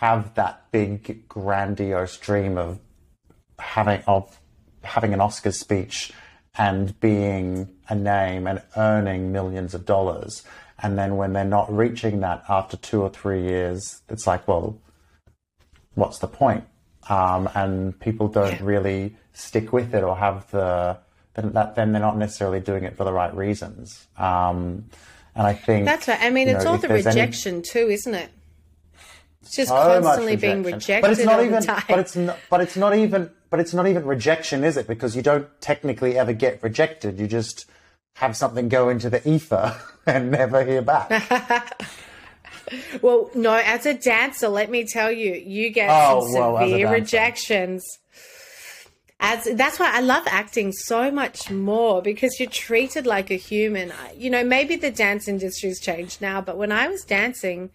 have 0.00 0.34
that 0.34 0.70
big 0.72 1.28
grandiose 1.28 2.16
dream 2.16 2.58
of 2.58 2.78
having 3.58 4.02
of 4.06 4.38
having 4.82 5.14
an 5.14 5.20
Oscar 5.20 5.52
speech 5.52 6.12
and 6.58 6.98
being 7.00 7.68
a 7.88 7.94
name 7.94 8.46
and 8.46 8.62
earning 8.76 9.32
millions 9.32 9.74
of 9.74 9.84
dollars. 9.84 10.42
And 10.82 10.98
then 10.98 11.16
when 11.16 11.32
they're 11.32 11.44
not 11.44 11.74
reaching 11.74 12.20
that 12.20 12.44
after 12.48 12.76
two 12.76 13.02
or 13.02 13.10
three 13.10 13.42
years, 13.42 14.02
it's 14.08 14.26
like, 14.26 14.46
well, 14.46 14.78
what's 15.94 16.18
the 16.18 16.28
point? 16.28 16.64
Um, 17.08 17.48
and 17.54 17.98
people 18.00 18.28
don't 18.28 18.60
really 18.60 19.16
stick 19.32 19.72
with 19.72 19.94
it 19.94 20.02
or 20.02 20.16
have 20.16 20.50
the 20.50 20.98
then 21.34 21.52
that 21.52 21.74
then 21.74 21.92
they're 21.92 22.00
not 22.00 22.16
necessarily 22.16 22.60
doing 22.60 22.84
it 22.84 22.96
for 22.96 23.04
the 23.04 23.12
right 23.12 23.34
reasons. 23.36 24.06
Um, 24.16 24.86
and 25.34 25.46
I 25.46 25.52
think 25.52 25.84
that's 25.84 26.08
right. 26.08 26.20
I 26.20 26.30
mean, 26.30 26.48
it's 26.48 26.64
know, 26.64 26.72
all 26.72 26.78
the 26.78 26.88
rejection 26.88 27.56
any... 27.56 27.62
too, 27.62 27.88
isn't 27.90 28.14
it? 28.14 28.30
It's 29.42 29.54
just 29.54 29.68
so 29.68 30.00
constantly 30.02 30.36
being 30.36 30.62
rejected 30.64 31.02
but 31.02 31.12
it's 31.12 31.24
not 31.24 31.44
even, 31.44 31.64
But 31.64 31.98
it's 32.00 32.16
not. 32.16 32.38
But 32.50 32.60
it's 32.62 32.76
not 32.76 32.96
even. 32.96 33.30
But 33.48 33.60
it's 33.60 33.72
not 33.72 33.86
even 33.86 34.04
rejection, 34.04 34.64
is 34.64 34.76
it? 34.76 34.88
Because 34.88 35.14
you 35.14 35.22
don't 35.22 35.48
technically 35.60 36.18
ever 36.18 36.32
get 36.32 36.60
rejected. 36.62 37.20
You 37.20 37.28
just 37.28 37.66
have 38.14 38.36
something 38.36 38.68
go 38.68 38.88
into 38.88 39.08
the 39.08 39.26
ether 39.28 39.76
and 40.06 40.30
never 40.30 40.64
hear 40.64 40.82
back. 40.82 41.80
well, 43.02 43.30
no, 43.34 43.54
as 43.54 43.86
a 43.86 43.94
dancer, 43.94 44.48
let 44.48 44.70
me 44.70 44.84
tell 44.84 45.10
you, 45.10 45.34
you 45.34 45.70
get 45.70 45.88
oh, 45.90 46.22
some 46.24 46.32
well, 46.32 46.58
severe 46.58 46.90
rejections. 46.90 47.84
As 49.18 49.48
that's 49.54 49.78
why 49.78 49.90
I 49.94 50.00
love 50.00 50.24
acting 50.26 50.72
so 50.72 51.10
much 51.10 51.50
more 51.50 52.02
because 52.02 52.38
you're 52.38 52.50
treated 52.50 53.06
like 53.06 53.30
a 53.30 53.36
human. 53.36 53.90
You 54.14 54.28
know, 54.28 54.44
maybe 54.44 54.76
the 54.76 54.90
dance 54.90 55.26
industry's 55.26 55.80
changed 55.80 56.20
now, 56.20 56.42
but 56.42 56.58
when 56.58 56.70
I 56.70 56.88
was 56.88 57.02
dancing, 57.02 57.70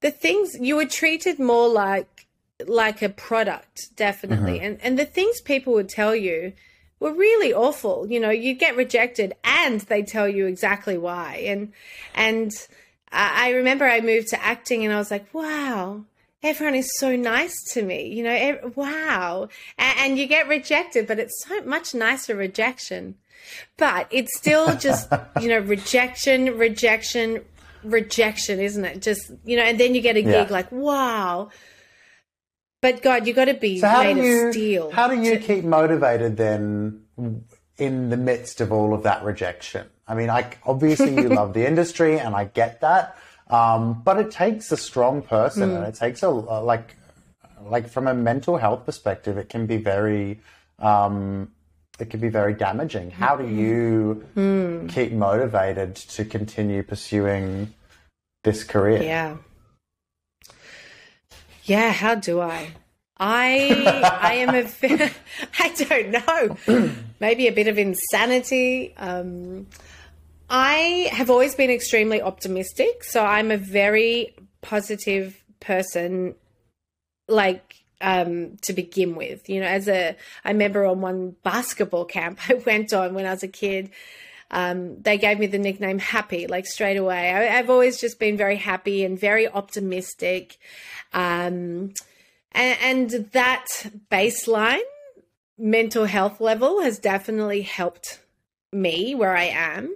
the 0.00 0.12
things 0.12 0.56
you 0.60 0.76
were 0.76 0.86
treated 0.86 1.40
more 1.40 1.68
like 1.68 2.26
like 2.66 3.02
a 3.02 3.08
product, 3.08 3.94
definitely. 3.96 4.58
Mm-hmm. 4.58 4.64
And 4.64 4.78
and 4.82 4.98
the 4.98 5.04
things 5.04 5.40
people 5.40 5.74
would 5.74 5.88
tell 5.88 6.14
you 6.14 6.52
were 7.00 7.12
really 7.12 7.52
awful. 7.52 8.06
You 8.08 8.20
know, 8.20 8.30
you 8.30 8.54
get 8.54 8.76
rejected 8.76 9.34
and 9.44 9.80
they 9.82 10.02
tell 10.02 10.28
you 10.28 10.46
exactly 10.46 10.98
why. 10.98 11.42
And 11.46 11.72
and 12.14 12.52
I 13.12 13.50
remember 13.50 13.84
I 13.84 14.00
moved 14.00 14.28
to 14.28 14.42
acting 14.42 14.84
and 14.84 14.92
I 14.92 14.98
was 14.98 15.10
like, 15.10 15.32
wow, 15.32 16.04
everyone 16.42 16.74
is 16.74 16.90
so 16.98 17.16
nice 17.16 17.56
to 17.72 17.82
me. 17.82 18.08
You 18.08 18.22
know, 18.22 18.72
wow. 18.74 19.48
And, 19.78 19.98
and, 19.98 20.18
you 20.18 20.26
get 20.26 20.48
rejected, 20.48 21.06
but 21.06 21.18
it's 21.18 21.44
so 21.46 21.62
much 21.62 21.94
nicer 21.94 22.34
rejection. 22.34 23.16
But 23.76 24.08
it's 24.10 24.36
still 24.36 24.76
just, 24.76 25.10
you 25.40 25.48
know, 25.48 25.58
rejection, 25.58 26.58
rejection, 26.58 27.44
rejection, 27.82 28.60
isn't 28.60 28.84
it? 28.84 29.02
Just, 29.02 29.30
you 29.44 29.56
know, 29.56 29.62
and 29.62 29.78
then 29.78 29.94
you 29.94 30.00
get 30.00 30.16
a 30.16 30.22
gig 30.22 30.32
yeah. 30.32 30.46
like, 30.50 30.70
wow. 30.70 31.50
But 32.80 33.02
God, 33.02 33.26
you 33.26 33.34
got 33.34 33.46
to 33.46 33.54
be 33.54 33.80
so 33.80 33.92
made 34.02 34.18
you, 34.18 34.46
of 34.46 34.54
steel. 34.54 34.90
How 34.90 35.08
do 35.08 35.20
you 35.20 35.38
to... 35.38 35.40
keep 35.40 35.64
motivated 35.64 36.36
then 36.36 37.02
in 37.78 38.10
the 38.10 38.16
midst 38.16 38.60
of 38.60 38.72
all 38.72 38.92
of 38.92 39.04
that 39.04 39.24
rejection? 39.24 39.86
I 40.06 40.14
mean, 40.14 40.30
I 40.30 40.50
obviously 40.64 41.14
you 41.14 41.28
love 41.28 41.54
the 41.54 41.66
industry, 41.72 42.18
and 42.18 42.34
I 42.34 42.44
get 42.44 42.80
that. 42.80 43.16
Um, 43.48 44.02
but 44.02 44.18
it 44.18 44.30
takes 44.30 44.70
a 44.72 44.76
strong 44.76 45.22
person, 45.22 45.70
mm. 45.70 45.76
and 45.76 45.86
it 45.86 45.94
takes 45.94 46.22
a 46.22 46.28
like, 46.28 46.96
like 47.62 47.88
from 47.88 48.06
a 48.06 48.14
mental 48.14 48.58
health 48.58 48.84
perspective, 48.84 49.38
it 49.38 49.48
can 49.48 49.66
be 49.66 49.78
very, 49.78 50.40
um, 50.78 51.50
it 51.98 52.10
can 52.10 52.20
be 52.20 52.28
very 52.28 52.54
damaging. 52.54 53.10
How 53.10 53.36
do 53.36 53.46
you 53.46 54.26
mm. 54.36 54.88
keep 54.88 55.12
motivated 55.12 55.96
to 55.96 56.24
continue 56.24 56.82
pursuing 56.82 57.72
this 58.44 58.64
career? 58.64 59.02
Yeah, 59.02 59.36
yeah. 61.64 61.92
How 61.92 62.14
do 62.14 62.40
I? 62.40 62.72
I 63.20 64.20
I 64.22 64.34
am 64.34 64.54
a 64.54 64.62
I 65.58 65.68
don't 65.70 66.10
know. 66.68 66.92
Maybe 67.20 67.48
a 67.48 67.52
bit 67.52 67.68
of 67.68 67.78
insanity. 67.78 68.94
Um, 68.96 69.66
I 70.50 71.08
have 71.12 71.30
always 71.30 71.54
been 71.54 71.70
extremely 71.70 72.22
optimistic. 72.22 73.04
So 73.04 73.24
I'm 73.24 73.50
a 73.50 73.56
very 73.56 74.34
positive 74.62 75.42
person, 75.60 76.34
like 77.26 77.76
um, 78.00 78.56
to 78.62 78.72
begin 78.72 79.14
with. 79.14 79.48
You 79.48 79.60
know, 79.60 79.66
as 79.66 79.88
a, 79.88 80.16
I 80.44 80.50
remember 80.50 80.86
on 80.86 81.00
one 81.00 81.36
basketball 81.42 82.04
camp 82.04 82.38
I 82.48 82.54
went 82.54 82.92
on 82.92 83.14
when 83.14 83.26
I 83.26 83.30
was 83.30 83.42
a 83.42 83.48
kid. 83.48 83.90
Um, 84.50 85.02
they 85.02 85.18
gave 85.18 85.38
me 85.38 85.46
the 85.46 85.58
nickname 85.58 85.98
Happy, 85.98 86.46
like 86.46 86.64
straight 86.64 86.96
away. 86.96 87.34
I, 87.34 87.42
have 87.42 87.68
always 87.68 88.00
just 88.00 88.18
been 88.18 88.38
very 88.38 88.56
happy 88.56 89.04
and 89.04 89.20
very 89.20 89.46
optimistic. 89.46 90.56
Um, 91.12 91.92
and, 92.52 92.78
and 92.82 93.32
that 93.32 93.66
baseline 94.10 94.80
mental 95.58 96.04
health 96.04 96.40
level 96.40 96.82
has 96.82 96.98
definitely 96.98 97.62
helped 97.62 98.20
me 98.72 99.14
where 99.14 99.36
I 99.36 99.44
am. 99.44 99.94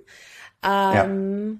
Um, 0.62 1.50
yeah. 1.50 1.54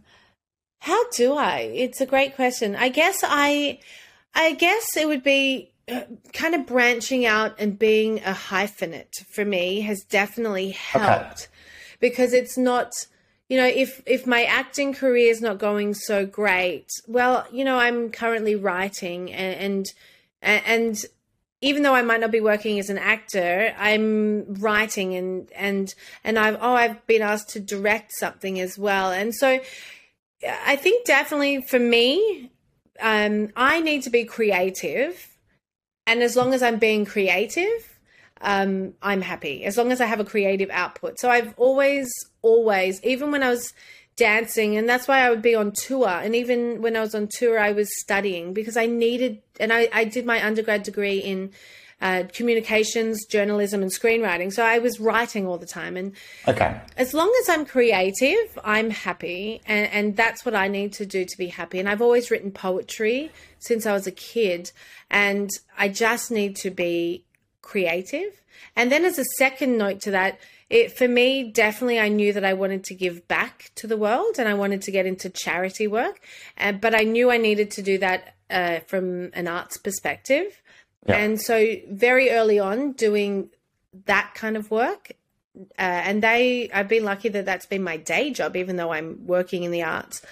How 0.80 1.10
do 1.10 1.34
I? 1.34 1.58
It's 1.74 2.00
a 2.00 2.06
great 2.06 2.34
question. 2.34 2.74
I 2.74 2.88
guess 2.88 3.20
I, 3.22 3.78
I 4.34 4.54
guess 4.54 4.96
it 4.96 5.06
would 5.06 5.22
be 5.22 5.72
uh, 5.88 6.02
kind 6.32 6.54
of 6.54 6.66
branching 6.66 7.26
out 7.26 7.54
and 7.58 7.78
being 7.78 8.18
a 8.20 8.32
hyphenate 8.32 9.24
for 9.32 9.44
me 9.44 9.80
has 9.80 10.04
definitely 10.04 10.70
helped 10.70 11.32
okay. 11.32 11.46
because 11.98 12.32
it's 12.32 12.56
not 12.56 12.92
you 13.48 13.56
know 13.56 13.66
if 13.66 14.00
if 14.06 14.24
my 14.24 14.44
acting 14.44 14.94
career 14.94 15.28
is 15.28 15.40
not 15.40 15.58
going 15.58 15.92
so 15.92 16.24
great 16.24 16.86
well 17.08 17.44
you 17.50 17.64
know 17.64 17.78
i'm 17.78 18.10
currently 18.10 18.54
writing 18.54 19.32
and 19.32 19.54
and, 19.56 19.92
and 20.42 21.02
even 21.62 21.84
though 21.84 21.94
I 21.94 22.02
might 22.02 22.20
not 22.20 22.32
be 22.32 22.40
working 22.40 22.78
as 22.80 22.90
an 22.90 22.98
actor, 22.98 23.72
I'm 23.78 24.54
writing 24.54 25.14
and 25.14 25.50
and 25.52 25.94
and 26.24 26.38
I've 26.38 26.58
oh 26.60 26.74
I've 26.74 27.06
been 27.06 27.22
asked 27.22 27.50
to 27.50 27.60
direct 27.60 28.12
something 28.12 28.60
as 28.60 28.76
well, 28.76 29.12
and 29.12 29.34
so 29.34 29.60
I 30.66 30.76
think 30.76 31.06
definitely 31.06 31.62
for 31.62 31.78
me, 31.78 32.50
um, 33.00 33.50
I 33.56 33.80
need 33.80 34.02
to 34.02 34.10
be 34.10 34.24
creative, 34.24 35.28
and 36.06 36.22
as 36.22 36.36
long 36.36 36.52
as 36.52 36.62
I'm 36.62 36.78
being 36.78 37.04
creative, 37.04 37.98
um, 38.40 38.94
I'm 39.00 39.22
happy. 39.22 39.64
As 39.64 39.78
long 39.78 39.92
as 39.92 40.00
I 40.00 40.06
have 40.06 40.20
a 40.20 40.24
creative 40.24 40.70
output, 40.70 41.20
so 41.20 41.30
I've 41.30 41.54
always 41.56 42.10
always 42.42 43.00
even 43.04 43.30
when 43.30 43.44
I 43.44 43.50
was 43.50 43.72
dancing 44.16 44.76
and 44.76 44.88
that's 44.88 45.08
why 45.08 45.20
I 45.20 45.30
would 45.30 45.42
be 45.42 45.54
on 45.54 45.72
tour 45.72 46.08
and 46.08 46.34
even 46.36 46.82
when 46.82 46.96
I 46.96 47.00
was 47.00 47.14
on 47.14 47.28
tour 47.28 47.58
I 47.58 47.72
was 47.72 47.88
studying 48.00 48.52
because 48.52 48.76
I 48.76 48.86
needed 48.86 49.40
and 49.58 49.72
I, 49.72 49.88
I 49.92 50.04
did 50.04 50.26
my 50.26 50.44
undergrad 50.44 50.82
degree 50.82 51.18
in 51.18 51.52
uh, 52.02 52.24
communications, 52.32 53.24
journalism, 53.26 53.80
and 53.80 53.92
screenwriting. 53.92 54.52
So 54.52 54.64
I 54.64 54.80
was 54.80 54.98
writing 54.98 55.46
all 55.46 55.56
the 55.56 55.66
time. 55.66 55.96
And 55.96 56.14
okay, 56.48 56.80
as 56.96 57.14
long 57.14 57.32
as 57.42 57.48
I'm 57.48 57.64
creative, 57.64 58.58
I'm 58.64 58.90
happy, 58.90 59.62
and, 59.66 59.86
and 59.92 60.16
that's 60.16 60.44
what 60.44 60.56
I 60.56 60.66
need 60.66 60.92
to 60.94 61.06
do 61.06 61.24
to 61.24 61.38
be 61.38 61.46
happy. 61.46 61.78
And 61.78 61.88
I've 61.88 62.02
always 62.02 62.28
written 62.28 62.50
poetry 62.50 63.30
since 63.60 63.86
I 63.86 63.92
was 63.92 64.08
a 64.08 64.12
kid, 64.12 64.72
and 65.10 65.48
I 65.78 65.88
just 65.88 66.32
need 66.32 66.56
to 66.56 66.70
be 66.70 67.24
creative. 67.62 68.42
And 68.76 68.92
then 68.92 69.04
as 69.04 69.18
a 69.18 69.24
second 69.38 69.78
note 69.78 70.00
to 70.02 70.10
that, 70.12 70.38
it 70.68 70.96
for 70.96 71.08
me 71.08 71.50
definitely 71.50 72.00
I 72.00 72.08
knew 72.08 72.32
that 72.32 72.44
I 72.44 72.54
wanted 72.54 72.84
to 72.84 72.94
give 72.94 73.26
back 73.28 73.70
to 73.76 73.86
the 73.86 73.96
world 73.96 74.36
and 74.38 74.48
I 74.48 74.54
wanted 74.54 74.82
to 74.82 74.90
get 74.90 75.06
into 75.06 75.28
charity 75.30 75.86
work, 75.86 76.20
uh, 76.58 76.72
but 76.72 76.94
I 76.94 77.04
knew 77.04 77.30
I 77.30 77.36
needed 77.36 77.70
to 77.72 77.82
do 77.82 77.98
that 77.98 78.34
uh, 78.50 78.80
from 78.86 79.32
an 79.34 79.48
arts 79.48 79.76
perspective. 79.76 80.62
Yeah. 81.06 81.16
And 81.16 81.40
so 81.40 81.76
very 81.88 82.30
early 82.30 82.58
on 82.58 82.92
doing 82.92 83.50
that 84.06 84.32
kind 84.34 84.56
of 84.56 84.70
work 84.70 85.12
uh, 85.56 85.60
and 85.78 86.22
they 86.22 86.70
I've 86.72 86.88
been 86.88 87.04
lucky 87.04 87.28
that 87.28 87.44
that's 87.44 87.66
been 87.66 87.82
my 87.82 87.96
day 87.96 88.30
job 88.30 88.56
even 88.56 88.76
though 88.76 88.92
I'm 88.92 89.26
working 89.26 89.64
in 89.64 89.70
the 89.70 89.82
arts 89.82 90.22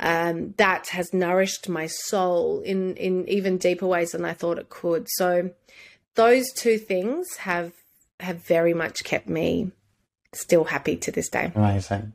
um, 0.00 0.54
that 0.56 0.88
has 0.88 1.12
nourished 1.12 1.68
my 1.68 1.86
soul 1.86 2.60
in 2.60 2.96
in 2.96 3.28
even 3.28 3.58
deeper 3.58 3.86
ways 3.86 4.12
than 4.12 4.24
I 4.24 4.32
thought 4.32 4.58
it 4.58 4.70
could 4.70 5.06
so 5.10 5.50
those 6.14 6.52
two 6.52 6.78
things 6.78 7.36
have 7.38 7.72
have 8.20 8.44
very 8.44 8.74
much 8.74 9.04
kept 9.04 9.28
me 9.28 9.70
still 10.32 10.64
happy 10.64 10.96
to 10.96 11.10
this 11.10 11.28
day 11.28 11.52
amazing 11.54 12.12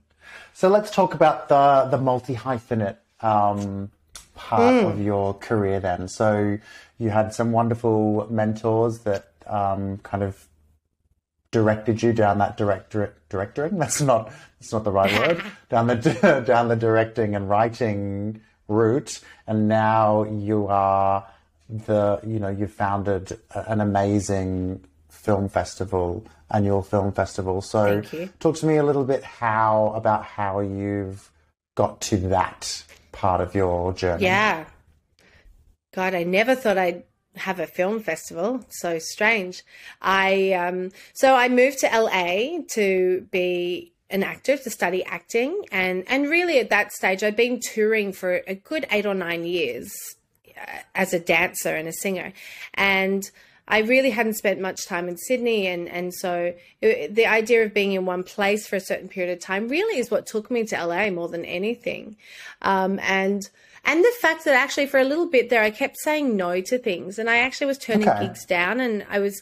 so 0.54 0.70
let's 0.70 0.92
talk 0.92 1.14
about 1.14 1.50
the 1.50 1.88
the 1.92 1.98
multi 1.98 2.36
hyphenate 2.36 2.98
um, 3.22 3.92
part 4.36 4.74
mm. 4.74 4.92
of 4.92 5.02
your 5.02 5.34
career 5.34 5.80
then 5.80 6.08
so 6.08 6.58
you 6.98 7.10
had 7.10 7.34
some 7.34 7.52
wonderful 7.52 8.28
mentors 8.30 9.00
that 9.00 9.32
um, 9.48 9.98
kind 9.98 10.24
of 10.24 10.48
directed 11.52 12.04
you 12.04 12.14
down 12.14 12.38
that 12.38 12.58
direct, 12.58 12.92
direct 12.92 13.30
directing. 13.30 13.78
That's 13.80 14.02
not 14.02 14.32
that's 14.60 14.72
not 14.72 14.84
the 14.84 14.92
right 14.92 15.12
word. 15.28 15.44
down 15.70 15.88
the 15.88 16.44
down 16.46 16.68
the 16.68 16.76
directing 16.76 17.36
and 17.36 17.50
writing 17.50 18.42
route, 18.68 19.20
and 19.48 19.68
now 19.68 20.24
you 20.24 20.68
are 20.68 21.28
the 21.70 22.20
you 22.26 22.40
know 22.40 22.50
you 22.50 22.68
founded 22.68 23.40
an 23.54 23.80
amazing 23.80 24.84
film 25.10 25.50
festival, 25.50 26.26
annual 26.52 26.82
film 26.82 27.12
festival. 27.12 27.62
So 27.62 28.02
talk 28.40 28.56
to 28.58 28.66
me 28.66 28.78
a 28.78 28.84
little 28.84 29.04
bit 29.04 29.24
how 29.24 29.94
about 29.96 30.24
how 30.24 30.60
you've 30.62 31.32
got 31.76 32.02
to 32.02 32.18
that 32.18 32.84
part 33.12 33.42
of 33.42 33.54
your 33.54 33.94
journey. 33.94 34.24
Yeah. 34.24 34.66
God, 35.94 36.14
I 36.14 36.24
never 36.24 36.56
thought 36.56 36.78
I'd 36.78 37.04
have 37.36 37.60
a 37.60 37.68
film 37.68 38.00
festival. 38.00 38.66
So 38.70 39.00
strange. 39.00 39.64
I 40.02 40.54
um, 40.54 40.92
so 41.14 41.36
I 41.36 41.50
moved 41.50 41.80
to 41.80 41.88
LA 41.88 42.62
to 42.74 43.28
be 43.32 43.94
an 44.10 44.24
actor 44.24 44.58
to 44.58 44.70
study 44.72 45.04
acting, 45.06 45.66
and 45.72 46.04
and 46.08 46.30
really 46.30 46.60
at 46.60 46.72
that 46.72 46.92
stage 46.92 47.24
I'd 47.24 47.36
been 47.36 47.60
touring 47.60 48.14
for 48.14 48.42
a 48.48 48.56
good 48.56 48.88
eight 48.92 49.06
or 49.06 49.14
nine 49.14 49.46
years 49.46 49.92
as 50.96 51.14
a 51.14 51.20
dancer 51.20 51.76
and 51.76 51.88
a 51.88 51.94
singer, 51.94 52.34
and. 52.74 53.30
I 53.72 53.82
really 53.82 54.10
hadn't 54.10 54.34
spent 54.34 54.60
much 54.60 54.88
time 54.88 55.08
in 55.08 55.16
Sydney, 55.16 55.68
and 55.68 55.88
and 55.88 56.12
so 56.12 56.56
it, 56.82 57.14
the 57.14 57.28
idea 57.28 57.64
of 57.64 57.72
being 57.72 57.92
in 57.92 58.04
one 58.04 58.24
place 58.24 58.66
for 58.66 58.78
a 58.78 58.80
certain 58.80 59.08
period 59.08 59.32
of 59.32 59.40
time 59.40 59.68
really 59.68 60.00
is 60.00 60.10
what 60.10 60.26
took 60.26 60.50
me 60.50 60.66
to 60.66 60.86
LA 60.88 61.12
more 61.12 61.28
than 61.28 61.46
anything, 61.46 62.18
um, 62.64 62.98
and 63.04 63.48
and 63.86 64.04
the 64.04 64.14
fact 64.20 64.46
that 64.46 64.56
actually 64.56 64.86
for 64.86 65.00
a 65.00 65.04
little 65.04 65.26
bit 65.26 65.50
there 65.50 65.64
I 65.64 65.72
kept 65.72 65.98
saying 66.00 66.36
no 66.36 66.62
to 66.62 66.78
things 66.78 67.20
and 67.20 67.30
I 67.30 67.38
actually 67.38 67.68
was 67.68 67.78
turning 67.78 68.10
okay. 68.10 68.28
gigs 68.28 68.46
down 68.46 68.80
and 68.80 69.06
I 69.10 69.20
was 69.20 69.42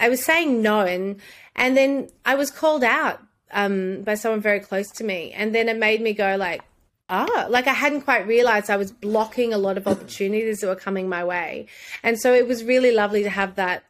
I 0.00 0.08
was 0.08 0.24
saying 0.24 0.62
no 0.62 0.80
and 0.80 1.20
and 1.54 1.76
then 1.76 2.08
I 2.24 2.34
was 2.34 2.50
called 2.50 2.84
out 2.84 3.20
um, 3.52 4.02
by 4.02 4.14
someone 4.14 4.40
very 4.40 4.60
close 4.60 4.90
to 4.92 5.04
me 5.04 5.32
and 5.32 5.54
then 5.54 5.68
it 5.68 5.76
made 5.76 6.00
me 6.00 6.12
go 6.12 6.36
like 6.36 6.62
ah 7.08 7.46
like 7.48 7.66
I 7.66 7.72
hadn't 7.72 8.02
quite 8.02 8.26
realized 8.26 8.70
I 8.70 8.76
was 8.76 8.92
blocking 8.92 9.52
a 9.52 9.58
lot 9.58 9.76
of 9.76 9.86
opportunities 9.86 10.60
that 10.60 10.66
were 10.66 10.76
coming 10.76 11.08
my 11.08 11.24
way 11.24 11.66
and 12.02 12.18
so 12.20 12.34
it 12.34 12.46
was 12.46 12.64
really 12.64 12.92
lovely 12.92 13.22
to 13.22 13.30
have 13.30 13.54
that 13.56 13.84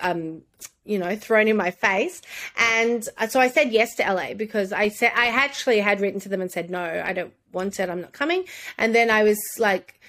um, 0.00 0.42
you 0.88 0.98
know, 0.98 1.14
thrown 1.14 1.48
in 1.48 1.56
my 1.56 1.70
face. 1.70 2.22
And 2.56 3.06
so 3.28 3.40
I 3.40 3.48
said 3.48 3.72
yes 3.72 3.94
to 3.96 4.10
LA 4.10 4.32
because 4.34 4.72
I 4.72 4.88
said 4.88 5.12
I 5.14 5.26
actually 5.26 5.80
had 5.80 6.00
written 6.00 6.18
to 6.20 6.28
them 6.28 6.40
and 6.40 6.50
said 6.50 6.70
no, 6.70 7.02
I 7.04 7.12
don't 7.12 7.34
want 7.52 7.78
it, 7.78 7.90
I'm 7.90 8.00
not 8.00 8.12
coming. 8.12 8.44
And 8.78 8.94
then 8.94 9.10
I 9.10 9.22
was 9.22 9.38
like, 9.58 10.00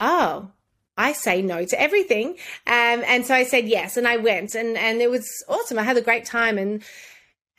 oh, 0.00 0.50
I 0.96 1.12
say 1.12 1.40
no 1.40 1.64
to 1.64 1.80
everything. 1.80 2.30
Um, 2.66 3.04
and 3.06 3.24
so 3.24 3.34
I 3.34 3.44
said 3.44 3.68
yes, 3.68 3.96
and 3.96 4.06
I 4.06 4.16
went, 4.18 4.54
and 4.54 4.76
and 4.76 5.00
it 5.00 5.10
was 5.10 5.26
awesome. 5.48 5.78
I 5.78 5.82
had 5.82 5.96
a 5.96 6.02
great 6.02 6.26
time, 6.26 6.58
and 6.58 6.82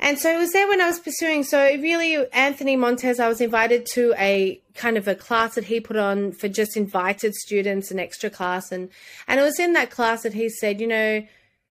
and 0.01 0.19
so 0.19 0.33
it 0.33 0.37
was 0.37 0.51
there 0.51 0.67
when 0.67 0.81
I 0.81 0.87
was 0.87 0.99
pursuing. 0.99 1.43
So 1.43 1.63
really, 1.63 2.29
Anthony 2.31 2.75
Montez, 2.75 3.19
I 3.19 3.27
was 3.27 3.39
invited 3.39 3.85
to 3.93 4.13
a 4.17 4.61
kind 4.73 4.97
of 4.97 5.07
a 5.07 5.15
class 5.15 5.55
that 5.55 5.65
he 5.65 5.79
put 5.79 5.97
on 5.97 6.31
for 6.31 6.47
just 6.49 6.75
invited 6.75 7.35
students, 7.35 7.91
an 7.91 7.99
extra 7.99 8.29
class, 8.29 8.71
and 8.71 8.89
and 9.27 9.39
it 9.39 9.43
was 9.43 9.59
in 9.59 9.73
that 9.73 9.91
class 9.91 10.23
that 10.23 10.33
he 10.33 10.49
said, 10.49 10.81
you 10.81 10.87
know 10.87 11.25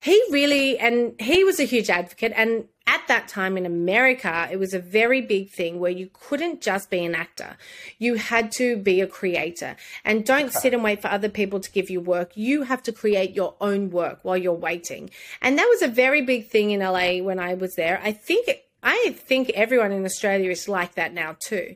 he 0.01 0.21
really 0.29 0.77
and 0.77 1.19
he 1.19 1.43
was 1.43 1.59
a 1.59 1.63
huge 1.63 1.89
advocate 1.89 2.33
and 2.35 2.65
at 2.87 3.05
that 3.09 3.27
time 3.27 3.57
in 3.57 3.65
America, 3.65 4.47
it 4.49 4.57
was 4.57 4.73
a 4.73 4.79
very 4.79 5.21
big 5.21 5.49
thing 5.49 5.79
where 5.79 5.91
you 5.91 6.09
couldn't 6.13 6.61
just 6.61 6.89
be 6.89 7.03
an 7.03 7.13
actor. 7.13 7.57
You 7.99 8.15
had 8.15 8.51
to 8.53 8.77
be 8.77 9.01
a 9.01 9.07
creator. 9.07 9.75
And 10.05 10.25
don't 10.25 10.53
sit 10.53 10.73
and 10.73 10.83
wait 10.83 11.01
for 11.01 11.09
other 11.09 11.29
people 11.29 11.59
to 11.59 11.71
give 11.71 11.89
you 11.89 11.99
work. 11.99 12.31
You 12.35 12.63
have 12.63 12.81
to 12.83 12.91
create 12.93 13.35
your 13.35 13.55
own 13.59 13.91
work 13.91 14.19
while 14.23 14.37
you're 14.37 14.53
waiting. 14.53 15.09
And 15.41 15.57
that 15.57 15.67
was 15.69 15.81
a 15.81 15.87
very 15.87 16.21
big 16.21 16.47
thing 16.47 16.71
in 16.71 16.79
LA 16.79 17.17
when 17.17 17.39
I 17.39 17.53
was 17.53 17.75
there. 17.75 17.99
I 18.01 18.13
think 18.13 18.49
I 18.81 19.15
think 19.17 19.49
everyone 19.49 19.91
in 19.91 20.05
Australia 20.05 20.49
is 20.49 20.69
like 20.69 20.95
that 20.95 21.13
now 21.13 21.35
too. 21.39 21.75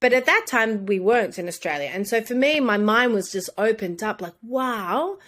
But 0.00 0.12
at 0.12 0.26
that 0.26 0.46
time 0.46 0.86
we 0.86 1.00
weren't 1.00 1.38
in 1.38 1.48
Australia. 1.48 1.90
And 1.92 2.06
so 2.06 2.20
for 2.22 2.34
me, 2.34 2.60
my 2.60 2.76
mind 2.76 3.14
was 3.14 3.32
just 3.32 3.50
opened 3.58 4.02
up 4.02 4.20
like, 4.20 4.34
wow, 4.42 5.18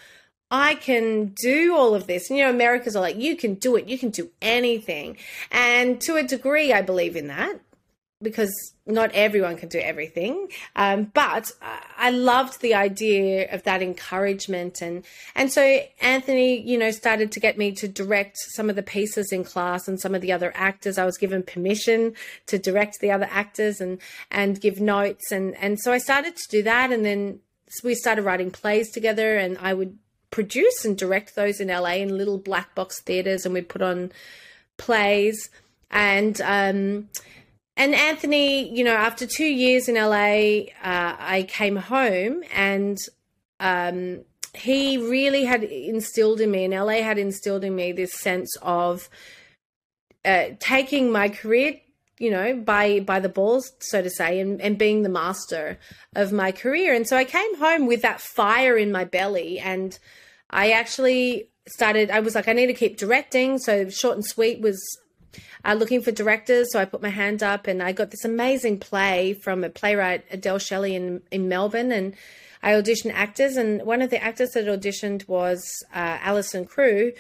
I 0.51 0.77
can 0.77 1.35
do 1.41 1.77
all 1.77 1.95
of 1.95 2.07
this. 2.07 2.31
And, 2.31 2.39
you 2.39 2.45
know, 2.45 2.51
Americans 2.51 2.97
are 2.97 3.01
like, 3.01 3.17
you 3.17 3.37
can 3.37 3.55
do 3.55 3.77
it, 3.77 3.87
you 3.87 3.99
can 3.99 4.11
do 4.11 4.31
anything. 4.41 5.19
And 5.51 6.01
to 6.03 6.17
a 6.17 6.23
degree, 6.23 6.73
I 6.73 6.83
believe 6.83 7.17
in 7.17 7.29
that 7.29 7.61
because 8.21 8.53
not 8.85 9.13
everyone 9.13 9.57
can 9.57 9.69
do 9.69 9.79
everything. 9.79 10.49
Um, 10.75 11.05
but 11.15 11.53
I 11.97 12.11
loved 12.11 12.61
the 12.61 12.75
idea 12.75 13.53
of 13.53 13.63
that 13.63 13.81
encouragement. 13.81 14.81
And, 14.83 15.05
and 15.37 15.53
so 15.53 15.81
Anthony, 16.01 16.61
you 16.61 16.79
know, 16.79 16.91
started 16.91 17.31
to 17.33 17.41
get 17.41 17.57
me 17.57 17.71
to 17.73 17.87
direct 17.87 18.37
some 18.55 18.69
of 18.69 18.77
the 18.77 18.83
pieces 18.83 19.31
in 19.31 19.45
class 19.45 19.87
and 19.87 20.01
some 20.01 20.15
of 20.15 20.21
the 20.21 20.33
other 20.33 20.53
actors. 20.57 20.99
I 20.99 21.05
was 21.05 21.17
given 21.17 21.43
permission 21.45 22.15
to 22.47 22.59
direct 22.59 22.99
the 23.01 23.13
other 23.13 23.29
actors 23.31 23.81
and, 23.81 24.01
and 24.31 24.61
give 24.61 24.81
notes. 24.81 25.31
And, 25.31 25.55
and 25.57 25.79
so 25.79 25.93
I 25.93 25.99
started 25.99 26.35
to 26.37 26.49
do 26.51 26.63
that. 26.65 26.91
And 26.91 27.05
then 27.05 27.39
we 27.85 27.95
started 27.95 28.23
writing 28.23 28.51
plays 28.51 28.91
together 28.91 29.37
and 29.37 29.59
I 29.59 29.75
would 29.75 29.97
produce 30.31 30.85
and 30.85 30.97
direct 30.97 31.35
those 31.35 31.61
in 31.61 31.69
LA 31.69 31.95
in 31.95 32.17
little 32.17 32.39
black 32.39 32.75
box 32.75 33.01
theaters, 33.01 33.45
and 33.45 33.55
we 33.55 33.63
put 33.63 33.83
on 33.83 34.13
plays. 34.77 35.51
And 35.91 36.41
um, 36.43 37.09
and 37.77 37.95
Anthony, 37.95 38.75
you 38.75 38.85
know, 38.85 38.95
after 38.95 39.27
two 39.27 39.47
years 39.47 39.89
in 39.89 39.95
LA, 39.95 40.73
uh, 40.83 41.17
I 41.19 41.47
came 41.49 41.77
home, 41.77 42.43
and 42.55 42.99
um, 43.61 44.25
he 44.55 44.99
really 44.99 45.45
had 45.45 45.63
instilled 45.63 46.41
in 46.41 46.51
me, 46.51 46.65
and 46.65 46.75
LA 46.75 47.03
had 47.03 47.19
instilled 47.19 47.65
in 47.65 47.75
me 47.75 47.93
this 47.93 48.13
sense 48.13 48.57
of 48.63 49.09
uh, 50.25 50.51
taking 50.59 51.13
my 51.13 51.29
career 51.29 51.81
you 52.19 52.31
know 52.31 52.55
by 52.55 53.01
by 53.01 53.21
the 53.21 53.29
balls 53.29 53.73
so 53.81 54.03
to 54.03 54.11
say 54.11 54.41
and, 54.41 54.61
and 54.61 54.79
being 54.79 55.03
the 55.03 55.09
master 55.09 55.79
of 56.15 56.33
my 56.33 56.53
career. 56.53 56.95
And 56.95 57.07
so 57.07 57.17
i 57.17 57.25
came 57.25 57.57
home 57.57 57.87
with 57.87 58.03
that 58.03 58.21
fire 58.21 58.77
in 58.77 58.93
my 58.93 59.05
belly 59.05 59.59
and 59.59 59.99
i 60.51 60.73
actually 60.73 61.51
started 61.69 62.11
i 62.11 62.21
was 62.21 62.35
like 62.35 62.49
i 62.49 62.53
need 62.53 62.67
to 62.67 62.75
keep 62.75 62.97
directing. 62.97 63.59
So 63.59 63.89
short 63.89 64.17
and 64.17 64.25
sweet 64.25 64.61
was 64.61 64.81
uh, 65.65 65.75
looking 65.75 66.03
for 66.03 66.11
directors. 66.11 66.73
So 66.73 66.81
i 66.81 66.85
put 66.85 67.03
my 67.03 67.11
hand 67.11 67.43
up 67.43 67.67
and 67.67 67.83
i 67.83 67.93
got 67.93 68.11
this 68.11 68.25
amazing 68.25 68.81
play 68.81 69.35
from 69.35 69.65
a 69.65 69.71
playwright 69.71 70.25
adele 70.31 70.59
shelley 70.59 70.95
in, 70.95 71.23
in 71.31 71.49
melbourne. 71.49 71.93
And 71.93 72.15
i 72.63 72.73
auditioned 72.73 73.13
actors 73.13 73.57
and 73.57 73.83
one 73.83 74.03
of 74.03 74.11
the 74.11 74.23
actors 74.23 74.51
that 74.51 74.67
auditioned 74.67 75.29
was 75.29 75.65
uh, 75.95 76.19
alison 76.21 76.65
crew 76.65 77.13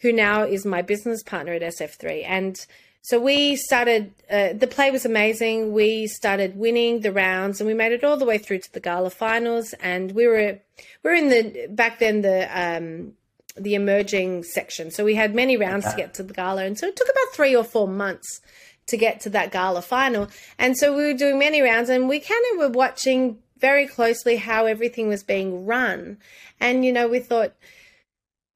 who 0.00 0.12
now 0.12 0.44
is 0.44 0.64
my 0.64 0.82
business 0.82 1.22
partner 1.22 1.52
at 1.52 1.62
sf3 1.62 2.24
and 2.26 2.66
so 3.02 3.18
we 3.18 3.56
started, 3.56 4.12
uh, 4.30 4.52
the 4.52 4.66
play 4.66 4.90
was 4.90 5.04
amazing. 5.04 5.72
We 5.72 6.06
started 6.06 6.56
winning 6.56 7.00
the 7.00 7.12
rounds 7.12 7.60
and 7.60 7.66
we 7.66 7.74
made 7.74 7.92
it 7.92 8.04
all 8.04 8.16
the 8.16 8.26
way 8.26 8.36
through 8.36 8.58
to 8.58 8.72
the 8.72 8.80
gala 8.80 9.10
finals. 9.10 9.72
And 9.80 10.12
we 10.12 10.26
were, 10.26 10.60
we 11.02 11.10
were 11.10 11.14
in 11.14 11.28
the, 11.28 11.66
back 11.68 11.98
then, 11.98 12.20
the, 12.20 12.48
um, 12.52 13.14
the 13.56 13.74
emerging 13.74 14.44
section. 14.44 14.90
So 14.90 15.04
we 15.04 15.14
had 15.14 15.34
many 15.34 15.56
rounds 15.56 15.86
okay. 15.86 15.96
to 15.96 16.02
get 16.02 16.14
to 16.14 16.22
the 16.22 16.34
gala. 16.34 16.64
And 16.64 16.78
so 16.78 16.86
it 16.86 16.96
took 16.96 17.08
about 17.08 17.34
three 17.34 17.56
or 17.56 17.64
four 17.64 17.88
months 17.88 18.42
to 18.86 18.96
get 18.96 19.20
to 19.20 19.30
that 19.30 19.50
gala 19.50 19.82
final. 19.82 20.28
And 20.58 20.76
so 20.76 20.94
we 20.94 21.04
were 21.04 21.14
doing 21.14 21.38
many 21.38 21.62
rounds 21.62 21.88
and 21.88 22.08
we 22.08 22.20
kind 22.20 22.44
of 22.52 22.58
were 22.58 22.68
watching 22.68 23.38
very 23.58 23.86
closely 23.86 24.36
how 24.36 24.66
everything 24.66 25.08
was 25.08 25.22
being 25.22 25.64
run. 25.64 26.18
And, 26.60 26.84
you 26.84 26.92
know, 26.92 27.08
we 27.08 27.20
thought, 27.20 27.54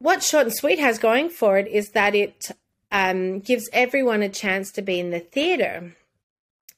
what 0.01 0.22
Short 0.22 0.47
and 0.47 0.55
Sweet 0.55 0.78
has 0.78 0.99
going 0.99 1.30
for 1.30 1.57
it 1.57 1.66
is 1.68 1.90
that 1.90 2.14
it 2.14 2.51
um, 2.95 3.40
gives 3.40 3.68
everyone 3.72 4.22
a 4.22 4.28
chance 4.30 4.70
to 4.72 4.82
be 4.82 4.99
in 4.99 5.11
the 5.11 5.20
theatre. 5.20 5.95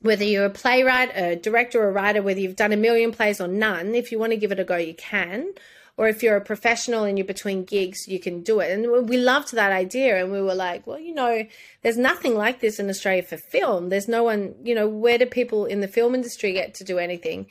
Whether 0.01 0.25
you're 0.25 0.47
a 0.47 0.51
playwright, 0.51 1.11
a 1.15 1.37
director, 1.37 1.83
or 1.83 1.89
a 1.89 1.93
writer, 1.93 2.23
whether 2.23 2.41
you've 2.41 2.57
done 2.57 2.73
a 2.73 2.77
million 2.77 3.13
plays 3.13 3.41
or 3.41 3.49
none, 3.49 3.95
if 3.95 4.11
you 4.11 4.19
want 4.19 4.33
to 4.33 4.37
give 4.39 4.53
it 4.53 4.61
a 4.61 4.65
go, 4.65 4.77
you 4.77 4.95
can. 4.95 5.53
or 5.97 6.09
if 6.09 6.23
you're 6.23 6.37
a 6.37 6.43
professional 6.43 7.05
and 7.05 7.17
you're 7.17 7.27
between 7.27 7.65
gigs, 7.65 8.07
you 8.07 8.21
can 8.21 8.43
do 8.43 8.61
it. 8.61 8.71
And 8.71 9.09
we 9.09 9.17
loved 9.17 9.53
that 9.55 9.73
idea. 9.73 10.23
And 10.23 10.31
we 10.31 10.43
were 10.43 10.55
like, 10.55 10.87
well, 10.87 10.99
you 10.99 11.15
know, 11.15 11.47
there's 11.83 11.97
nothing 11.97 12.35
like 12.35 12.61
this 12.61 12.79
in 12.79 12.91
Australia 12.91 13.23
for 13.23 13.39
film. 13.39 13.89
There's 13.89 14.09
no 14.09 14.23
one, 14.23 14.55
you 14.63 14.75
know, 14.75 14.87
where 14.89 15.17
do 15.17 15.27
people 15.27 15.65
in 15.65 15.81
the 15.81 15.89
film 15.89 16.15
industry 16.15 16.53
get 16.53 16.75
to 16.75 16.85
do 16.85 16.99
anything? 16.99 17.47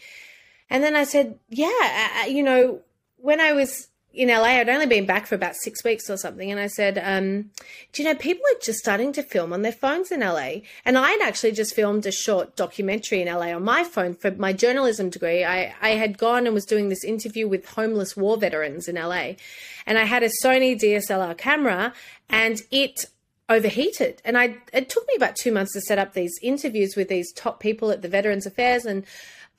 And 0.69 0.83
then 0.83 0.95
I 0.95 1.05
said, 1.05 1.39
yeah, 1.49 2.25
you 2.27 2.43
know, 2.43 2.81
when 3.17 3.41
I 3.41 3.53
was 3.53 3.87
in 4.15 4.29
LA, 4.29 4.59
I'd 4.59 4.69
only 4.69 4.85
been 4.85 5.05
back 5.05 5.27
for 5.27 5.35
about 5.35 5.55
six 5.55 5.83
weeks 5.83 6.09
or 6.09 6.17
something. 6.17 6.49
And 6.49 6.59
I 6.59 6.67
said, 6.67 6.97
um, 6.97 7.51
Do 7.91 8.01
you 8.01 8.09
know, 8.09 8.15
people 8.15 8.43
are 8.53 8.59
just 8.61 8.79
starting 8.79 9.11
to 9.13 9.23
film 9.23 9.53
on 9.53 9.61
their 9.61 9.71
phones 9.71 10.11
in 10.11 10.21
LA. 10.21 10.61
And 10.85 10.97
I'd 10.97 11.21
actually 11.21 11.51
just 11.51 11.75
filmed 11.75 12.05
a 12.05 12.11
short 12.11 12.55
documentary 12.55 13.21
in 13.21 13.27
LA 13.27 13.53
on 13.53 13.63
my 13.63 13.83
phone 13.83 14.15
for 14.15 14.31
my 14.31 14.53
journalism 14.53 15.09
degree. 15.09 15.43
I, 15.43 15.75
I 15.81 15.89
had 15.91 16.17
gone 16.17 16.45
and 16.45 16.53
was 16.53 16.65
doing 16.65 16.89
this 16.89 17.03
interview 17.03 17.47
with 17.47 17.65
homeless 17.65 18.15
war 18.15 18.37
veterans 18.37 18.87
in 18.87 18.95
LA. 18.95 19.33
And 19.85 19.97
I 19.97 20.05
had 20.05 20.23
a 20.23 20.29
Sony 20.43 20.79
DSLR 20.79 21.37
camera 21.37 21.93
and 22.29 22.61
it 22.71 23.05
overheated. 23.49 24.21
And 24.25 24.37
I 24.37 24.57
it 24.73 24.89
took 24.89 25.07
me 25.07 25.13
about 25.17 25.35
two 25.35 25.51
months 25.51 25.73
to 25.73 25.81
set 25.81 25.99
up 25.99 26.13
these 26.13 26.33
interviews 26.41 26.95
with 26.95 27.09
these 27.09 27.31
top 27.33 27.59
people 27.59 27.91
at 27.91 28.01
the 28.01 28.09
Veterans 28.09 28.45
Affairs 28.45 28.85
and 28.85 29.05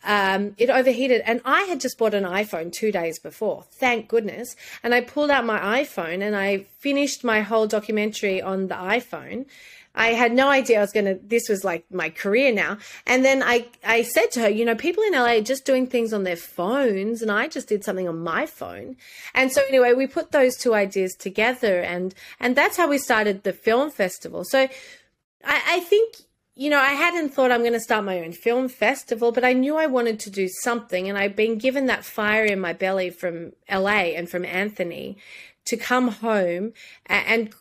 um, 0.05 0.55
it 0.59 0.71
overheated. 0.71 1.23
And 1.25 1.41
I 1.45 1.63
had 1.63 1.81
just 1.81 1.99
bought 1.99 2.15
an 2.15 2.25
iPhone 2.25 2.73
two 2.73 2.93
days 2.93 3.19
before, 3.19 3.65
thank 3.73 4.09
goodness. 4.09 4.57
And 4.83 4.95
I 4.95 5.01
pulled 5.01 5.31
out 5.31 5.45
my 5.45 5.83
iPhone 5.83 6.23
and 6.23 6.37
I 6.37 6.67
finished 6.79 7.25
my 7.25 7.41
whole 7.41 7.67
documentary 7.67 8.41
on 8.41 8.69
the 8.69 8.75
iPhone. 8.75 9.47
I 9.97 10.09
had 10.09 10.33
no 10.33 10.51
idea 10.51 10.79
I 10.79 10.83
was 10.83 10.93
going 10.93 11.07
to, 11.07 11.19
this 11.27 11.49
was 11.49 11.65
like 11.65 11.85
my 11.91 12.11
career 12.11 12.53
now. 12.53 12.77
And 13.07 13.25
then 13.25 13.43
I, 13.43 13.67
I 13.85 14.03
said 14.03 14.31
to 14.33 14.41
her, 14.43 14.49
you 14.49 14.65
know, 14.65 14.75
people 14.75 15.03
in 15.03 15.15
LA 15.15 15.37
are 15.37 15.41
just 15.41 15.65
doing 15.65 15.87
things 15.87 16.13
on 16.13 16.25
their 16.25 16.37
phones 16.37 17.23
and 17.23 17.31
I 17.31 17.49
just 17.49 17.69
did 17.69 17.83
something 17.83 18.07
on 18.07 18.19
my 18.19 18.45
phone. 18.45 18.97
And 19.35 19.51
so 19.51 19.63
anyway, 19.67 19.95
we 19.95 20.07
put 20.07 20.33
those 20.33 20.57
two 20.57 20.75
ideas 20.75 21.15
together 21.15 21.81
and, 21.81 22.15
and 22.39 22.55
that's 22.55 22.77
how 22.77 22.89
we 22.89 22.99
started 22.99 23.43
the 23.43 23.55
film 23.55 23.91
festival. 23.91 24.45
So 24.45 24.69
I, 25.45 25.63
I 25.67 25.81
think, 25.81 26.17
you 26.59 26.71
know, 26.71 26.81
I 26.81 26.95
hadn't 26.95 27.35
thought 27.35 27.53
I'm 27.53 27.61
going 27.61 27.75
to 27.75 27.81
start 27.81 28.05
my 28.05 28.21
own 28.21 28.33
film 28.33 28.69
festival, 28.69 29.31
but 29.31 29.45
I 29.45 29.53
knew 29.53 29.77
I 29.77 29.85
wanted 29.85 30.19
to 30.21 30.31
do 30.31 30.49
something. 30.49 31.07
And 31.07 31.19
I'd 31.19 31.37
been 31.37 31.59
given 31.59 31.85
that 31.87 32.03
fire 32.03 32.47
in 32.47 32.59
my 32.59 32.73
belly 32.73 33.11
from 33.11 33.53
LA 33.71 34.15
and 34.17 34.29
from 34.29 34.45
Anthony 34.47 35.19
to 35.67 35.77
come 35.77 36.09
home 36.09 36.73
and 37.05 37.55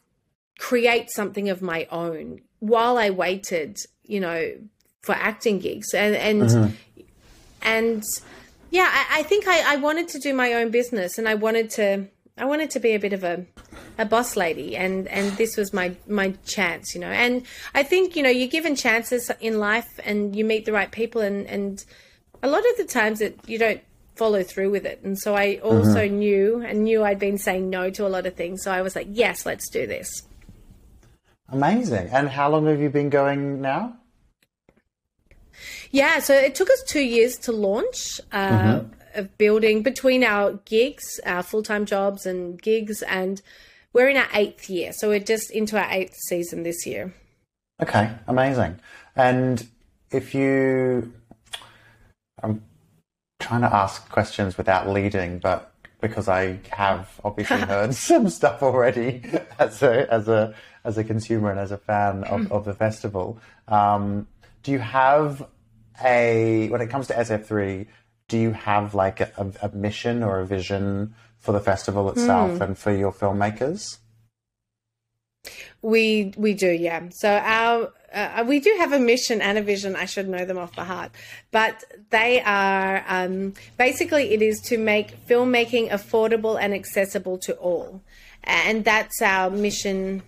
create 0.58 1.12
something 1.12 1.50
of 1.50 1.62
my 1.62 1.88
own 1.92 2.40
while 2.60 2.98
I 2.98 3.10
waited, 3.10 3.78
you 4.06 4.22
know, 4.22 4.54
for 5.02 5.14
acting 5.14 5.60
gigs. 5.60 5.94
And, 5.94 6.16
and, 6.16 6.42
mm-hmm. 6.44 7.02
and 7.64 8.04
yeah, 8.72 8.90
I, 8.90 9.20
I 9.20 9.24
think 9.24 9.46
I, 9.46 9.74
I 9.74 9.76
wanted 9.76 10.08
to 10.10 10.20
do 10.20 10.34
my 10.34 10.54
own 10.54 10.72
business 10.72 11.18
and 11.18 11.28
I 11.28 11.36
wanted 11.36 11.70
to, 11.72 12.08
I 12.38 12.46
wanted 12.46 12.70
to 12.72 12.80
be 12.80 12.92
a 12.92 13.00
bit 13.00 13.14
of 13.14 13.24
a 13.24 13.46
a 13.98 14.06
boss 14.06 14.36
lady 14.36 14.76
and 14.76 15.08
and 15.08 15.32
this 15.38 15.56
was 15.56 15.74
my 15.74 15.96
my 16.08 16.34
chance 16.46 16.94
you 16.94 17.00
know. 17.00 17.10
And 17.10 17.44
i 17.74 17.84
think 17.84 18.16
you 18.16 18.24
know 18.24 18.30
you're 18.30 18.50
given 18.50 18.76
chances 18.76 19.32
in 19.40 19.60
life 19.60 20.00
and 20.04 20.36
you 20.36 20.44
meet 20.44 20.66
the 20.66 20.74
right 20.74 20.92
people 20.92 21.22
and 21.22 21.48
and 21.48 21.84
a 22.44 22.50
lot 22.50 22.64
of 22.70 22.78
the 22.78 22.86
times 22.86 23.20
that 23.20 23.38
you 23.48 23.58
don't 23.58 23.82
follow 24.16 24.44
through 24.44 24.70
with 24.70 24.86
it. 24.86 25.02
And 25.04 25.18
so 25.18 25.36
i 25.36 25.60
also 25.64 26.06
mm-hmm. 26.06 26.16
knew 26.16 26.62
and 26.62 26.84
knew 26.84 27.04
i'd 27.04 27.20
been 27.20 27.38
saying 27.38 27.70
no 27.70 27.90
to 27.92 28.06
a 28.06 28.10
lot 28.10 28.26
of 28.26 28.36
things. 28.36 28.64
So 28.64 28.72
i 28.72 28.82
was 28.82 28.96
like 28.96 29.08
yes 29.10 29.46
let's 29.46 29.70
do 29.70 29.88
this. 29.88 30.24
Amazing. 31.50 32.10
And 32.12 32.28
how 32.28 32.50
long 32.50 32.66
have 32.66 32.82
you 32.82 32.90
been 32.90 33.10
going 33.10 33.62
now? 33.62 33.96
Yeah 35.92 36.20
so 36.20 36.34
it 36.34 36.54
took 36.54 36.70
us 36.70 36.84
two 36.86 37.04
years 37.04 37.38
to 37.40 37.54
launch 37.54 38.20
uh, 38.34 38.50
mm-hmm. 38.50 38.94
Of 39.16 39.38
building 39.38 39.84
between 39.84 40.24
our 40.24 40.54
gigs 40.66 41.20
our 41.26 41.44
full-time 41.44 41.86
jobs 41.86 42.26
and 42.26 42.62
gigs 42.62 43.02
and 43.04 43.42
we're 43.96 44.10
in 44.10 44.18
our 44.18 44.28
eighth 44.34 44.70
year, 44.70 44.92
so 44.92 45.08
we're 45.08 45.20
just 45.22 45.50
into 45.52 45.80
our 45.82 45.90
eighth 45.90 46.18
season 46.28 46.64
this 46.64 46.86
year. 46.86 47.14
Okay, 47.82 48.12
amazing. 48.28 48.78
And 49.16 49.66
if 50.12 50.36
you, 50.36 51.14
I'm 52.44 52.62
trying 53.40 53.62
to 53.62 53.74
ask 53.74 54.10
questions 54.10 54.58
without 54.58 54.90
leading, 54.90 55.40
but 55.40 55.72
because 56.02 56.28
I 56.28 56.60
have 56.72 57.10
obviously 57.24 57.58
heard 57.62 57.96
some 57.96 58.28
stuff 58.30 58.62
already 58.62 59.24
as 59.60 59.82
a 59.82 60.12
as 60.12 60.28
a 60.28 60.54
as 60.84 60.98
a 60.98 61.04
consumer 61.06 61.50
and 61.50 61.60
as 61.60 61.72
a 61.72 61.78
fan 61.78 62.26
of, 62.26 62.52
of 62.52 62.66
the 62.66 62.74
festival. 62.74 63.40
Um, 63.70 64.28
do 64.62 64.74
you 64.74 64.80
have 64.80 65.48
a 66.04 66.68
when 66.68 66.82
it 66.82 66.88
comes 66.90 67.08
to 67.08 67.14
SF3? 67.14 67.88
Do 68.28 68.38
you 68.38 68.52
have 68.52 68.96
like 68.96 69.20
a, 69.20 69.52
a 69.62 69.70
mission 69.70 70.24
or 70.24 70.40
a 70.40 70.46
vision 70.46 71.14
for 71.38 71.52
the 71.52 71.60
festival 71.60 72.10
itself 72.10 72.52
mm. 72.52 72.62
and 72.62 72.78
for 72.78 72.92
your 72.92 73.12
filmmakers? 73.12 74.00
We 75.82 76.34
we 76.36 76.56
do, 76.56 76.72
yeah. 76.72 77.10
So 77.12 77.30
our 77.30 77.94
uh, 78.12 78.44
we 78.48 78.60
do 78.60 78.74
have 78.80 78.92
a 78.94 79.00
mission 79.00 79.42
and 79.42 79.58
a 79.58 79.62
vision. 79.62 79.96
I 79.96 80.06
should 80.06 80.28
know 80.28 80.46
them 80.46 80.58
off 80.58 80.76
by 80.76 80.86
heart, 80.86 81.12
but 81.52 81.84
they 82.10 82.42
are 82.42 83.04
um, 83.08 83.54
basically 83.78 84.34
it 84.34 84.42
is 84.42 84.60
to 84.62 84.80
make 84.80 85.28
filmmaking 85.28 85.92
affordable 85.92 86.60
and 86.60 86.74
accessible 86.74 87.38
to 87.40 87.54
all, 87.58 88.02
and 88.44 88.84
that's 88.84 89.22
our 89.22 89.52
mission. 89.52 90.24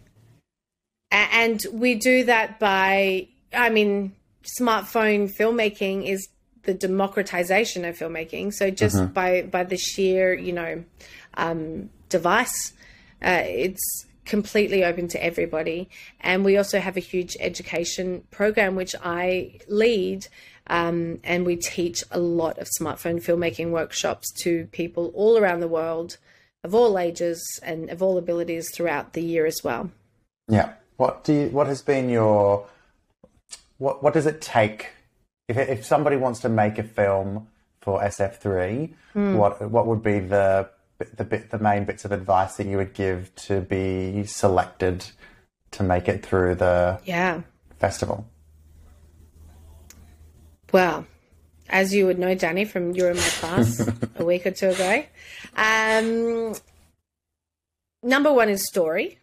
And 1.09 1.65
we 1.71 1.95
do 1.95 2.25
that 2.25 2.59
by, 2.59 3.29
I 3.53 3.69
mean, 3.69 4.13
smartphone 4.59 5.33
filmmaking 5.33 6.05
is 6.05 6.27
the 6.67 6.75
democratization 6.75 7.85
of 7.85 7.97
filmmaking. 7.97 8.53
So 8.53 8.69
just 8.69 8.97
uh-huh. 8.97 9.07
by 9.07 9.41
by 9.41 9.63
the 9.63 9.77
sheer, 9.77 10.35
you 10.35 10.53
know, 10.53 10.83
um, 11.35 11.89
device, 12.09 12.73
uh, 13.25 13.41
it's 13.45 14.05
completely 14.25 14.83
open 14.83 15.07
to 15.07 15.23
everybody. 15.23 15.89
And 16.19 16.45
we 16.45 16.57
also 16.57 16.79
have 16.79 16.97
a 16.97 16.99
huge 16.99 17.35
education 17.39 18.23
program 18.29 18.75
which 18.75 18.93
I 19.01 19.59
lead. 19.67 20.27
Um, 20.69 21.19
and 21.23 21.45
we 21.45 21.55
teach 21.55 22.03
a 22.11 22.19
lot 22.19 22.59
of 22.59 22.67
smartphone 22.79 23.23
filmmaking 23.23 23.71
workshops 23.71 24.29
to 24.43 24.65
people 24.73 25.13
all 25.15 25.37
around 25.37 25.61
the 25.61 25.67
world 25.69 26.17
of 26.65 26.75
all 26.75 26.99
ages 26.99 27.41
and 27.63 27.89
of 27.89 28.03
all 28.03 28.17
abilities 28.17 28.69
throughout 28.75 29.13
the 29.13 29.21
year 29.21 29.45
as 29.45 29.61
well. 29.63 29.89
Yeah. 30.49 30.73
What 30.97 31.23
do 31.23 31.33
you, 31.33 31.47
what 31.47 31.67
has 31.67 31.81
been 31.81 32.09
your 32.09 32.67
what 33.77 34.03
what 34.03 34.13
does 34.13 34.25
it 34.25 34.41
take 34.41 34.89
if, 35.47 35.57
if 35.57 35.85
somebody 35.85 36.17
wants 36.17 36.39
to 36.41 36.49
make 36.49 36.77
a 36.77 36.83
film 36.83 37.47
for 37.81 38.01
SF3, 38.01 38.93
mm. 39.15 39.35
what 39.35 39.69
what 39.69 39.87
would 39.87 40.03
be 40.03 40.19
the 40.19 40.69
the 41.15 41.23
bit 41.23 41.51
the 41.51 41.59
main 41.59 41.85
bits 41.85 42.05
of 42.05 42.11
advice 42.11 42.57
that 42.57 42.67
you 42.67 42.77
would 42.77 42.93
give 42.93 43.33
to 43.35 43.61
be 43.61 44.23
selected 44.25 45.05
to 45.71 45.83
make 45.83 46.07
it 46.07 46.25
through 46.25 46.55
the 46.55 46.99
yeah 47.05 47.41
festival? 47.79 48.27
Well, 50.73 51.07
as 51.69 51.93
you 51.93 52.05
would 52.07 52.19
know, 52.19 52.35
Danny, 52.35 52.65
from 52.65 52.93
you 52.93 53.03
were 53.03 53.11
in 53.11 53.17
my 53.17 53.23
class 53.23 53.89
a 54.17 54.25
week 54.25 54.45
or 54.45 54.51
two 54.51 54.69
ago. 54.69 55.05
Um, 55.55 56.55
number 58.03 58.33
one 58.33 58.49
is 58.49 58.67
story. 58.67 59.19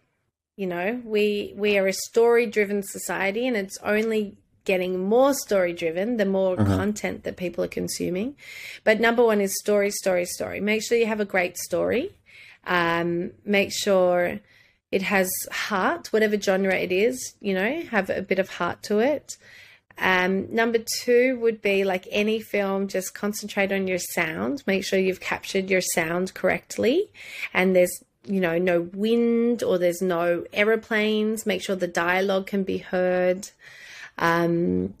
You 0.57 0.67
know, 0.67 1.01
we 1.03 1.53
we 1.55 1.77
are 1.77 1.85
a 1.85 1.93
story 1.93 2.45
driven 2.45 2.81
society, 2.81 3.45
and 3.47 3.57
it's 3.57 3.77
only 3.83 4.37
getting 4.65 4.99
more 4.99 5.33
story 5.33 5.73
driven 5.73 6.17
the 6.17 6.25
more 6.25 6.59
uh-huh. 6.59 6.75
content 6.75 7.23
that 7.23 7.37
people 7.37 7.63
are 7.63 7.69
consuming. 7.69 8.35
But 8.83 8.99
number 8.99 9.23
one 9.23 9.41
is 9.41 9.55
story, 9.59 9.91
story, 9.91 10.25
story. 10.25 10.59
Make 10.59 10.83
sure 10.83 10.97
you 10.97 11.05
have 11.05 11.19
a 11.19 11.25
great 11.25 11.57
story. 11.57 12.11
Um, 12.65 13.31
make 13.45 13.71
sure 13.71 14.39
it 14.91 15.03
has 15.03 15.29
heart, 15.51 16.11
whatever 16.11 16.39
genre 16.39 16.75
it 16.75 16.91
is, 16.91 17.35
you 17.39 17.53
know, 17.53 17.81
have 17.91 18.09
a 18.09 18.21
bit 18.21 18.39
of 18.39 18.49
heart 18.49 18.81
to 18.83 18.99
it. 18.99 19.37
Um, 19.97 20.53
number 20.53 20.79
two 21.03 21.39
would 21.39 21.61
be 21.61 21.85
like 21.85 22.07
any 22.11 22.41
film, 22.41 22.87
just 22.87 23.13
concentrate 23.13 23.71
on 23.71 23.87
your 23.87 23.99
sound. 23.99 24.63
Make 24.67 24.83
sure 24.83 24.99
you've 24.99 25.21
captured 25.21 25.69
your 25.69 25.81
sound 25.81 26.33
correctly 26.33 27.09
and 27.53 27.75
there's 27.75 28.03
you 28.27 28.39
know, 28.39 28.57
no 28.57 28.81
wind 28.93 29.63
or 29.63 29.77
there's 29.77 30.01
no 30.01 30.45
aeroplanes. 30.51 31.45
Make 31.45 31.61
sure 31.61 31.75
the 31.75 31.87
dialogue 31.87 32.47
can 32.47 32.63
be 32.63 32.79
heard. 32.79 33.49
Um, 34.17 34.93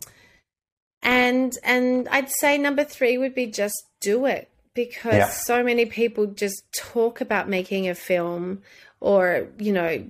and 1.01 1.53
and 1.63 2.07
I'd 2.09 2.31
say 2.31 2.57
number 2.57 2.83
three 2.83 3.17
would 3.17 3.35
be 3.35 3.45
just 3.45 3.83
do 4.01 4.25
it 4.25 4.49
because 4.73 5.13
yeah. 5.13 5.29
so 5.29 5.63
many 5.63 5.85
people 5.85 6.27
just 6.27 6.63
talk 6.75 7.21
about 7.21 7.47
making 7.47 7.87
a 7.87 7.95
film 7.95 8.61
or 8.99 9.47
you 9.57 9.71
know 9.71 10.09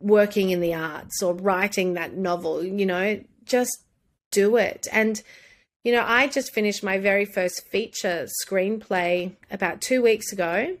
working 0.00 0.50
in 0.50 0.60
the 0.60 0.74
arts 0.74 1.22
or 1.22 1.34
writing 1.34 1.94
that 1.94 2.14
novel 2.14 2.62
you 2.62 2.84
know 2.84 3.20
just 3.44 3.84
do 4.30 4.56
it 4.56 4.86
and 4.92 5.22
you 5.84 5.92
know 5.92 6.04
i 6.06 6.26
just 6.26 6.52
finished 6.52 6.82
my 6.82 6.98
very 6.98 7.24
first 7.24 7.66
feature 7.66 8.26
screenplay 8.44 9.34
about 9.50 9.80
two 9.80 10.02
weeks 10.02 10.32
ago 10.32 10.76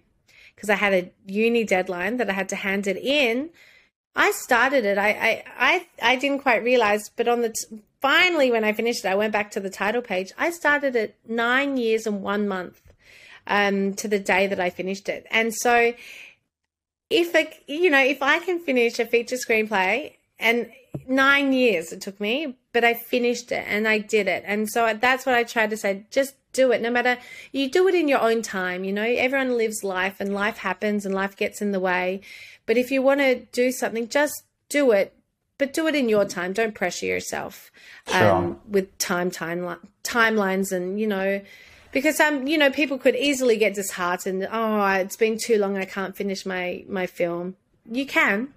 because 0.54 0.68
i 0.68 0.74
had 0.74 0.92
a 0.92 1.10
uni 1.26 1.64
deadline 1.64 2.18
that 2.18 2.28
i 2.28 2.32
had 2.32 2.48
to 2.48 2.56
hand 2.56 2.86
it 2.86 2.98
in 2.98 3.48
I 4.16 4.30
started 4.32 4.84
it. 4.84 4.96
I, 4.96 5.10
I, 5.10 5.44
I, 5.58 5.86
I 6.12 6.16
didn't 6.16 6.40
quite 6.40 6.64
realize, 6.64 7.10
but 7.14 7.28
on 7.28 7.42
the 7.42 7.50
t- 7.50 7.78
finally 8.00 8.50
when 8.50 8.64
I 8.64 8.72
finished 8.72 9.04
it, 9.04 9.08
I 9.08 9.14
went 9.14 9.32
back 9.32 9.50
to 9.52 9.60
the 9.60 9.70
title 9.70 10.02
page. 10.02 10.32
I 10.38 10.50
started 10.50 10.96
it 10.96 11.16
nine 11.28 11.76
years 11.76 12.06
and 12.06 12.22
one 12.22 12.48
month 12.48 12.80
um, 13.46 13.94
to 13.94 14.08
the 14.08 14.18
day 14.18 14.46
that 14.46 14.58
I 14.58 14.70
finished 14.70 15.08
it. 15.08 15.26
And 15.30 15.54
so, 15.54 15.92
if 17.10 17.34
a, 17.34 17.48
you 17.66 17.90
know, 17.90 18.02
if 18.02 18.22
I 18.22 18.38
can 18.38 18.58
finish 18.58 18.98
a 18.98 19.06
feature 19.06 19.36
screenplay, 19.36 20.14
and 20.38 20.70
nine 21.06 21.52
years 21.52 21.92
it 21.92 22.00
took 22.00 22.20
me, 22.20 22.56
but 22.72 22.84
I 22.84 22.94
finished 22.94 23.52
it 23.52 23.64
and 23.68 23.86
I 23.86 23.98
did 23.98 24.28
it. 24.28 24.42
And 24.46 24.68
so 24.68 24.92
that's 24.94 25.24
what 25.24 25.34
I 25.34 25.44
tried 25.44 25.70
to 25.70 25.76
say. 25.76 26.04
Just 26.10 26.34
do 26.56 26.72
it. 26.72 26.80
No 26.80 26.90
matter 26.90 27.18
you 27.52 27.70
do 27.70 27.86
it 27.86 27.94
in 27.94 28.08
your 28.08 28.20
own 28.20 28.42
time. 28.42 28.82
You 28.82 28.92
know, 28.92 29.02
everyone 29.02 29.56
lives 29.56 29.84
life, 29.84 30.16
and 30.18 30.34
life 30.34 30.58
happens, 30.58 31.06
and 31.06 31.14
life 31.14 31.36
gets 31.36 31.62
in 31.62 31.70
the 31.70 31.80
way. 31.80 32.22
But 32.66 32.76
if 32.76 32.90
you 32.90 33.00
want 33.00 33.20
to 33.20 33.36
do 33.52 33.72
something, 33.72 34.08
just 34.08 34.42
do 34.68 34.90
it 34.92 35.16
but 35.58 35.72
do 35.72 35.86
it 35.86 35.94
in 35.94 36.08
your 36.08 36.24
time. 36.24 36.52
Don't 36.52 36.74
pressure 36.74 37.06
yourself 37.06 37.70
Sure. 38.08 38.30
um, 38.30 38.60
with 38.68 38.96
time, 38.98 39.30
time 39.30 39.76
timelines, 40.04 40.70
and 40.72 41.00
you 41.00 41.06
know, 41.06 41.40
because 41.92 42.20
um, 42.20 42.46
you 42.46 42.58
know, 42.58 42.70
people 42.70 42.98
could 42.98 43.16
easily 43.16 43.56
get 43.56 43.74
disheartened. 43.74 44.46
Oh, 44.50 44.86
it's 44.86 45.16
been 45.16 45.38
too 45.38 45.58
long. 45.58 45.76
I 45.76 45.84
can't 45.84 46.16
finish 46.16 46.44
my 46.44 46.84
my 46.88 47.06
film. 47.06 47.56
You 47.90 48.06
can 48.06 48.52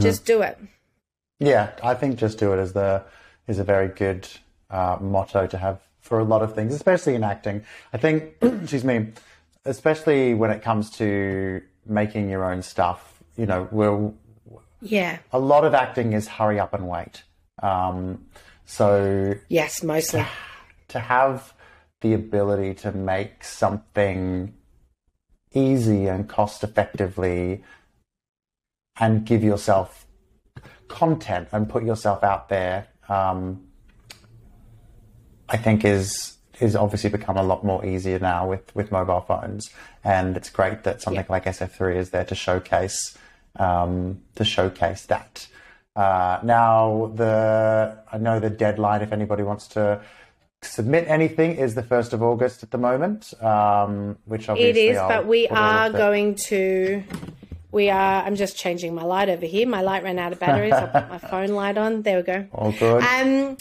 just 0.00 0.26
do 0.26 0.42
it. 0.42 0.58
Yeah, 1.40 1.70
I 1.82 1.94
think 1.94 2.18
just 2.18 2.38
do 2.38 2.52
it 2.52 2.58
is 2.58 2.72
the 2.72 3.04
is 3.46 3.58
a 3.58 3.64
very 3.64 3.88
good 3.88 4.28
uh, 4.70 4.98
motto 5.00 5.46
to 5.46 5.56
have 5.56 5.80
for 6.00 6.18
a 6.18 6.24
lot 6.24 6.42
of 6.42 6.54
things, 6.54 6.74
especially 6.74 7.14
in 7.14 7.24
acting. 7.24 7.64
I 7.92 7.96
think, 7.98 8.34
excuse 8.42 8.84
me, 8.84 9.08
especially 9.64 10.34
when 10.34 10.50
it 10.50 10.62
comes 10.62 10.90
to 10.98 11.62
making 11.86 12.28
your 12.28 12.44
own 12.44 12.62
stuff. 12.62 13.17
You 13.38 13.46
know, 13.46 13.68
we're 13.70 14.10
Yeah. 14.82 15.18
a 15.32 15.38
lot 15.38 15.64
of 15.64 15.72
acting 15.74 16.12
is 16.12 16.26
hurry 16.28 16.58
up 16.60 16.74
and 16.74 16.88
wait. 16.88 17.22
Um, 17.62 18.26
so 18.66 19.34
Yes, 19.48 19.82
mostly. 19.82 20.24
to 20.88 20.98
have 21.00 21.54
the 22.00 22.12
ability 22.14 22.74
to 22.74 22.92
make 22.92 23.42
something 23.44 24.54
easy 25.54 26.06
and 26.08 26.28
cost 26.28 26.62
effectively 26.64 27.64
and 29.00 29.24
give 29.24 29.42
yourself 29.44 30.04
content 30.88 31.48
and 31.52 31.68
put 31.68 31.84
yourself 31.84 32.22
out 32.24 32.48
there, 32.48 32.88
um, 33.08 33.64
I 35.48 35.56
think 35.56 35.84
is 35.84 36.34
is 36.60 36.74
obviously 36.74 37.08
become 37.08 37.36
a 37.36 37.42
lot 37.44 37.62
more 37.64 37.86
easier 37.86 38.18
now 38.18 38.44
with, 38.48 38.74
with 38.74 38.90
mobile 38.90 39.20
phones. 39.20 39.70
And 40.02 40.36
it's 40.36 40.50
great 40.50 40.82
that 40.82 41.00
something 41.00 41.20
Yeah. 41.22 41.32
like 41.32 41.44
SF3 41.46 41.94
is 41.96 42.10
there 42.10 42.24
to 42.24 42.34
showcase 42.34 43.16
um, 43.58 44.20
to 44.34 44.44
showcase 44.44 45.06
that. 45.06 45.46
Uh, 45.96 46.38
now 46.44 47.12
the 47.16 47.98
I 48.12 48.18
know 48.18 48.38
the 48.38 48.50
deadline 48.50 49.02
if 49.02 49.12
anybody 49.12 49.42
wants 49.42 49.66
to 49.68 50.00
submit 50.62 51.06
anything 51.08 51.56
is 51.56 51.74
the 51.74 51.82
first 51.82 52.12
of 52.12 52.22
August 52.22 52.62
at 52.62 52.70
the 52.70 52.78
moment, 52.78 53.34
um, 53.42 54.16
which 54.24 54.48
obviously 54.48 54.88
is, 54.88 54.96
I'll 54.96 55.10
it 55.10 55.12
is, 55.12 55.16
but 55.16 55.26
we 55.26 55.48
are 55.48 55.90
going 55.90 56.34
to. 56.46 57.02
We 57.70 57.90
are. 57.90 58.22
I'm 58.22 58.36
just 58.36 58.56
changing 58.56 58.94
my 58.94 59.02
light 59.02 59.28
over 59.28 59.44
here. 59.44 59.66
My 59.66 59.82
light 59.82 60.02
ran 60.02 60.18
out 60.18 60.32
of 60.32 60.40
batteries. 60.40 60.72
I'll 60.72 60.88
put 60.88 61.08
my 61.10 61.18
phone 61.30 61.50
light 61.50 61.76
on. 61.76 62.02
There 62.02 62.16
we 62.16 62.22
go. 62.22 62.46
all 62.52 62.72
good. 62.72 63.02
Um, 63.02 63.56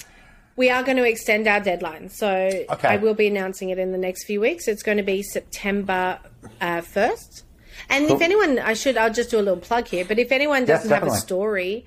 we 0.55 0.69
are 0.69 0.81
going 0.83 0.97
to 0.97 1.03
extend 1.03 1.47
our 1.47 1.59
deadline, 1.59 2.09
so 2.09 2.65
I 2.83 2.97
will 2.97 3.13
be 3.13 3.27
announcing 3.27 3.69
it 3.69 3.77
in 3.77 3.91
the 3.91 3.97
next 3.97 4.25
few 4.25 4.41
weeks. 4.41 4.67
It's 4.67 4.81
going 4.81 4.97
to 4.97 5.03
be 5.03 5.21
September 5.21 6.19
uh, 6.61 6.81
first. 6.81 7.43
And 7.89 8.05
if 8.05 8.21
anyone, 8.21 8.59
I 8.59 8.73
should, 8.73 8.97
I'll 8.97 9.13
just 9.13 9.29
do 9.31 9.39
a 9.39 9.41
little 9.41 9.59
plug 9.59 9.87
here. 9.87 10.05
But 10.05 10.19
if 10.19 10.31
anyone 10.31 10.65
doesn't 10.65 10.89
have 10.89 11.07
a 11.07 11.15
story, 11.15 11.85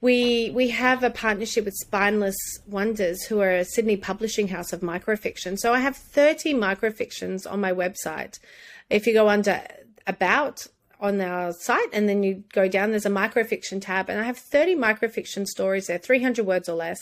we 0.00 0.50
we 0.54 0.68
have 0.70 1.02
a 1.02 1.10
partnership 1.10 1.64
with 1.64 1.74
Spineless 1.74 2.36
Wonders, 2.66 3.24
who 3.24 3.40
are 3.40 3.50
a 3.50 3.64
Sydney 3.64 3.96
publishing 3.96 4.48
house 4.48 4.72
of 4.72 4.80
microfiction. 4.80 5.58
So 5.58 5.72
I 5.72 5.80
have 5.80 5.96
thirty 5.96 6.54
microfictions 6.54 7.50
on 7.50 7.60
my 7.60 7.72
website. 7.72 8.38
If 8.88 9.06
you 9.06 9.12
go 9.12 9.28
under 9.28 9.62
about 10.06 10.66
on 11.00 11.20
our 11.20 11.52
site 11.52 11.88
and 11.92 12.08
then 12.08 12.22
you 12.22 12.44
go 12.52 12.68
down, 12.68 12.90
there's 12.90 13.06
a 13.06 13.10
microfiction 13.10 13.80
tab, 13.80 14.08
and 14.08 14.20
I 14.20 14.24
have 14.24 14.36
30 14.36 14.76
microfiction 14.76 15.46
stories 15.46 15.86
there, 15.86 15.98
300 15.98 16.44
words 16.44 16.68
or 16.68 16.74
less. 16.74 17.00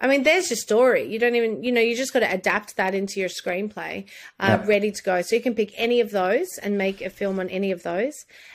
I 0.00 0.06
mean, 0.06 0.22
there's 0.22 0.48
your 0.50 0.56
story. 0.56 1.04
You 1.04 1.18
don't 1.18 1.34
even, 1.34 1.64
you 1.64 1.72
know, 1.72 1.80
you 1.80 1.96
just 1.96 2.12
got 2.12 2.20
to 2.20 2.32
adapt 2.32 2.76
that 2.76 2.94
into 2.94 3.18
your 3.18 3.28
screenplay, 3.28 4.04
uh, 4.38 4.58
Yeah. 4.60 4.66
ready 4.66 4.92
to 4.92 5.02
go. 5.02 5.22
So 5.22 5.34
you 5.34 5.42
can 5.42 5.54
pick 5.56 5.72
any 5.76 6.00
of 6.00 6.12
those 6.12 6.46
and 6.62 6.78
make 6.78 7.00
a 7.00 7.10
film 7.10 7.40
on 7.40 7.48
any 7.48 7.72
of 7.72 7.82
those. 7.82 8.14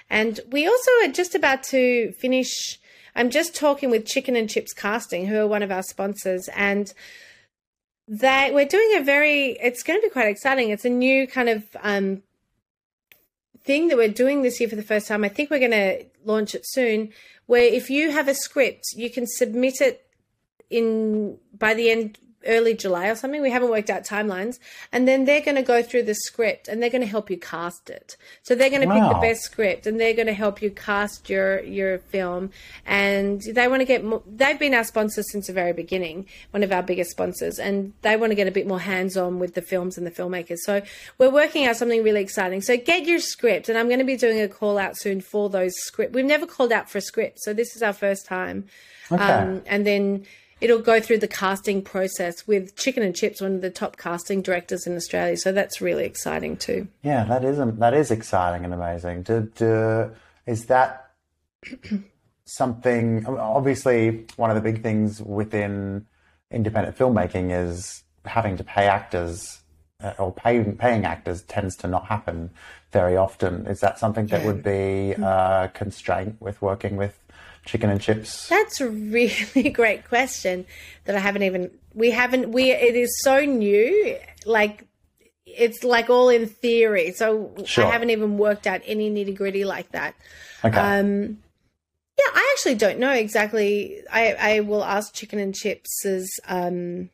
And 0.09 0.39
we 0.49 0.65
also 0.65 0.91
are 1.03 1.09
just 1.09 1.35
about 1.35 1.63
to 1.63 2.13
finish. 2.13 2.79
I'm 3.15 3.29
just 3.29 3.55
talking 3.55 3.91
with 3.91 4.05
Chicken 4.05 4.35
and 4.37 4.49
Chips 4.49 4.73
Casting, 4.73 5.27
who 5.27 5.37
are 5.37 5.47
one 5.47 5.63
of 5.63 5.71
our 5.71 5.83
sponsors, 5.83 6.47
and 6.55 6.93
they 8.07 8.49
we're 8.53 8.65
doing 8.65 8.95
a 8.97 9.03
very. 9.03 9.57
It's 9.61 9.83
going 9.83 9.99
to 9.99 10.07
be 10.07 10.11
quite 10.11 10.27
exciting. 10.29 10.69
It's 10.69 10.85
a 10.85 10.89
new 10.89 11.27
kind 11.27 11.49
of 11.49 11.63
um, 11.81 12.23
thing 13.63 13.87
that 13.89 13.97
we're 13.97 14.07
doing 14.07 14.41
this 14.41 14.59
year 14.59 14.69
for 14.69 14.75
the 14.75 14.83
first 14.83 15.07
time. 15.07 15.23
I 15.23 15.29
think 15.29 15.49
we're 15.49 15.59
going 15.59 15.71
to 15.71 16.05
launch 16.25 16.55
it 16.55 16.65
soon. 16.65 17.11
Where 17.45 17.63
if 17.63 17.89
you 17.89 18.11
have 18.11 18.27
a 18.27 18.33
script, 18.33 18.83
you 18.95 19.09
can 19.09 19.27
submit 19.27 19.79
it 19.81 20.05
in 20.69 21.37
by 21.57 21.73
the 21.73 21.89
end 21.89 22.17
early 22.47 22.73
July 22.73 23.07
or 23.07 23.15
something. 23.15 23.41
We 23.41 23.51
haven't 23.51 23.69
worked 23.69 23.89
out 23.89 24.03
timelines, 24.03 24.59
and 24.91 25.07
then 25.07 25.25
they're 25.25 25.41
going 25.41 25.55
to 25.55 25.63
go 25.63 25.81
through 25.81 26.03
the 26.03 26.15
script 26.15 26.67
and 26.67 26.81
they're 26.81 26.89
going 26.89 27.01
to 27.01 27.07
help 27.07 27.29
you 27.29 27.37
cast 27.37 27.89
it. 27.89 28.17
So 28.43 28.55
they're 28.55 28.69
going 28.69 28.87
to 28.87 28.93
pick 28.93 29.03
the 29.03 29.19
best 29.21 29.41
script 29.41 29.87
and 29.87 29.99
they're 29.99 30.13
going 30.13 30.27
to 30.27 30.33
help 30.33 30.61
you 30.61 30.71
cast 30.71 31.29
your 31.29 31.61
your 31.61 31.99
film. 31.99 32.51
And 32.85 33.41
they 33.41 33.67
want 33.67 33.81
to 33.81 33.85
get 33.85 34.03
more. 34.03 34.21
They've 34.25 34.59
been 34.59 34.73
our 34.73 34.83
sponsors 34.83 35.31
since 35.31 35.47
the 35.47 35.53
very 35.53 35.73
beginning, 35.73 36.27
one 36.51 36.63
of 36.63 36.71
our 36.71 36.83
biggest 36.83 37.11
sponsors, 37.11 37.59
and 37.59 37.93
they 38.01 38.15
want 38.15 38.31
to 38.31 38.35
get 38.35 38.47
a 38.47 38.51
bit 38.51 38.67
more 38.67 38.79
hands 38.79 39.17
on 39.17 39.39
with 39.39 39.53
the 39.55 39.61
films 39.61 39.97
and 39.97 40.05
the 40.05 40.11
filmmakers. 40.11 40.59
So 40.59 40.81
we're 41.17 41.31
working 41.31 41.65
out 41.65 41.77
something 41.77 42.03
really 42.03 42.21
exciting. 42.21 42.61
So 42.61 42.77
get 42.77 43.05
your 43.05 43.19
script, 43.19 43.69
and 43.69 43.77
I'm 43.77 43.87
going 43.87 43.99
to 43.99 44.05
be 44.05 44.17
doing 44.17 44.41
a 44.41 44.47
call 44.47 44.77
out 44.77 44.97
soon 44.97 45.21
for 45.21 45.49
those 45.49 45.73
script. 45.77 46.13
We've 46.13 46.25
never 46.25 46.45
called 46.45 46.71
out 46.71 46.89
for 46.89 46.97
a 46.97 47.01
script, 47.01 47.39
so 47.41 47.53
this 47.53 47.75
is 47.75 47.81
our 47.81 47.93
first 47.93 48.25
time. 48.25 48.65
Okay. 49.11 49.21
Um, 49.21 49.61
and 49.65 49.85
then 49.85 50.25
it'll 50.63 50.79
go 50.79 51.01
through 51.01 51.17
the 51.17 51.27
casting 51.27 51.81
process 51.81 52.47
with 52.47 52.77
Chicken 52.77 53.03
and 53.03 53.13
Chips, 53.13 53.41
one 53.41 53.55
of 53.55 53.61
the 53.61 53.69
top 53.69 53.97
casting 53.97 54.41
directors 54.41 54.87
in 54.87 54.95
Australia. 54.95 55.35
So 55.35 55.51
that's 55.51 55.81
really 55.81 56.05
exciting 56.05 56.55
too. 56.55 56.87
Yeah, 57.03 57.25
that 57.25 57.43
is 57.43 57.57
that 57.79 57.93
is 57.93 58.11
exciting 58.11 58.63
and 58.63 58.73
amazing. 58.73 59.23
Do, 59.23 59.51
do, 59.55 60.11
is 60.47 60.65
that 60.67 61.11
something? 62.45 63.25
Obviously, 63.27 64.25
one 64.37 64.49
of 64.49 64.55
the 64.55 64.61
big 64.61 64.81
things 64.81 65.21
within 65.21 66.05
independent 66.49 66.97
filmmaking 66.97 67.51
is 67.51 68.03
having 68.23 68.55
to 68.55 68.63
pay 68.63 68.87
actors 68.87 69.63
uh, 70.01 70.13
or 70.17 70.31
pay, 70.31 70.63
paying 70.63 71.03
actors 71.03 71.41
tends 71.43 71.75
to 71.75 71.87
not 71.87 72.05
happen 72.05 72.51
very 72.93 73.17
often. 73.17 73.67
Is 73.67 73.81
that 73.81 73.99
something 73.99 74.27
that 74.27 74.45
would 74.45 74.63
be 74.63 75.11
a 75.11 75.69
constraint 75.73 76.37
with 76.39 76.61
working 76.61 76.95
with 76.95 77.19
chicken 77.65 77.89
and 77.89 78.01
chips? 78.01 78.47
That's 78.47 78.81
a 78.81 78.89
really 78.89 79.69
great 79.73 80.07
question 80.07 80.65
that 81.05 81.15
I 81.15 81.19
haven't 81.19 81.43
even 81.43 81.71
we 81.93 82.11
haven't 82.11 82.51
we 82.51 82.71
it 82.71 82.95
is 82.95 83.09
so 83.21 83.39
new 83.45 84.17
like 84.45 84.85
it's 85.45 85.83
like 85.83 86.09
all 86.09 86.29
in 86.29 86.47
theory. 86.47 87.11
So 87.11 87.53
Sure. 87.65 87.85
I 87.85 87.91
haven't 87.91 88.09
even 88.09 88.37
worked 88.37 88.65
out 88.67 88.81
any 88.85 89.11
nitty 89.11 89.35
gritty 89.35 89.65
like 89.65 89.91
that. 89.91 90.15
Okay. 90.63 90.77
Um, 90.77 91.39
yeah, 92.17 92.31
I 92.33 92.49
actually 92.53 92.75
don't 92.75 92.99
know 92.99 93.11
exactly. 93.11 94.01
I, 94.11 94.33
I 94.33 94.59
will 94.61 94.83
ask 94.83 95.13
Chicken 95.13 95.39
and 95.39 95.53
Chips's 95.53 96.39
um, 96.47 97.09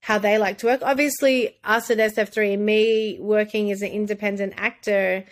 how 0.00 0.18
they 0.18 0.38
like 0.38 0.58
to 0.58 0.66
work. 0.66 0.80
Obviously, 0.82 1.56
us 1.62 1.90
at 1.90 1.98
SF3 1.98 2.54
and 2.54 2.64
me 2.64 3.18
working 3.20 3.70
as 3.70 3.82
an 3.82 3.90
independent 3.90 4.54
actor, 4.56 5.24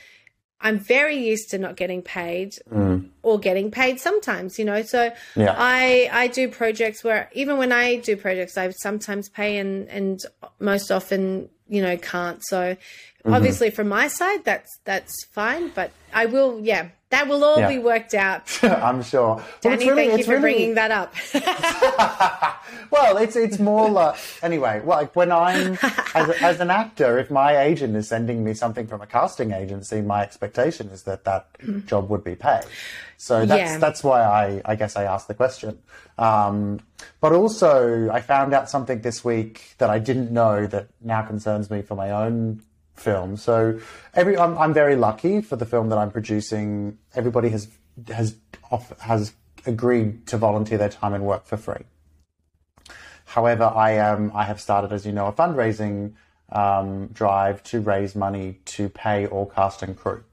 I'm 0.60 0.78
very 0.78 1.16
used 1.16 1.50
to 1.50 1.58
not 1.58 1.76
getting 1.76 2.02
paid 2.02 2.54
mm. 2.70 3.08
or 3.22 3.38
getting 3.38 3.70
paid 3.70 4.00
sometimes, 4.00 4.58
you 4.58 4.64
know. 4.64 4.82
So 4.82 5.12
Yeah. 5.36 5.54
I 5.56 6.08
I 6.12 6.26
do 6.28 6.48
projects 6.48 7.04
where 7.04 7.30
even 7.32 7.58
when 7.58 7.72
I 7.72 7.96
do 7.96 8.16
projects, 8.16 8.58
I 8.58 8.70
sometimes 8.70 9.28
pay 9.28 9.58
and 9.58 9.88
and 9.88 10.20
most 10.58 10.90
often 10.90 11.48
you 11.68 11.82
know 11.82 11.96
can't. 11.96 12.40
So 12.44 12.74
mm-hmm. 12.74 13.32
obviously 13.32 13.70
from 13.70 13.88
my 13.88 14.08
side, 14.08 14.44
that's 14.44 14.78
that's 14.84 15.24
fine. 15.32 15.68
But 15.68 15.92
I 16.12 16.26
will, 16.26 16.60
yeah, 16.62 16.88
that 17.10 17.26
will 17.28 17.42
all 17.42 17.58
Yeah. 17.58 17.68
be 17.68 17.78
worked 17.78 18.14
out. 18.14 18.42
I'm 18.62 19.02
sure. 19.02 19.42
Danny, 19.60 19.76
it's 19.76 19.84
really- 19.86 20.06
thank 20.08 20.18
you 20.18 20.24
for 20.24 20.30
really- 20.32 20.40
bringing 20.42 20.74
that 20.74 20.90
up. 20.90 21.14
well, 22.90 23.16
it's 23.16 23.36
it's 23.36 23.58
more 23.58 23.88
like 23.88 24.16
anyway. 24.42 24.82
Like 24.84 25.14
when 25.16 25.32
I'm 25.32 25.78
as, 26.14 26.28
as 26.42 26.60
an 26.60 26.70
actor, 26.70 27.18
if 27.18 27.30
my 27.30 27.56
agent 27.58 27.96
is 27.96 28.08
sending 28.08 28.44
me 28.44 28.54
something 28.54 28.86
from 28.86 29.00
a 29.00 29.06
casting 29.06 29.52
agency, 29.52 30.00
my 30.02 30.22
expectation 30.22 30.88
is 30.88 31.02
that 31.04 31.24
that 31.24 31.46
job 31.86 32.08
would 32.10 32.24
be 32.24 32.34
paid. 32.34 32.64
So 33.16 33.44
that's 33.46 33.72
Yeah. 33.72 33.78
that's 33.78 34.04
why 34.04 34.22
I 34.22 34.62
I 34.64 34.74
guess 34.76 34.96
I 34.96 35.04
asked 35.04 35.28
the 35.28 35.34
question. 35.34 35.78
Um, 36.18 36.80
but 37.20 37.32
also, 37.32 38.10
I 38.10 38.20
found 38.20 38.52
out 38.52 38.68
something 38.68 39.00
this 39.02 39.24
week 39.24 39.74
that 39.78 39.88
I 39.90 39.98
didn't 39.98 40.30
know 40.32 40.66
that 40.66 40.88
now 41.00 41.22
concerns 41.22 41.70
me 41.70 41.82
for 41.82 41.94
my 41.94 42.10
own 42.10 42.60
film. 42.98 43.36
So 43.36 43.78
every 44.14 44.36
I'm, 44.36 44.56
I'm 44.58 44.74
very 44.74 44.96
lucky 44.96 45.40
for 45.40 45.56
the 45.56 45.66
film 45.66 45.88
that 45.90 45.98
I'm 45.98 46.10
producing. 46.10 46.98
Everybody 47.14 47.50
has 47.50 47.68
has 48.08 48.36
off, 48.70 48.98
has 49.00 49.32
agreed 49.66 50.26
to 50.28 50.36
volunteer 50.36 50.78
their 50.78 50.88
time 50.88 51.14
and 51.14 51.24
work 51.24 51.44
for 51.44 51.56
free. 51.56 51.84
However, 53.26 53.64
I 53.64 53.92
am 53.92 54.32
I 54.34 54.44
have 54.44 54.60
started, 54.60 54.92
as 54.92 55.04
you 55.04 55.12
know, 55.12 55.26
a 55.26 55.32
fundraising 55.32 56.14
um, 56.50 57.08
drive 57.08 57.62
to 57.64 57.80
raise 57.80 58.14
money 58.14 58.60
to 58.64 58.88
pay 58.88 59.26
all 59.26 59.46
cast 59.46 59.82
and 59.82 59.96
crew. 59.96 60.24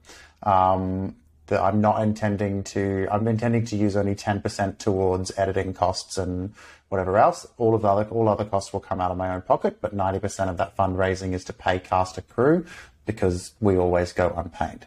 Um, 0.42 1.16
that 1.48 1.60
I'm 1.60 1.80
not 1.80 2.02
intending 2.02 2.64
to. 2.64 3.06
I'm 3.10 3.28
intending 3.28 3.64
to 3.66 3.76
use 3.76 3.96
only 3.96 4.14
ten 4.14 4.40
percent 4.40 4.78
towards 4.78 5.30
editing 5.36 5.74
costs 5.74 6.18
and 6.18 6.52
whatever 6.88 7.18
else. 7.18 7.46
All 7.56 7.74
of 7.74 7.82
the 7.82 7.88
other 7.88 8.08
all 8.10 8.28
other 8.28 8.44
costs 8.44 8.72
will 8.72 8.80
come 8.80 9.00
out 9.00 9.10
of 9.10 9.16
my 9.16 9.34
own 9.34 9.42
pocket, 9.42 9.78
but 9.80 9.92
ninety 9.92 10.18
percent 10.18 10.50
of 10.50 10.56
that 10.58 10.76
fundraising 10.76 11.32
is 11.32 11.44
to 11.44 11.52
pay 11.52 11.78
cast 11.78 12.18
and 12.18 12.28
crew 12.28 12.64
because 13.04 13.54
we 13.60 13.76
always 13.76 14.12
go 14.12 14.32
unpaid. 14.36 14.86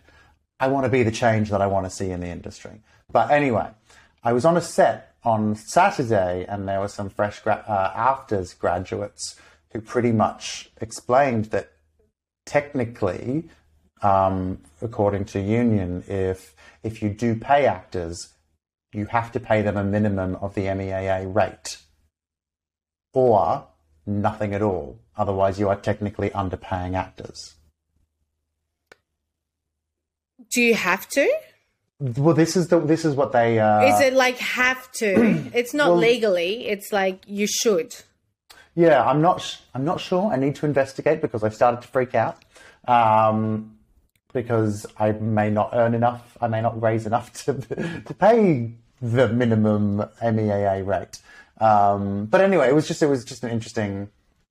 I 0.60 0.68
want 0.68 0.86
to 0.86 0.90
be 0.90 1.04
the 1.04 1.12
change 1.12 1.50
that 1.52 1.62
I 1.62 1.68
want 1.68 1.86
to 1.86 1.90
see 1.90 2.12
in 2.12 2.20
the 2.20 2.28
industry. 2.28 2.82
But 3.12 3.32
anyway, 3.32 3.70
I 4.24 4.34
was 4.34 4.46
on 4.46 4.58
a 4.58 4.62
set 4.62 5.16
on 5.24 5.56
Saturday, 5.56 6.46
and 6.48 6.68
there 6.68 6.80
were 6.80 6.88
some 6.88 7.10
fresh 7.10 7.40
gra- 7.40 7.64
uh, 7.68 7.92
afters 7.96 8.54
graduates 8.54 9.40
who 9.72 9.82
pretty 9.82 10.12
much 10.12 10.72
explained 10.82 11.46
that 11.46 11.72
technically 12.46 13.50
um, 14.02 14.60
according 14.82 15.26
to 15.26 15.40
union, 15.40 16.04
if 16.08 16.56
if 16.84 17.02
you 17.02 17.10
do 17.10 17.36
pay 17.36 17.66
actors, 17.66 18.30
you 18.94 19.06
have 19.08 19.32
to 19.34 19.40
pay 19.40 19.62
them 19.62 19.78
a 19.78 19.84
minimum 19.84 20.36
of 20.36 20.56
the 20.56 20.66
MEAA 20.66 21.34
rate, 21.34 21.78
or 23.14 23.68
nothing 24.06 24.54
at 24.54 24.62
all. 24.62 25.00
Otherwise, 25.18 25.60
you 25.60 25.70
are 25.70 25.76
technically 25.76 26.30
underpaying 26.32 26.96
actors. 26.96 27.56
Do 30.52 30.62
you 30.62 30.76
have 30.76 31.08
to? 31.10 31.32
Well, 32.00 32.34
this 32.34 32.56
is 32.56 32.70
the 32.70 32.80
this 32.80 33.04
is 33.04 33.16
what 33.16 33.34
they. 33.34 33.60
Uh, 33.60 33.82
is 33.82 34.00
it 34.00 34.14
like 34.14 34.38
have 34.38 34.92
to? 34.94 35.50
it's 35.54 35.74
not 35.74 35.90
well, 35.90 35.98
legally. 35.98 36.68
It's 36.68 36.94
like 36.94 37.24
you 37.28 37.46
should. 37.46 37.96
Yeah, 38.74 39.04
I'm 39.04 39.22
not. 39.22 39.58
I'm 39.76 39.84
not 39.84 40.00
sure. 40.00 40.32
I 40.32 40.38
need 40.38 40.56
to 40.56 40.66
investigate 40.66 41.22
because 41.22 41.44
I've 41.44 41.56
started 41.56 41.82
to 41.82 41.88
freak 41.90 42.16
out. 42.16 42.38
Um, 42.88 43.78
because 44.34 44.86
I 44.98 45.12
may 45.12 45.50
not 45.50 45.72
earn 45.74 45.94
enough, 45.94 46.38
I 46.40 46.48
may 46.48 46.62
not 46.62 46.82
raise 46.82 47.06
enough 47.06 47.34
to 47.46 47.54
to 47.54 48.14
pay 48.14 48.72
the 49.02 49.28
minimum 49.28 50.04
MEAA 50.22 50.86
rate. 50.86 51.20
Um, 51.60 52.26
but 52.26 52.42
anyway, 52.42 52.70
it 52.70 52.76
was 52.76 52.88
just 52.88 53.02
it 53.02 53.08
was 53.08 53.26
just 53.26 53.44
an 53.44 53.52
interesting 53.52 54.10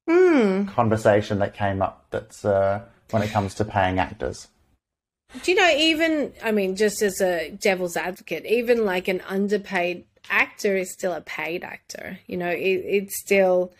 mm. 0.08 0.68
conversation 0.68 1.38
that 1.38 1.54
came 1.54 1.82
up. 1.82 2.06
That's 2.10 2.44
uh, 2.44 2.82
when 3.10 3.22
it 3.22 3.30
comes 3.30 3.54
to 3.54 3.64
paying 3.64 3.98
actors. 3.98 4.48
Do 5.42 5.52
you 5.52 5.58
know? 5.58 5.70
Even 5.70 6.32
I 6.42 6.52
mean, 6.52 6.76
just 6.76 7.02
as 7.02 7.20
a 7.20 7.50
devil's 7.50 7.96
advocate, 7.96 8.46
even 8.46 8.84
like 8.84 9.08
an 9.08 9.22
underpaid 9.28 10.04
actor 10.30 10.76
is 10.76 10.92
still 10.92 11.12
a 11.12 11.20
paid 11.20 11.64
actor. 11.64 12.18
You 12.26 12.36
know, 12.36 12.48
it, 12.48 12.58
it's 12.58 13.18
still 13.18 13.72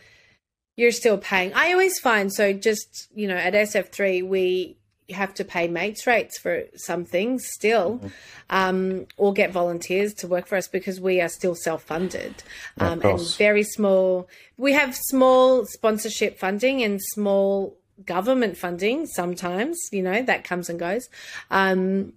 you're 0.77 0.91
still 0.91 1.17
paying. 1.17 1.53
I 1.53 1.71
always 1.71 1.99
find 1.99 2.31
so. 2.33 2.53
Just 2.53 3.09
you 3.13 3.27
know, 3.27 3.35
at 3.35 3.53
SF3 3.53 4.27
we 4.27 4.78
have 5.11 5.33
to 5.35 5.43
pay 5.43 5.67
mates 5.67 6.05
rates 6.07 6.37
for 6.37 6.63
some 6.75 7.05
things 7.05 7.47
still, 7.47 7.97
mm-hmm. 7.97 8.07
um, 8.49 9.05
or 9.17 9.33
get 9.33 9.51
volunteers 9.51 10.13
to 10.15 10.27
work 10.27 10.47
for 10.47 10.55
us 10.55 10.67
because 10.67 10.99
we 10.99 11.21
are 11.21 11.29
still 11.29 11.55
self 11.55 11.83
funded 11.83 12.43
um, 12.79 13.01
and 13.03 13.35
very 13.37 13.63
small. 13.63 14.27
We 14.57 14.73
have 14.73 14.95
small 14.95 15.65
sponsorship 15.65 16.39
funding 16.39 16.83
and 16.83 16.99
small 17.01 17.77
government 18.05 18.57
funding 18.57 19.05
sometimes, 19.05 19.77
you 19.91 20.01
know, 20.01 20.21
that 20.23 20.43
comes 20.43 20.69
and 20.69 20.79
goes. 20.79 21.09
Um, 21.51 22.13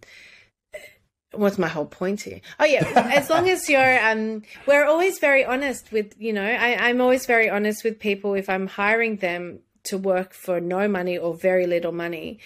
what's 1.33 1.59
my 1.59 1.69
whole 1.69 1.87
point 1.87 2.23
here? 2.23 2.41
Oh 2.61 2.65
yeah, 2.65 2.85
as 3.15 3.31
long 3.31 3.49
as 3.49 3.69
you're, 3.69 4.05
um, 4.05 4.43
we're 4.67 4.85
always 4.85 5.19
very 5.19 5.45
honest 5.45 5.91
with, 5.93 6.15
you 6.19 6.33
know, 6.33 6.45
I, 6.45 6.89
I'm 6.89 7.01
always 7.01 7.27
very 7.27 7.49
honest 7.49 7.85
with 7.85 7.99
people 7.99 8.35
if 8.35 8.49
I'm 8.49 8.67
hiring 8.67 9.17
them 9.17 9.61
to 9.85 9.99
work 9.99 10.33
for 10.33 10.61
no 10.61 10.87
money 10.89 11.19
or 11.19 11.35
very 11.35 11.67
little 11.67 11.93
money 11.93 12.39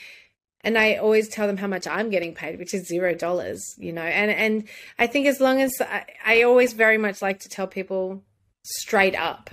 and 0.66 0.76
I 0.76 0.96
always 0.96 1.28
tell 1.28 1.46
them 1.46 1.56
how 1.56 1.68
much 1.68 1.86
I'm 1.86 2.10
getting 2.10 2.34
paid, 2.34 2.58
which 2.58 2.74
is 2.74 2.88
zero 2.88 3.14
dollars, 3.14 3.76
you 3.78 3.92
know. 3.92 4.02
And 4.02 4.32
and 4.32 4.64
I 4.98 5.06
think 5.06 5.28
as 5.28 5.40
long 5.40 5.62
as 5.62 5.72
I, 5.80 6.04
I, 6.26 6.42
always 6.42 6.72
very 6.72 6.98
much 6.98 7.22
like 7.22 7.38
to 7.40 7.48
tell 7.48 7.68
people 7.68 8.24
straight 8.64 9.14
up, 9.14 9.48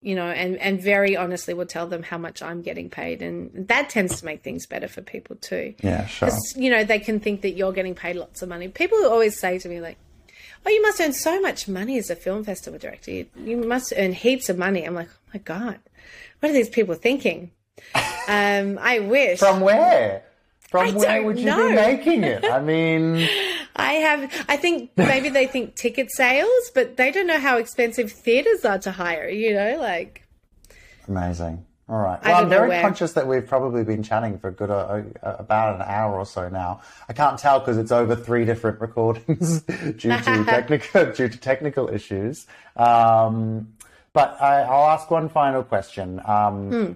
you 0.00 0.16
know, 0.16 0.26
and 0.26 0.56
and 0.56 0.82
very 0.82 1.16
honestly 1.16 1.54
will 1.54 1.66
tell 1.66 1.86
them 1.86 2.02
how 2.02 2.18
much 2.18 2.42
I'm 2.42 2.60
getting 2.60 2.90
paid, 2.90 3.22
and 3.22 3.68
that 3.68 3.88
tends 3.88 4.18
to 4.18 4.26
make 4.26 4.42
things 4.42 4.66
better 4.66 4.88
for 4.88 5.00
people 5.00 5.36
too. 5.36 5.74
Yeah, 5.80 6.06
sure. 6.06 6.30
You 6.56 6.70
know, 6.70 6.82
they 6.82 6.98
can 6.98 7.20
think 7.20 7.42
that 7.42 7.52
you're 7.52 7.72
getting 7.72 7.94
paid 7.94 8.16
lots 8.16 8.42
of 8.42 8.48
money. 8.48 8.66
People 8.66 8.98
always 9.06 9.38
say 9.38 9.58
to 9.58 9.68
me 9.68 9.80
like. 9.80 9.96
Oh, 10.64 10.70
you 10.70 10.80
must 10.80 11.00
earn 11.00 11.12
so 11.12 11.40
much 11.40 11.66
money 11.66 11.98
as 11.98 12.08
a 12.08 12.14
film 12.14 12.44
festival 12.44 12.78
director. 12.78 13.10
You, 13.10 13.26
you 13.36 13.56
must 13.56 13.92
earn 13.96 14.12
heaps 14.12 14.48
of 14.48 14.56
money. 14.56 14.84
I'm 14.84 14.94
like, 14.94 15.08
oh 15.10 15.30
my 15.34 15.40
God, 15.40 15.80
what 16.38 16.50
are 16.50 16.52
these 16.52 16.68
people 16.68 16.94
thinking? 16.94 17.50
um, 18.28 18.78
I 18.80 19.00
wish. 19.00 19.40
From 19.40 19.60
where? 19.60 20.22
From 20.72 20.88
I 20.88 20.90
where 20.92 21.22
would 21.22 21.38
you 21.38 21.44
know. 21.44 21.68
be 21.68 21.74
making 21.74 22.24
it? 22.24 22.46
I 22.46 22.58
mean, 22.58 23.28
I 23.76 23.92
have. 23.92 24.46
I 24.48 24.56
think 24.56 24.90
maybe 24.96 25.28
they 25.28 25.46
think 25.46 25.76
ticket 25.76 26.10
sales, 26.10 26.70
but 26.74 26.96
they 26.96 27.12
don't 27.12 27.26
know 27.26 27.38
how 27.38 27.58
expensive 27.58 28.10
theaters 28.10 28.64
are 28.64 28.78
to 28.78 28.90
hire. 28.90 29.28
You 29.28 29.52
know, 29.52 29.76
like 29.78 30.26
amazing. 31.06 31.66
All 31.90 31.98
right. 31.98 32.18
Well, 32.24 32.42
I'm 32.42 32.48
very 32.48 32.80
conscious 32.80 33.12
that 33.12 33.26
we've 33.26 33.46
probably 33.46 33.84
been 33.84 34.02
chatting 34.02 34.38
for 34.38 34.50
good 34.50 34.70
uh, 34.70 35.02
uh, 35.22 35.36
about 35.38 35.74
an 35.74 35.82
hour 35.82 36.14
or 36.14 36.24
so 36.24 36.48
now. 36.48 36.80
I 37.06 37.12
can't 37.12 37.38
tell 37.38 37.58
because 37.58 37.76
it's 37.76 37.92
over 37.92 38.16
three 38.16 38.46
different 38.46 38.80
recordings 38.80 39.60
due 39.62 39.92
to 39.92 40.44
technical 40.46 41.12
due 41.12 41.28
to 41.28 41.38
technical 41.38 41.90
issues. 41.90 42.46
Um, 42.76 43.74
but 44.14 44.40
I, 44.40 44.62
will 44.62 44.88
ask 44.88 45.10
one 45.10 45.28
final 45.28 45.62
question. 45.64 46.18
Um, 46.24 46.70
hmm. 46.70 46.92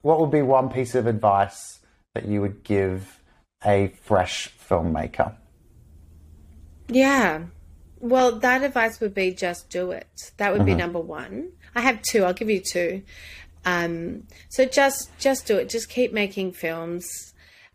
What 0.00 0.18
would 0.18 0.30
be 0.30 0.40
one 0.40 0.70
piece 0.70 0.94
of 0.94 1.06
advice 1.06 1.80
that 2.14 2.26
you 2.26 2.40
would 2.40 2.62
give 2.64 3.20
a 3.64 3.92
fresh 4.02 4.50
filmmaker? 4.68 5.34
Yeah. 6.88 7.44
Well, 7.98 8.38
that 8.40 8.62
advice 8.62 9.00
would 9.00 9.14
be 9.14 9.32
just 9.32 9.70
do 9.70 9.90
it. 9.90 10.32
That 10.36 10.52
would 10.52 10.60
mm-hmm. 10.60 10.66
be 10.66 10.74
number 10.74 11.00
one. 11.00 11.52
I 11.74 11.80
have 11.80 12.02
two. 12.02 12.24
I'll 12.24 12.32
give 12.32 12.50
you 12.50 12.60
two. 12.60 13.02
Um, 13.64 14.24
so 14.48 14.64
just 14.64 15.16
just 15.18 15.46
do 15.46 15.56
it. 15.56 15.68
Just 15.68 15.88
keep 15.88 16.12
making 16.12 16.52
films. 16.52 17.06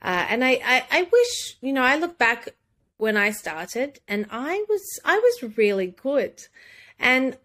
Uh, 0.01 0.25
and 0.29 0.43
I, 0.43 0.59
I, 0.63 0.85
I 0.91 1.07
wish 1.11 1.57
you 1.61 1.73
know 1.73 1.81
I 1.81 1.97
look 1.97 2.17
back 2.17 2.49
when 2.97 3.17
I 3.17 3.31
started 3.31 3.99
and 4.07 4.25
I 4.29 4.63
was 4.69 4.99
I 5.03 5.17
was 5.17 5.57
really 5.57 5.87
good, 5.87 6.41
and 6.99 7.37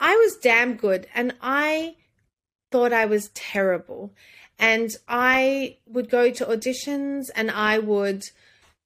I 0.00 0.16
was 0.16 0.36
damn 0.36 0.74
good, 0.74 1.06
and 1.14 1.34
I 1.40 1.96
thought 2.70 2.92
I 2.92 3.04
was 3.04 3.30
terrible. 3.34 4.12
And 4.62 4.90
I 5.08 5.78
would 5.88 6.08
go 6.08 6.30
to 6.30 6.46
auditions 6.46 7.30
and 7.34 7.50
I 7.50 7.80
would 7.80 8.22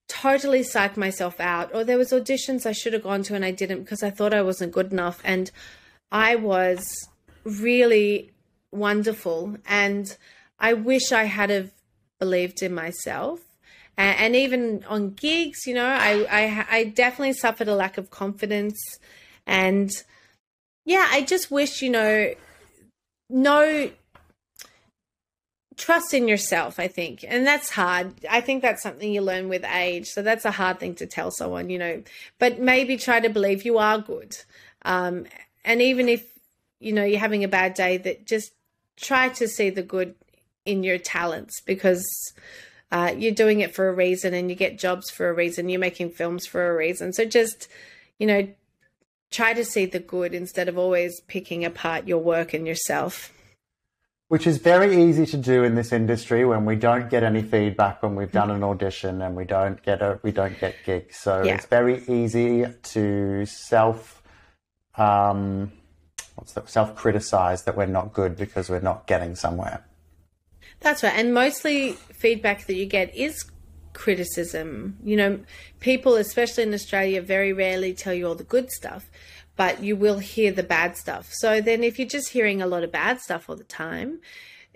totally 0.09 0.63
psych 0.63 0.97
myself 0.97 1.39
out. 1.39 1.71
Or 1.75 1.85
there 1.85 1.99
was 1.99 2.13
auditions 2.13 2.65
I 2.65 2.73
should 2.73 2.95
have 2.95 3.03
gone 3.03 3.23
to 3.25 3.35
and 3.35 3.45
I 3.45 3.51
didn't 3.51 3.83
because 3.83 4.03
I 4.03 4.09
thought 4.09 4.33
I 4.33 4.41
wasn't 4.41 4.73
good 4.73 4.91
enough. 4.91 5.21
And 5.23 5.51
I 6.11 6.35
was 6.35 7.11
really 7.45 8.31
wonderful. 8.73 9.59
And 9.69 10.17
I 10.59 10.73
wish 10.73 11.13
I 11.13 11.25
had 11.25 11.51
have 11.51 11.73
believed 12.19 12.63
in 12.63 12.75
myself. 12.75 13.41
And, 13.99 14.37
even 14.37 14.85
on 14.89 15.11
gigs, 15.11 15.67
you 15.67 15.75
know, 15.75 15.87
I, 15.87 16.27
I 16.31 16.67
I 16.71 16.85
definitely 16.85 17.33
suffered 17.33 17.67
a 17.67 17.75
lack 17.75 17.97
of 17.97 18.11
confidence. 18.11 18.79
And 19.47 19.91
yeah, 20.85 21.07
I 21.11 21.23
just 21.23 21.51
wish, 21.51 21.81
you 21.81 21.89
know, 21.89 22.35
no 23.31 23.91
trust 25.77 26.15
in 26.15 26.27
yourself, 26.27 26.81
I 26.81 26.89
think. 26.89 27.25
And 27.27 27.47
that's 27.47 27.71
hard. 27.71 28.13
I 28.31 28.41
think 28.41 28.63
that's 28.63 28.83
something 28.83 29.13
you 29.13 29.21
learn 29.21 29.49
with 29.49 29.65
age. 29.65 30.07
So 30.07 30.23
that's 30.23 30.45
a 30.45 30.51
hard 30.51 30.79
thing 30.79 30.95
to 30.97 31.07
tell 31.07 31.31
someone, 31.31 31.71
you 31.71 31.79
know. 31.79 32.03
But 32.39 32.61
maybe 32.61 32.97
try 32.97 33.21
to 33.21 33.29
believe 33.29 33.65
you 33.65 33.79
are 33.79 33.99
good. 33.99 34.37
Um, 34.83 35.27
and 35.65 35.83
even 35.83 36.09
if, 36.09 36.25
you 36.81 36.93
know, 36.93 37.05
you're 37.05 37.21
having 37.21 37.45
a 37.45 37.49
bad 37.49 37.75
day, 37.75 37.99
that 37.99 38.27
just 38.27 38.53
try 38.97 39.29
to 39.31 39.47
see 39.47 39.71
the 39.71 39.83
good 39.83 40.15
in 40.65 40.83
your 40.83 40.99
talents 40.99 41.61
because 41.61 42.05
uh, 42.91 43.13
you're 43.17 43.33
doing 43.33 43.61
it 43.61 43.75
for 43.75 43.89
a 43.89 43.95
reason 43.95 44.33
and 44.33 44.49
you 44.49 44.57
get 44.57 44.79
jobs 44.79 45.11
for 45.11 45.29
a 45.29 45.35
reason. 45.35 45.69
You're 45.69 45.81
making 45.81 46.11
films 46.11 46.47
for 46.47 46.71
a 46.71 46.77
reason. 46.77 47.13
So 47.13 47.25
just, 47.25 47.69
you 48.19 48.27
know, 48.27 48.49
try 49.31 49.53
to 49.53 49.65
see 49.65 49.85
the 49.85 49.99
good 49.99 50.35
instead 50.35 50.69
of 50.69 50.79
always 50.79 51.21
picking 51.23 51.65
apart 51.65 52.09
your 52.09 52.19
work 52.19 52.55
and 52.55 52.67
yourself 52.67 53.33
which 54.29 54.47
is 54.47 54.59
very 54.59 55.05
easy 55.05 55.25
to 55.25 55.37
do 55.37 55.63
in 55.63 55.75
this 55.77 55.93
industry 55.93 56.45
when 56.45 56.65
we 56.65 56.75
don't 56.75 57.09
get 57.09 57.23
any 57.23 57.43
feedback 57.43 58.03
when 58.03 58.17
we've 58.17 58.33
done 58.33 58.51
an 58.51 58.65
audition 58.65 59.23
and 59.23 59.37
we 59.37 59.45
don't 59.45 59.83
get 59.83 60.03
a 60.03 60.19
we 60.23 60.33
don't 60.33 60.59
get 60.59 60.75
gigs. 60.85 61.17
So 61.17 61.43
yeah. 61.43 61.55
it's 61.55 61.67
very 61.67 62.03
easy 62.09 62.67
to 62.83 63.47
self 63.47 64.23
um, 64.97 65.71
what's 66.35 66.53
that 66.53 66.69
self 66.69 66.97
criticize 66.97 67.63
that 67.65 67.77
we're 67.77 67.87
not 67.87 68.13
good 68.13 68.37
because 68.37 68.69
we're 68.69 68.81
not 68.81 69.07
getting 69.07 69.37
somewhere. 69.37 69.85
That's 70.81 71.03
right, 71.03 71.15
and 71.15 71.33
mostly 71.33 71.93
feedback 71.93 72.67
that 72.67 72.75
you 72.75 72.87
get 72.87 73.15
is 73.17 73.45
criticism. 73.93 74.99
You 75.05 75.17
know, 75.17 75.41
people, 75.81 76.17
especially 76.17 76.65
in 76.65 76.75
Australia, 76.75 77.23
very 77.23 77.53
rarely 77.53 77.95
tell 77.95 78.13
you 78.13 78.27
all 78.27 78.35
the 78.35 78.45
good 78.45 78.71
stuff 78.71 79.09
but 79.57 79.83
you 79.83 79.97
will 79.97 80.19
hear 80.19 80.53
the 80.53 80.63
bad 80.63 80.97
stuff. 80.97 81.33
So 81.33 81.61
then, 81.61 81.83
if 81.83 81.99
you're 81.99 82.09
just 82.09 82.31
hearing 82.31 82.61
a 82.61 82.67
lot 82.67 82.85
of 82.85 82.93
bad 82.93 83.21
stuff 83.21 83.49
all 83.49 83.57
the 83.57 83.65
time, 83.65 84.21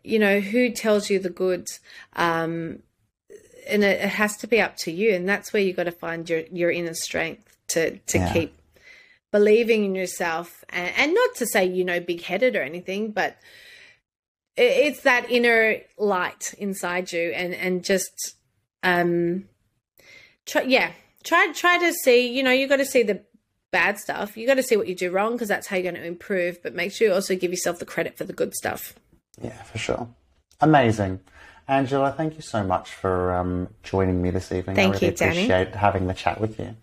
you 0.02 0.18
know, 0.18 0.40
who 0.40 0.70
tells 0.70 1.10
you 1.10 1.18
the 1.18 1.30
good? 1.30 1.68
Um, 2.14 2.82
and 3.68 3.84
it, 3.84 4.00
it, 4.00 4.08
has 4.08 4.36
to 4.38 4.46
be 4.46 4.60
up 4.60 4.76
to 4.78 4.90
you. 4.90 5.14
And 5.14 5.28
that's 5.28 5.52
where 5.52 5.62
you 5.62 5.72
got 5.72 5.84
to 5.84 5.92
find 5.92 6.28
your, 6.28 6.42
your 6.50 6.70
inner 6.70 6.94
strength 6.94 7.56
to, 7.68 7.98
to 7.98 8.18
yeah. 8.18 8.32
keep 8.32 8.58
believing 9.30 9.84
in 9.84 9.94
yourself. 9.94 10.64
And, 10.70 10.92
and, 10.96 11.14
not 11.14 11.34
to 11.36 11.46
say, 11.46 11.66
you 11.66 11.84
know, 11.84 12.00
big 12.00 12.22
headed 12.22 12.56
or 12.56 12.62
anything, 12.62 13.12
but 13.12 13.36
it, 14.56 14.62
it's 14.62 15.02
that 15.02 15.30
inner 15.30 15.78
light 15.98 16.54
inside 16.58 17.12
you 17.12 17.30
and, 17.30 17.54
and 17.54 17.84
just, 17.84 18.36
um, 18.82 19.44
try, 20.46 20.62
yeah, 20.62 20.92
try, 21.22 21.52
try 21.52 21.78
to 21.78 21.92
see, 21.92 22.28
you 22.28 22.42
know, 22.42 22.50
you 22.50 22.66
got 22.66 22.76
to 22.76 22.86
see 22.86 23.02
the, 23.02 23.22
bad 23.70 23.98
stuff. 23.98 24.36
You 24.36 24.46
got 24.46 24.54
to 24.54 24.62
see 24.62 24.76
what 24.76 24.88
you 24.88 24.94
do 24.94 25.10
wrong 25.10 25.32
because 25.32 25.48
that's 25.48 25.66
how 25.66 25.76
you're 25.76 25.90
going 25.92 26.02
to 26.02 26.06
improve. 26.06 26.62
But 26.62 26.74
make 26.74 26.92
sure 26.92 27.08
you 27.08 27.14
also 27.14 27.36
give 27.36 27.50
yourself 27.50 27.78
the 27.78 27.86
credit 27.86 28.16
for 28.16 28.24
the 28.24 28.32
good 28.32 28.54
stuff. 28.54 28.94
Yeah, 29.40 29.62
for 29.62 29.78
sure. 29.78 30.08
Amazing. 30.60 31.20
Angela, 31.68 32.12
thank 32.12 32.34
you 32.34 32.42
so 32.42 32.64
much 32.64 32.90
for 32.90 33.32
um, 33.34 33.68
joining 33.82 34.20
me 34.20 34.30
this 34.30 34.50
evening. 34.50 34.76
Thank 34.76 34.96
I 34.96 34.98
really 34.98 35.06
you, 35.06 35.12
Danny. 35.12 35.30
appreciate 35.44 35.74
having 35.74 36.06
the 36.08 36.14
chat 36.14 36.40
with 36.40 36.58
you. 36.58 36.74